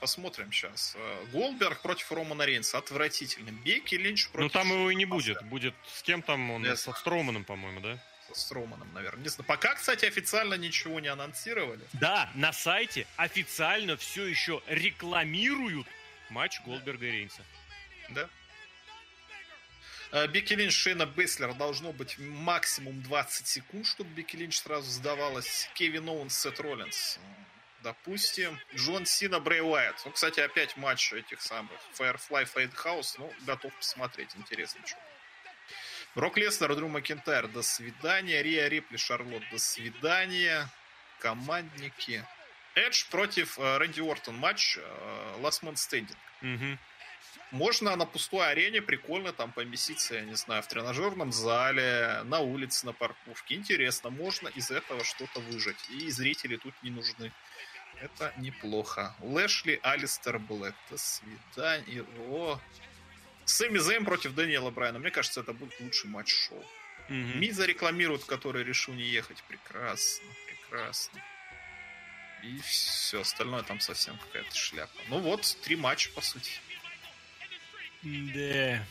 Посмотрим 0.00 0.50
сейчас. 0.50 0.94
Э, 0.96 1.26
Голдберг 1.32 1.82
против 1.82 2.10
Романа 2.10 2.44
Рейнса. 2.44 2.78
Отвратительно. 2.78 3.50
Бекки 3.50 3.96
Линч 3.96 4.28
против... 4.30 4.54
Ну 4.54 4.60
там 4.60 4.72
его 4.72 4.90
и 4.90 4.94
не 4.94 5.04
будет. 5.04 5.42
Будет 5.44 5.74
с 5.92 6.02
кем 6.02 6.22
там 6.22 6.50
он? 6.50 6.64
Со 6.76 6.92
Строманом, 6.94 7.44
по-моему, 7.44 7.80
да? 7.80 8.02
Со 8.32 8.40
Строманом, 8.40 8.92
наверное. 8.94 9.22
Не 9.22 9.28
знаю. 9.28 9.46
Пока, 9.46 9.74
кстати, 9.74 10.04
официально 10.04 10.54
ничего 10.54 11.00
не 11.00 11.08
анонсировали. 11.08 11.80
Да, 11.94 12.30
на 12.34 12.52
сайте 12.52 13.06
официально 13.16 13.96
все 13.96 14.26
еще 14.26 14.62
рекламируют 14.66 15.86
матч 16.28 16.60
Голдберга 16.64 17.06
и 17.06 17.10
Рейнса. 17.10 17.44
Да. 18.10 18.28
Э, 20.12 20.26
Бекки 20.26 20.54
Линч, 20.54 20.74
Шейна 20.74 21.06
Бейслер 21.06 21.54
должно 21.54 21.92
быть 21.92 22.18
максимум 22.18 23.02
20 23.02 23.46
секунд, 23.46 23.86
чтобы 23.86 24.10
Бекки 24.10 24.36
Линч 24.36 24.58
сразу 24.58 24.90
сдавалась. 24.90 25.68
Кевин 25.74 26.08
Оуэнс, 26.08 26.36
Сет 26.36 26.58
Роллинс. 26.60 27.18
Допустим, 27.82 28.58
Джон 28.74 29.06
Сина, 29.06 29.40
Брей 29.40 29.62
Уайт. 29.62 29.96
Ну, 30.04 30.10
кстати, 30.12 30.40
опять 30.40 30.76
матч 30.76 31.12
этих 31.12 31.40
самых 31.40 31.80
Firefly 31.98 32.48
Fun 32.52 32.74
House. 32.84 33.14
Ну, 33.18 33.32
готов 33.46 33.72
посмотреть. 33.74 34.30
Интересно, 34.36 34.86
что. 34.86 34.98
Брок 36.16 36.38
Леснер, 36.38 36.74
Дрю 36.74 36.88
Макентайр, 36.88 37.46
до 37.46 37.62
свидания. 37.62 38.42
Риа 38.42 38.68
Рипли, 38.68 38.96
Шарлот, 38.96 39.42
до 39.52 39.58
свидания. 39.58 40.68
Командники. 41.20 42.24
Эдж 42.74 43.04
против 43.10 43.58
э, 43.58 43.78
Рэнди 43.78 44.00
Уортон 44.00 44.36
матч 44.36 44.78
э, 44.78 44.80
Last 45.40 45.62
Man 45.62 45.74
Standing. 45.74 46.16
Угу. 46.42 46.78
Можно 47.52 47.94
на 47.96 48.06
пустой 48.06 48.48
арене 48.48 48.80
прикольно 48.82 49.32
там 49.32 49.52
поместиться, 49.52 50.14
я 50.14 50.22
не 50.22 50.34
знаю, 50.34 50.62
в 50.62 50.66
тренажерном 50.68 51.32
зале, 51.32 52.22
на 52.24 52.40
улице, 52.40 52.86
на 52.86 52.92
парковке. 52.92 53.54
Интересно, 53.54 54.10
можно 54.10 54.48
из 54.48 54.70
этого 54.70 55.04
что-то 55.04 55.40
выжать. 55.40 55.78
И 55.90 56.10
зрители 56.10 56.56
тут 56.56 56.74
не 56.82 56.90
нужны. 56.90 57.32
Это 58.00 58.32
неплохо. 58.36 59.14
Лэшли, 59.20 59.78
Алистер 59.82 60.38
Блэк. 60.38 60.74
До 60.90 60.96
свидания. 60.96 62.04
О. 62.28 62.60
Сэмми 63.50 63.78
Зэм 63.78 64.04
против 64.04 64.34
Дэниела 64.34 64.70
Брайана. 64.70 64.98
Мне 64.98 65.10
кажется, 65.10 65.40
это 65.40 65.52
будет 65.52 65.78
лучший 65.80 66.08
матч 66.10 66.34
шоу. 66.34 66.64
Mm-hmm. 67.08 67.36
Миза 67.36 67.66
рекламирует, 67.66 68.24
который 68.24 68.62
решил 68.64 68.94
не 68.94 69.04
ехать. 69.04 69.42
Прекрасно, 69.48 70.28
прекрасно. 70.46 71.22
И 72.42 72.58
все, 72.60 73.20
остальное 73.20 73.62
там 73.62 73.80
совсем 73.80 74.16
какая-то 74.16 74.54
шляпа. 74.54 74.92
Ну 75.08 75.18
вот, 75.18 75.56
три 75.62 75.76
матча, 75.76 76.10
по 76.10 76.20
сути. 76.20 76.52
Да. 78.02 78.86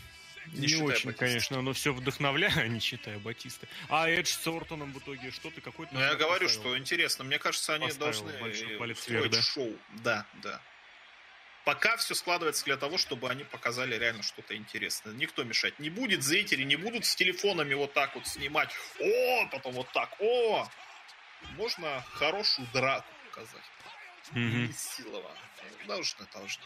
Не, 0.53 0.67
не 0.67 0.75
очень, 0.75 1.07
Батиста. 1.07 1.13
конечно, 1.13 1.61
но 1.61 1.73
все 1.73 1.93
вдохновляю, 1.93 2.71
не 2.71 2.79
считая 2.79 3.19
Батиста. 3.19 3.67
А 3.87 4.09
Эдж 4.09 4.27
с 4.27 4.47
Ортоном 4.47 4.93
в 4.93 4.99
итоге 4.99 5.31
что 5.31 5.51
ты 5.51 5.61
какой-то... 5.61 5.93
Ну, 5.93 5.99
я 5.99 6.15
говорю, 6.15 6.47
поставил? 6.47 6.71
что 6.71 6.77
интересно. 6.77 7.23
Мне 7.23 7.39
кажется, 7.39 7.75
они 7.75 7.87
поставил 7.87 8.25
должны 8.25 8.77
палец 8.77 9.07
вверх, 9.07 9.31
да? 9.31 9.41
шоу. 9.41 9.77
Да, 10.03 10.25
да. 10.41 10.61
Пока 11.69 11.97
все 11.97 12.15
складывается 12.15 12.65
для 12.65 12.77
того, 12.77 12.97
чтобы 12.97 13.29
они 13.29 13.43
показали 13.43 13.95
реально 13.95 14.23
что-то 14.23 14.57
интересное. 14.57 15.13
Никто 15.13 15.43
мешать 15.43 15.77
не 15.77 15.91
будет, 15.91 16.23
зрители 16.23 16.63
не 16.63 16.75
будут 16.75 17.05
с 17.05 17.15
телефонами 17.15 17.75
вот 17.75 17.93
так 17.93 18.15
вот 18.15 18.25
снимать. 18.25 18.71
О, 18.99 19.45
потом 19.51 19.73
вот 19.73 19.87
так, 19.93 20.09
о! 20.19 20.67
Можно 21.57 22.03
хорошую 22.13 22.67
драку 22.73 23.05
показать. 23.27 23.61
Силово. 24.75 25.29
Должно, 25.85 26.25
должно. 26.33 26.63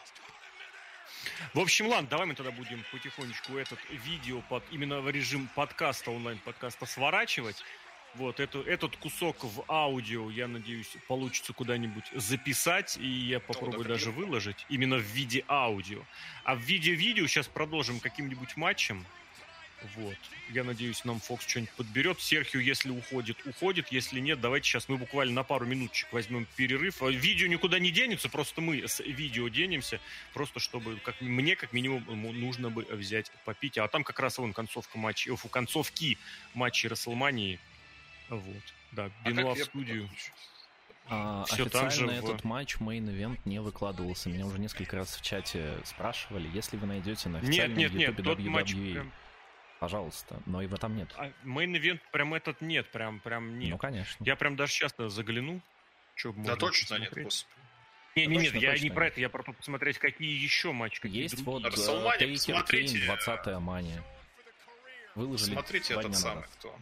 В 1.53 1.59
общем, 1.59 1.87
ладно, 1.87 2.07
давай 2.07 2.25
мы 2.25 2.33
тогда 2.33 2.51
будем 2.51 2.85
потихонечку 2.89 3.57
этот 3.57 3.79
видео 3.89 4.39
под 4.43 4.63
именно 4.71 5.01
в 5.01 5.09
режим 5.09 5.49
подкаста, 5.53 6.11
онлайн-подкаста 6.11 6.85
сворачивать. 6.85 7.61
Вот, 8.16 8.39
эту, 8.39 8.61
этот 8.61 8.95
кусок 8.97 9.43
в 9.43 9.64
аудио, 9.68 10.30
я 10.30 10.47
надеюсь, 10.47 10.95
получится 11.07 11.51
куда-нибудь 11.51 12.05
записать, 12.14 12.97
и 12.97 13.07
я 13.07 13.39
попробую 13.39 13.86
даже 13.86 14.11
выложить 14.11 14.66
именно 14.70 14.97
в 14.97 15.01
виде 15.01 15.43
аудио. 15.47 16.03
А 16.43 16.55
в 16.55 16.59
виде 16.59 16.93
видео 16.93 17.26
сейчас 17.26 17.47
продолжим 17.47 17.99
каким-нибудь 17.99 18.55
матчем, 18.55 19.03
вот. 19.95 20.16
Я 20.49 20.64
надеюсь, 20.64 21.03
нам 21.03 21.20
Фокс 21.20 21.45
что-нибудь 21.47 21.74
подберет. 21.74 22.22
Серхио, 22.22 22.59
если 22.59 22.89
уходит, 22.89 23.38
уходит. 23.45 23.91
Если 23.91 24.20
нет, 24.20 24.39
давайте 24.39 24.68
сейчас 24.68 24.88
мы 24.88 24.97
буквально 24.97 25.34
на 25.34 25.43
пару 25.43 25.66
минуточек 25.66 26.11
возьмем 26.14 26.47
перерыв. 26.55 27.01
А 27.03 27.09
видео 27.09 27.47
никуда 27.47 27.80
не 27.80 27.91
денется, 27.91 28.30
просто 28.30 28.61
мы 28.61 28.88
с 28.88 28.99
видео 29.01 29.47
денемся. 29.49 29.99
Просто 30.34 30.59
чтобы, 30.59 30.97
как 30.97 31.20
мне, 31.22 31.55
как 31.55 31.74
минимум, 31.74 32.05
нужно 32.39 32.70
бы 32.70 32.84
взять 32.84 33.32
попить. 33.45 33.78
А 33.78 33.88
там 33.88 34.03
как 34.03 34.20
раз 34.20 34.38
вон 34.38 34.53
концовка 34.53 34.97
матча, 34.97 35.36
концовки 35.51 36.18
матчей 36.53 36.88
Расселмании. 36.89 37.59
Вот. 38.30 38.63
Да, 38.91 39.11
Бенуа 39.26 39.51
а 39.51 39.55
в 39.55 39.59
студию. 39.59 40.09
А, 41.09 41.43
Все 41.45 41.63
официально 41.63 41.91
же 41.91 42.07
этот 42.07 42.41
в... 42.41 42.43
матч 42.45 42.78
Main 42.78 43.05
Event 43.05 43.39
не 43.45 43.59
выкладывался. 43.59 44.30
Меня 44.30 44.45
уже 44.45 44.59
несколько 44.59 44.95
раз 44.95 45.15
в 45.17 45.21
чате 45.21 45.78
спрашивали, 45.84 46.49
если 46.53 46.78
вы 46.78 46.88
найдете 46.88 47.30
на 47.30 47.39
официальном 47.39 47.78
нет, 47.78 47.91
нет, 47.93 48.01
YouTube 48.01 48.17
нет, 48.17 48.26
тот 48.26 48.39
WWE, 48.39 48.49
матч 48.49 48.71
прям 48.74 49.11
пожалуйста. 49.84 50.41
Но 50.45 50.61
его 50.61 50.78
там 50.78 50.95
нет. 50.95 51.09
А 51.17 51.30
main 51.43 51.68
event 51.68 51.99
прям 52.13 52.34
этот 52.34 52.61
нет, 52.61 52.89
прям, 52.89 53.19
прям 53.19 53.59
нет. 53.59 53.71
Ну, 53.71 53.78
конечно. 53.78 54.24
Я 54.24 54.38
прям 54.38 54.55
даже 54.55 54.71
часто 54.71 55.09
загляну. 55.09 55.61
Что 56.15 56.32
да 56.38 56.55
точно 56.55 56.99
нет, 56.99 57.13
господи. 57.13 57.51
Не, 58.15 58.28
не, 58.28 58.38
нет, 58.38 58.53
я 58.55 58.78
не 58.78 58.89
про 58.91 59.07
это, 59.07 59.19
я 59.19 59.28
про 59.28 59.43
то 59.43 59.51
посмотреть, 59.51 59.97
какие 59.97 60.41
еще 60.41 60.71
матчи. 60.71 61.01
Какие 61.01 61.24
Есть 61.24 61.41
вот 61.41 61.63
э, 61.65 62.17
Тейкер 62.17 62.63
Кейн, 62.63 63.11
20-я 63.11 63.59
мания. 63.59 64.03
Выложили 65.15 65.53
Смотрите 65.53 65.95
этот 65.95 66.15
самый, 66.15 66.43
кто. 66.43 66.74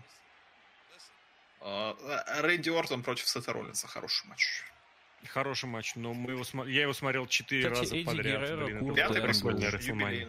Э, 1.62 2.41
Рэнди 2.41 2.70
Ортон 2.70 3.03
против 3.03 3.28
Сета 3.28 3.53
Роллинса. 3.53 3.88
Хороший 3.88 4.28
матч. 4.28 4.64
Хороший 5.28 5.66
матч, 5.66 5.93
но 5.95 6.14
мы 6.16 6.32
его, 6.32 6.66
я 6.66 6.82
его 6.82 6.93
смотрел 6.93 7.28
четыре 7.28 7.68
раза 7.68 7.95
Эдди 7.95 8.03
подряд. 8.03 8.41
Геррера, 8.41 8.66
Блин, 8.66 8.80
Курт, 8.80 8.95
Пятый 8.95 9.22
прикольный, 9.22 10.28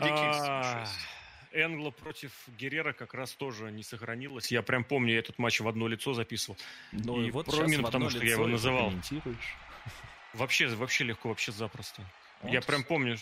а, 0.00 0.86
Энгло 1.52 1.90
против 1.90 2.32
Герера 2.58 2.92
как 2.92 3.14
раз 3.14 3.32
тоже 3.32 3.70
не 3.70 3.82
сохранилось. 3.84 4.50
Я 4.50 4.62
прям 4.62 4.84
помню, 4.84 5.14
я 5.14 5.20
этот 5.20 5.38
матч 5.38 5.60
в 5.60 5.68
одно 5.68 5.86
лицо 5.86 6.12
записывал. 6.12 6.58
Ну 6.92 7.22
и 7.22 7.30
вот 7.30 7.52
именно 7.54 7.84
потому, 7.84 8.10
что 8.10 8.24
я 8.24 8.32
его 8.32 8.46
называл. 8.46 8.92
Вообще, 10.32 10.68
вообще 10.68 11.04
легко, 11.04 11.28
вообще 11.28 11.52
запросто. 11.52 12.04
Вот. 12.42 12.52
Я 12.52 12.60
прям 12.60 12.84
помню. 12.84 13.16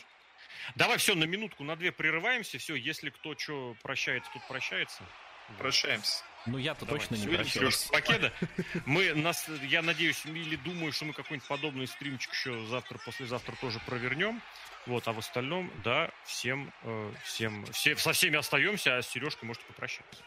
Давай 0.74 0.98
все, 0.98 1.14
на 1.14 1.24
минутку, 1.24 1.64
на 1.64 1.74
две 1.76 1.90
прерываемся. 1.90 2.58
Все, 2.58 2.74
если 2.74 3.08
кто 3.10 3.34
что 3.36 3.74
прощается, 3.82 4.30
тут 4.32 4.46
прощается. 4.46 5.02
Прощаемся. 5.57 6.22
Ну 6.46 6.59
я-то 6.59 6.86
точно 6.86 7.16
не 7.16 7.26
прощаюсь. 7.26 7.88
Покеда. 7.92 8.32
Мы 8.86 9.14
нас, 9.14 9.49
я 9.62 9.82
надеюсь, 9.82 10.24
или 10.24 10.57
думаю, 10.57 10.92
что 10.92 11.05
мы 11.05 11.12
какой-нибудь 11.12 11.49
подобный 11.49 11.86
стримчик 11.86 12.32
еще 12.32 12.64
завтра, 12.66 12.99
послезавтра 12.99 13.55
тоже 13.57 13.80
провернем. 13.80 14.40
Вот, 14.86 15.07
а 15.07 15.12
в 15.12 15.18
остальном, 15.18 15.70
да, 15.84 16.11
всем, 16.24 16.72
э, 16.82 17.12
всем, 17.24 17.66
все, 17.72 17.94
со 17.96 18.12
всеми 18.12 18.38
остаемся, 18.38 18.96
а 18.96 19.03
с 19.03 19.09
Сережкой 19.09 19.46
можете 19.46 19.66
попрощаться. 19.66 20.22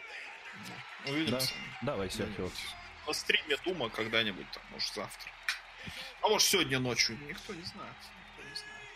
Увидимся. 1.07 1.53
Да. 1.82 1.93
Давай, 1.93 2.11
Серхио. 2.11 2.51
На 3.07 3.13
стриме 3.13 3.57
Дума 3.65 3.89
когда-нибудь, 3.89 4.45
там, 4.51 4.61
может, 4.72 4.93
завтра. 4.93 5.32
А 6.22 6.28
может, 6.28 6.47
сегодня 6.47 6.80
ночью. 6.80 7.17
Никто 7.28 7.53
не 7.53 7.63
знает. 7.63 7.95
Никто 8.38 8.49
не 8.49 8.55
знает. 8.55 8.89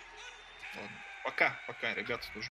Ладно. 0.76 0.98
Пока, 1.24 1.60
пока, 1.66 1.94
ребята, 1.96 2.28
тоже. 2.34 2.44